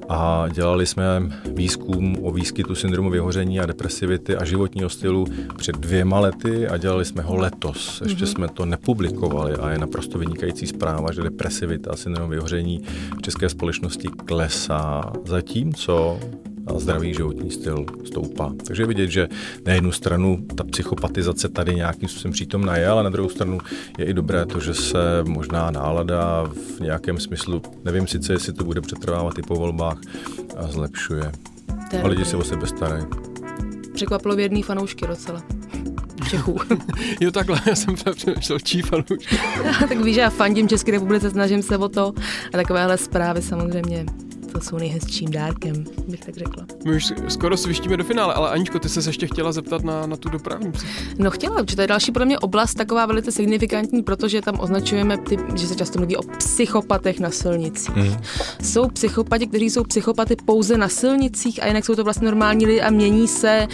a 0.09 0.45
dělali 0.51 0.85
jsme 0.85 1.05
výzkum 1.53 2.15
o 2.21 2.31
výskytu 2.31 2.75
syndromu 2.75 3.09
vyhoření 3.09 3.59
a 3.59 3.65
depresivity 3.65 4.35
a 4.35 4.45
životního 4.45 4.89
stylu 4.89 5.25
před 5.57 5.77
dvěma 5.77 6.19
lety 6.19 6.67
a 6.67 6.77
dělali 6.77 7.05
jsme 7.05 7.21
ho 7.21 7.35
letos. 7.35 8.01
Ještě 8.05 8.25
mm-hmm. 8.25 8.31
jsme 8.31 8.47
to 8.47 8.65
nepublikovali 8.65 9.53
a 9.53 9.69
je 9.69 9.77
naprosto 9.77 10.19
vynikající 10.19 10.67
zpráva, 10.67 11.11
že 11.11 11.21
depresivita 11.21 11.91
a 11.91 11.95
syndrom 11.95 12.29
vyhoření 12.29 12.81
v 13.17 13.21
české 13.21 13.49
společnosti 13.49 14.07
klesá, 14.25 15.11
zatímco 15.25 16.19
zdravý 16.79 17.13
životní 17.13 17.51
styl 17.51 17.85
stoupá. 18.05 18.53
Takže 18.67 18.83
je 18.83 18.87
vidět, 18.87 19.07
že 19.07 19.27
na 19.65 19.73
jednu 19.73 19.91
stranu 19.91 20.45
ta 20.55 20.63
psychopatizace 20.63 21.49
tady 21.49 21.75
nějakým 21.75 22.09
způsobem 22.09 22.33
přítomná 22.33 22.77
je, 22.77 22.87
ale 22.87 23.03
na 23.03 23.09
druhou 23.09 23.29
stranu 23.29 23.59
je 23.97 24.05
i 24.05 24.13
dobré 24.13 24.45
to, 24.45 24.59
že 24.59 24.73
se 24.73 25.23
možná 25.27 25.71
nálada 25.71 26.43
v 26.77 26.79
nějakém 26.79 27.19
smyslu, 27.19 27.61
nevím 27.85 28.07
sice, 28.07 28.33
jestli 28.33 28.53
to 28.53 28.63
bude 28.63 28.81
přetrvávat 28.81 29.39
i 29.39 29.41
po 29.41 29.55
volbách, 29.55 29.97
a 30.57 30.67
zlepšuje. 30.67 31.31
A 32.03 32.07
lidi 32.07 32.25
se 32.25 32.37
o 32.37 32.43
sebe 32.43 32.67
starají. 32.67 33.05
Překvapilo 33.93 34.35
věrný 34.35 34.63
fanoušky 34.63 35.07
docela. 35.07 35.43
Čechů. 36.29 36.57
Jo 37.19 37.31
takhle, 37.31 37.61
já 37.67 37.75
jsem 37.75 37.95
přemýšlel, 38.15 38.59
čí 38.59 38.81
fanoušky. 38.81 39.37
tak 39.79 40.01
víš, 40.01 40.15
že 40.15 40.21
já 40.21 40.29
fandím 40.29 40.67
České 40.67 40.91
republice, 40.91 41.29
snažím 41.29 41.61
se 41.61 41.77
o 41.77 41.89
to. 41.89 42.13
A 42.53 42.57
takovéhle 42.57 42.97
zprávy 42.97 43.41
samozřejmě, 43.41 44.05
to 44.51 44.61
jsou 44.61 44.77
nejhezčím 44.77 45.31
dárkem, 45.31 45.83
bych 46.07 46.19
tak 46.19 46.35
řekla. 46.35 46.65
My 46.85 46.95
už 46.95 47.13
skoro 47.27 47.57
svištíme 47.57 47.97
do 47.97 48.03
finále, 48.03 48.33
ale 48.33 48.49
Aničko, 48.49 48.79
ty 48.79 48.89
se 48.89 49.09
ještě 49.09 49.27
chtěla 49.27 49.51
zeptat 49.51 49.83
na, 49.83 50.07
na 50.07 50.17
tu 50.17 50.29
dopravní. 50.29 50.71
No 51.17 51.31
chtěla, 51.31 51.63
protože 51.63 51.75
to 51.75 51.81
je 51.81 51.87
další 51.87 52.11
podle 52.11 52.25
mě 52.25 52.39
oblast 52.39 52.73
taková 52.73 53.05
velice 53.05 53.31
signifikantní, 53.31 54.03
protože 54.03 54.41
tam 54.41 54.59
označujeme, 54.59 55.17
ty, 55.17 55.37
že 55.55 55.67
se 55.67 55.75
často 55.75 55.99
mluví 55.99 56.17
o 56.17 56.21
psychopatech 56.37 57.19
na 57.19 57.31
silnicích. 57.31 57.95
Mhm. 57.95 58.17
Jsou 58.63 58.87
psychopati, 58.87 59.47
kteří 59.47 59.69
jsou 59.69 59.83
psychopaty 59.83 60.35
pouze 60.45 60.77
na 60.77 60.89
silnicích 60.89 61.63
a 61.63 61.67
jinak 61.67 61.85
jsou 61.85 61.95
to 61.95 62.03
vlastně 62.03 62.25
normální 62.25 62.65
lidi 62.65 62.81
a 62.81 62.89
mění 62.89 63.27
se 63.27 63.49
e, 63.49 63.67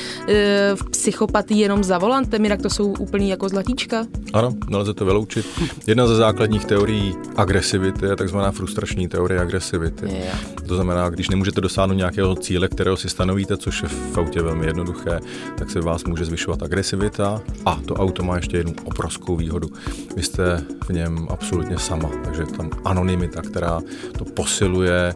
v 0.75 0.89
psychopaty 0.89 1.53
jenom 1.53 1.83
za 1.83 1.97
volantem, 1.97 2.43
jinak 2.43 2.61
to 2.61 2.69
jsou 2.69 2.93
úplný 2.99 3.29
jako 3.29 3.49
zlatíčka. 3.49 4.05
Ano, 4.33 4.53
nelze 4.69 4.93
to 4.93 5.05
vyloučit. 5.05 5.45
Jedna 5.87 6.07
ze 6.07 6.15
základních 6.15 6.65
teorií 6.65 7.15
agresivity 7.35 8.05
je 8.05 8.15
takzvaná 8.15 8.51
frustrační 8.51 9.07
teorie 9.07 9.39
agresivity. 9.41 10.05
Je. 10.05 10.31
To 10.67 10.75
znamená, 10.75 11.09
když 11.09 11.29
nemůžete 11.29 11.61
dosáhnout 11.61 11.93
nějakého 11.93 12.35
cíle, 12.35 12.67
kterého 12.67 12.97
si 12.97 13.09
stanovíte, 13.09 13.57
což 13.57 13.83
je 13.83 13.89
v 13.89 14.17
autě 14.17 14.41
velmi 14.41 14.65
jednoduché, 14.65 15.19
tak 15.57 15.69
se 15.69 15.81
vás 15.81 16.03
může 16.03 16.25
zvyšovat 16.25 16.63
agresivita 16.63 17.41
a 17.65 17.81
to 17.85 17.95
auto 17.95 18.23
má 18.23 18.35
ještě 18.35 18.57
jednu 18.57 18.73
obrovskou 18.83 19.35
výhodu. 19.35 19.67
Vy 20.15 20.23
jste 20.23 20.63
v 20.85 20.89
něm 20.89 21.27
absolutně 21.29 21.79
sama, 21.79 22.09
takže 22.23 22.45
tam 22.57 22.69
anonymita, 22.85 23.41
která 23.41 23.81
to 24.17 24.25
posiluje 24.25 25.15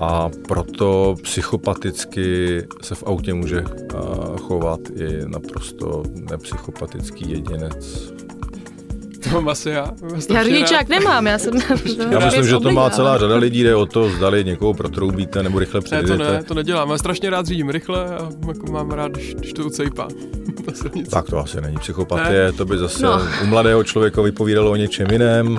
a 0.00 0.30
proto 0.48 1.16
psychopaticky 1.22 2.62
se 2.82 2.94
v 2.94 3.04
autě 3.06 3.34
může 3.34 3.60
a, 3.62 4.38
chovat 4.38 4.80
i 4.96 5.28
naprosto 5.28 6.02
nepsychopatický 6.14 7.30
jedinec. 7.30 8.14
To 9.34 9.40
mám 9.40 9.48
asi 9.48 9.70
já. 9.70 9.92
Já 10.30 10.42
rád. 10.72 10.88
nemám, 10.88 11.26
já 11.26 11.38
jsem... 11.38 11.54
Já 12.10 12.18
myslím, 12.18 12.44
že 12.44 12.58
to 12.58 12.70
má 12.70 12.90
celá 12.90 13.18
řada 13.18 13.36
lidí, 13.36 13.62
jde 13.62 13.74
o 13.74 13.86
to, 13.86 14.10
zdali 14.10 14.44
někoho 14.44 14.74
protroubíte 14.74 15.42
nebo 15.42 15.58
rychle 15.58 15.80
Ne, 15.92 16.02
to 16.02 16.16
ne, 16.16 16.42
to 16.42 16.54
nedělám. 16.54 16.90
Já 16.90 16.98
strašně 16.98 17.30
rád 17.30 17.46
řídím 17.46 17.70
rychle 17.70 18.16
a 18.16 18.28
jako 18.48 18.72
mám 18.72 18.90
rád, 18.90 19.12
když, 19.12 19.34
když 19.34 19.52
to 19.52 19.64
ucejpá. 19.64 20.08
Tak 21.10 21.26
to 21.26 21.38
asi 21.38 21.60
není 21.60 21.76
psychopatie, 21.76 22.52
to 22.52 22.64
by 22.64 22.78
zase 22.78 23.02
no. 23.02 23.20
U 23.42 23.46
mladého 23.46 23.84
člověka 23.84 24.22
vypovídalo 24.22 24.70
o 24.70 24.76
něčem 24.76 25.06
jiném, 25.10 25.58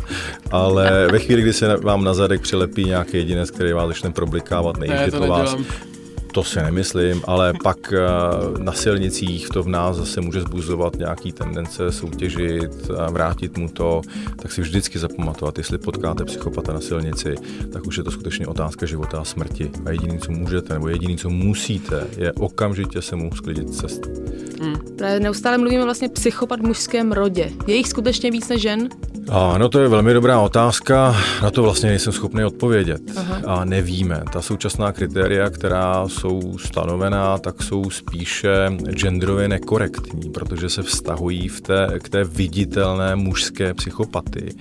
ale 0.51 1.07
ve 1.11 1.19
chvíli, 1.19 1.41
kdy 1.41 1.53
se 1.53 1.77
vám 1.77 2.03
na 2.03 2.13
zadek 2.13 2.41
přilepí 2.41 2.85
nějaký 2.85 3.17
jedinec, 3.17 3.51
který 3.51 3.73
vás 3.73 3.87
začne 3.87 4.11
problikávat, 4.11 4.77
Ne, 4.77 4.87
nejíždět 4.87 5.13
to 5.13 5.19
po 5.19 5.27
vás, 5.27 5.51
nedělám. 5.51 5.65
To 6.35 6.43
si 6.43 6.61
nemyslím, 6.61 7.21
ale 7.23 7.53
pak 7.63 7.93
eh, 7.93 8.63
na 8.63 8.71
silnicích 8.71 9.49
to 9.49 9.63
v 9.63 9.67
nás 9.67 9.97
zase 9.97 10.21
může 10.21 10.41
zbuzovat 10.41 10.95
nějaký 10.95 11.31
tendence 11.31 11.91
soutěžit, 11.91 12.87
vrátit 13.11 13.57
mu 13.57 13.69
to, 13.69 14.01
tak 14.41 14.51
si 14.51 14.61
vždycky 14.61 14.99
zapamatovat, 14.99 15.57
jestli 15.57 15.77
potkáte 15.77 16.25
psychopata 16.25 16.73
na 16.73 16.81
silnici, 16.81 17.35
tak 17.73 17.87
už 17.87 17.97
je 17.97 18.03
to 18.03 18.11
skutečně 18.11 18.47
otázka 18.47 18.85
života 18.85 19.19
a 19.19 19.23
smrti. 19.23 19.71
A 19.85 19.91
jediný, 19.91 20.19
co 20.19 20.31
můžete, 20.31 20.73
nebo 20.73 20.87
jediný, 20.87 21.17
co 21.17 21.29
musíte, 21.29 22.07
je 22.17 22.33
okamžitě 22.33 23.01
se 23.01 23.15
mu 23.15 23.31
sklidit 23.35 23.75
cestu. 23.75 24.09
Právě 24.97 25.19
neustále 25.19 25.57
mluvíme 25.57 25.83
vlastně 25.83 26.09
psychopat 26.09 26.59
v 26.59 26.63
mužském 26.63 27.11
rodě. 27.11 27.51
Je 27.67 27.75
jich 27.75 27.87
skutečně 27.87 28.31
víc 28.31 28.49
než 28.49 28.61
žen? 28.61 28.89
A 29.29 29.57
no 29.57 29.69
to 29.69 29.79
je 29.79 29.87
velmi 29.87 30.13
dobrá 30.13 30.39
otázka, 30.39 31.15
na 31.43 31.51
to 31.51 31.63
vlastně 31.63 31.89
nejsem 31.89 32.13
schopný 32.13 32.43
odpovědět. 32.43 33.01
Aha. 33.17 33.41
A 33.45 33.65
nevíme. 33.65 34.23
Ta 34.33 34.41
současná 34.41 34.91
kritéria, 34.91 35.49
která 35.49 36.07
jsou 36.07 36.57
stanovená, 36.57 37.37
tak 37.37 37.63
jsou 37.63 37.89
spíše 37.89 38.71
genderově 38.91 39.47
nekorektní, 39.47 40.29
protože 40.29 40.69
se 40.69 40.83
vztahují 40.83 41.47
v 41.47 41.61
té, 41.61 41.87
k 42.03 42.09
té 42.09 42.23
viditelné 42.23 43.15
mužské 43.15 43.73
psychopatii. 43.73 44.51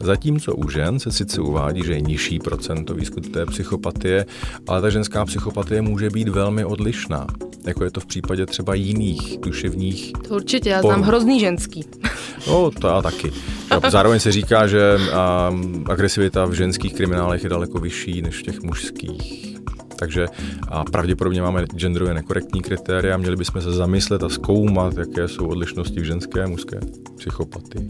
Zatímco 0.00 0.54
u 0.54 0.70
žen 0.70 0.98
se 0.98 1.12
sice 1.12 1.40
uvádí, 1.40 1.82
že 1.84 1.92
je 1.92 2.00
nižší 2.00 2.38
procento 2.38 2.94
výskytu 2.94 3.28
té 3.30 3.46
psychopatie, 3.46 4.26
ale 4.68 4.82
ta 4.82 4.90
ženská 4.90 5.24
psychopatie 5.24 5.82
může 5.82 6.10
být 6.10 6.28
velmi 6.28 6.64
odlišná. 6.64 7.26
Jako 7.66 7.84
je 7.84 7.90
to 7.90 8.00
v 8.00 8.06
případě 8.06 8.46
třeba 8.46 8.74
jiných 8.74 9.38
duševních 9.40 10.12
To 10.28 10.34
určitě, 10.34 10.70
já 10.70 10.80
Porů. 10.80 10.88
znám 10.94 11.02
hrozný 11.02 11.40
ženský. 11.40 11.84
No, 12.46 12.70
to 12.70 12.86
já 12.86 13.02
taky. 13.02 13.32
Jo, 13.72 13.80
zároveň 14.08 14.20
se 14.20 14.32
říká, 14.32 14.66
že 14.66 14.96
um, 14.96 15.84
agresivita 15.90 16.46
v 16.46 16.52
ženských 16.52 16.94
kriminálech 16.94 17.42
je 17.42 17.50
daleko 17.50 17.78
vyšší 17.78 18.22
než 18.22 18.38
v 18.38 18.42
těch 18.42 18.62
mužských. 18.62 19.56
Takže 19.96 20.26
a 20.68 20.84
pravděpodobně 20.84 21.42
máme 21.42 21.64
genderově 21.76 22.14
nekorektní 22.14 22.62
kritéria, 22.62 23.16
měli 23.16 23.36
bychom 23.36 23.62
se 23.62 23.72
zamyslet 23.72 24.22
a 24.22 24.28
zkoumat, 24.28 24.96
jaké 24.98 25.28
jsou 25.28 25.46
odlišnosti 25.46 26.00
v 26.00 26.04
ženské 26.04 26.44
a 26.44 26.48
mužské 26.48 26.80
psychopatii. 27.16 27.88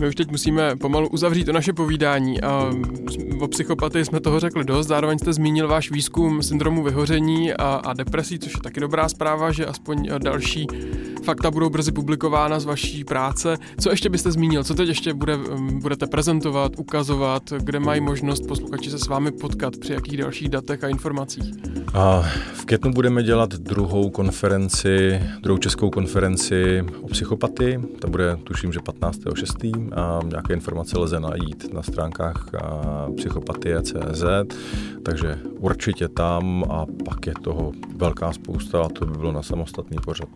My 0.00 0.08
už 0.08 0.14
teď 0.14 0.30
musíme 0.30 0.76
pomalu 0.76 1.08
uzavřít 1.08 1.44
to 1.44 1.52
naše 1.52 1.72
povídání. 1.72 2.40
A 2.42 2.70
o 3.40 3.48
psychopatii 3.48 4.04
jsme 4.04 4.20
toho 4.20 4.40
řekli 4.40 4.64
dost, 4.64 4.86
zároveň 4.86 5.18
jste 5.18 5.32
zmínil 5.32 5.68
váš 5.68 5.90
výzkum 5.90 6.42
syndromu 6.42 6.82
vyhoření 6.82 7.52
a, 7.52 7.64
a 7.64 7.92
depresí, 7.92 8.38
což 8.38 8.54
je 8.54 8.60
taky 8.62 8.80
dobrá 8.80 9.08
zpráva, 9.08 9.52
že 9.52 9.66
aspoň 9.66 10.08
další 10.18 10.66
fakta 11.26 11.50
budou 11.50 11.70
brzy 11.70 11.92
publikována 11.92 12.60
z 12.60 12.64
vaší 12.64 13.04
práce. 13.04 13.56
Co 13.80 13.90
ještě 13.90 14.08
byste 14.08 14.32
zmínil? 14.32 14.64
Co 14.64 14.74
teď 14.74 14.88
ještě 14.88 15.14
bude, 15.14 15.36
um, 15.36 15.80
budete 15.80 16.06
prezentovat, 16.06 16.72
ukazovat, 16.76 17.42
kde 17.58 17.80
mají 17.80 18.00
možnost 18.00 18.46
posluchači 18.48 18.90
se 18.90 18.98
s 18.98 19.06
vámi 19.06 19.30
potkat, 19.32 19.76
při 19.76 19.92
jakých 19.92 20.16
dalších 20.16 20.48
datech 20.48 20.84
a 20.84 20.88
informacích? 20.88 21.54
A 21.94 22.24
v 22.54 22.64
květnu 22.64 22.92
budeme 22.92 23.22
dělat 23.22 23.50
druhou 23.50 24.10
konferenci, 24.10 25.20
druhou 25.42 25.58
českou 25.58 25.90
konferenci 25.90 26.84
o 27.02 27.08
psychopatii. 27.08 27.78
To 28.00 28.08
bude, 28.08 28.38
tuším, 28.44 28.72
že 28.72 28.80
15.6. 28.80 29.92
A 29.94 30.20
nějaké 30.24 30.54
informace 30.54 30.98
lze 30.98 31.20
najít 31.20 31.74
na 31.74 31.82
stránkách 31.82 32.46
psychopatie.cz, 33.16 34.24
takže 35.02 35.38
určitě 35.58 36.08
tam 36.08 36.64
a 36.70 36.86
pak 37.04 37.26
je 37.26 37.34
toho 37.42 37.72
velká 37.96 38.32
spousta 38.32 38.82
a 38.82 38.88
to 38.88 39.06
by 39.06 39.18
bylo 39.18 39.32
na 39.32 39.42
samostatný 39.42 39.98
pořad. 40.04 40.28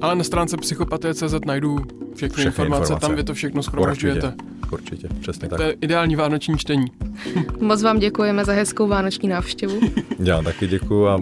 Ale 0.00 0.09
na 0.14 0.24
stránce 0.24 0.56
psychopatie.cz 0.56 1.34
najdu 1.46 1.76
všechny, 2.14 2.28
Všechny 2.28 2.44
informace, 2.44 2.80
informace. 2.82 3.06
tam 3.06 3.16
vy 3.16 3.24
to 3.24 3.34
všechno 3.34 3.62
schromažďujete. 3.62 4.34
Určitě, 4.72 4.72
určitě, 4.72 5.08
přesně 5.20 5.48
tak. 5.48 5.56
To 5.56 5.62
je 5.62 5.76
ideální 5.80 6.16
vánoční 6.16 6.58
čtení. 6.58 6.86
Moc 7.60 7.82
vám 7.82 7.98
děkujeme 7.98 8.44
za 8.44 8.52
hezkou 8.52 8.88
vánoční 8.88 9.28
návštěvu. 9.28 9.80
Já 10.18 10.42
taky 10.42 10.66
děkuju 10.66 11.06
a 11.06 11.18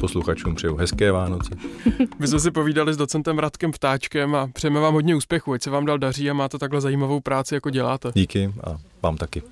posluchačům 0.00 0.54
přeju 0.54 0.76
hezké 0.76 1.12
Vánoce. 1.12 1.50
My 2.18 2.26
jsme 2.28 2.40
si 2.40 2.50
povídali 2.50 2.94
s 2.94 2.96
docentem 2.96 3.38
Radkem 3.38 3.72
Ptáčkem 3.72 4.34
a 4.34 4.48
přejeme 4.52 4.80
vám 4.80 4.94
hodně 4.94 5.16
úspěchu, 5.16 5.52
ať 5.52 5.62
se 5.62 5.70
vám 5.70 5.86
dal 5.86 5.98
daří 5.98 6.30
a 6.30 6.34
máte 6.34 6.58
takhle 6.58 6.80
zajímavou 6.80 7.20
práci, 7.20 7.54
jako 7.54 7.70
děláte. 7.70 8.10
Díky 8.14 8.52
a 8.64 8.76
vám 9.02 9.16
taky. 9.16 9.42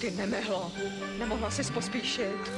Ty 0.00 0.10
nemehlo. 0.10 0.72
Nemohla 1.18 1.50
jsi 1.50 1.72
pospíšit. 1.72 2.50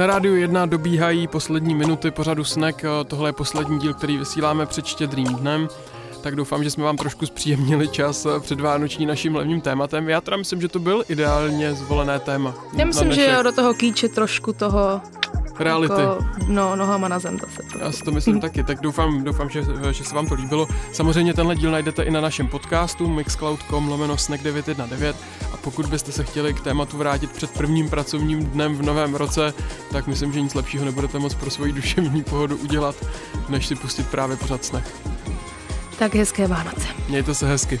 Na 0.00 0.06
rádiu 0.06 0.36
1 0.36 0.66
dobíhají 0.66 1.26
poslední 1.26 1.74
minuty 1.74 2.10
pořadu 2.10 2.44
Snek. 2.44 2.84
Tohle 3.06 3.28
je 3.28 3.32
poslední 3.32 3.78
díl, 3.78 3.94
který 3.94 4.16
vysíláme 4.16 4.66
před 4.66 4.86
štědrým 4.86 5.26
dnem. 5.26 5.68
Tak 6.22 6.36
doufám, 6.36 6.64
že 6.64 6.70
jsme 6.70 6.84
vám 6.84 6.96
trošku 6.96 7.26
zpříjemnili 7.26 7.88
čas 7.88 8.26
před 8.40 8.60
Vánoční 8.60 9.06
naším 9.06 9.36
levním 9.36 9.60
tématem. 9.60 10.08
Já 10.08 10.20
teda 10.20 10.36
myslím, 10.36 10.60
že 10.60 10.68
to 10.68 10.78
byl 10.78 11.04
ideálně 11.08 11.74
zvolené 11.74 12.18
téma. 12.18 12.54
Já 12.76 12.84
myslím, 12.84 13.12
že 13.12 13.30
jo, 13.30 13.42
do 13.42 13.52
toho 13.52 13.74
kýče 13.74 14.08
trošku 14.08 14.52
toho 14.52 15.00
Reality. 15.60 16.00
Jako, 16.00 16.24
no, 16.46 16.76
nohama 16.76 17.08
na 17.08 17.18
zem 17.18 17.38
zase. 17.38 17.62
Já 17.80 17.92
si 17.92 18.02
to 18.02 18.10
myslím 18.10 18.40
taky, 18.40 18.62
tak 18.62 18.80
doufám, 18.80 19.24
doufám 19.24 19.50
že, 19.50 19.62
že 19.90 20.04
se 20.04 20.14
vám 20.14 20.26
to 20.26 20.34
líbilo. 20.34 20.68
Samozřejmě 20.92 21.34
tenhle 21.34 21.56
díl 21.56 21.70
najdete 21.70 22.02
i 22.02 22.10
na 22.10 22.20
našem 22.20 22.48
podcastu 22.48 23.08
mixcloud.com 23.08 23.88
lomeno 23.88 24.16
snack 24.16 24.42
919 24.42 25.16
a 25.52 25.56
pokud 25.56 25.86
byste 25.86 26.12
se 26.12 26.24
chtěli 26.24 26.54
k 26.54 26.60
tématu 26.60 26.96
vrátit 26.98 27.32
před 27.32 27.50
prvním 27.50 27.90
pracovním 27.90 28.44
dnem 28.44 28.76
v 28.76 28.82
novém 28.82 29.14
roce, 29.14 29.54
tak 29.92 30.06
myslím, 30.06 30.32
že 30.32 30.40
nic 30.40 30.54
lepšího 30.54 30.84
nebudete 30.84 31.18
moc 31.18 31.34
pro 31.34 31.50
svoji 31.50 31.72
duševní 31.72 32.22
pohodu 32.24 32.56
udělat, 32.56 32.96
než 33.48 33.66
si 33.66 33.74
pustit 33.74 34.06
právě 34.06 34.36
pořád 34.36 34.64
snack. 34.64 34.86
Tak 35.98 36.14
hezké 36.14 36.46
Vánoce. 36.46 36.86
Mějte 37.08 37.34
se 37.34 37.48
hezky. 37.48 37.80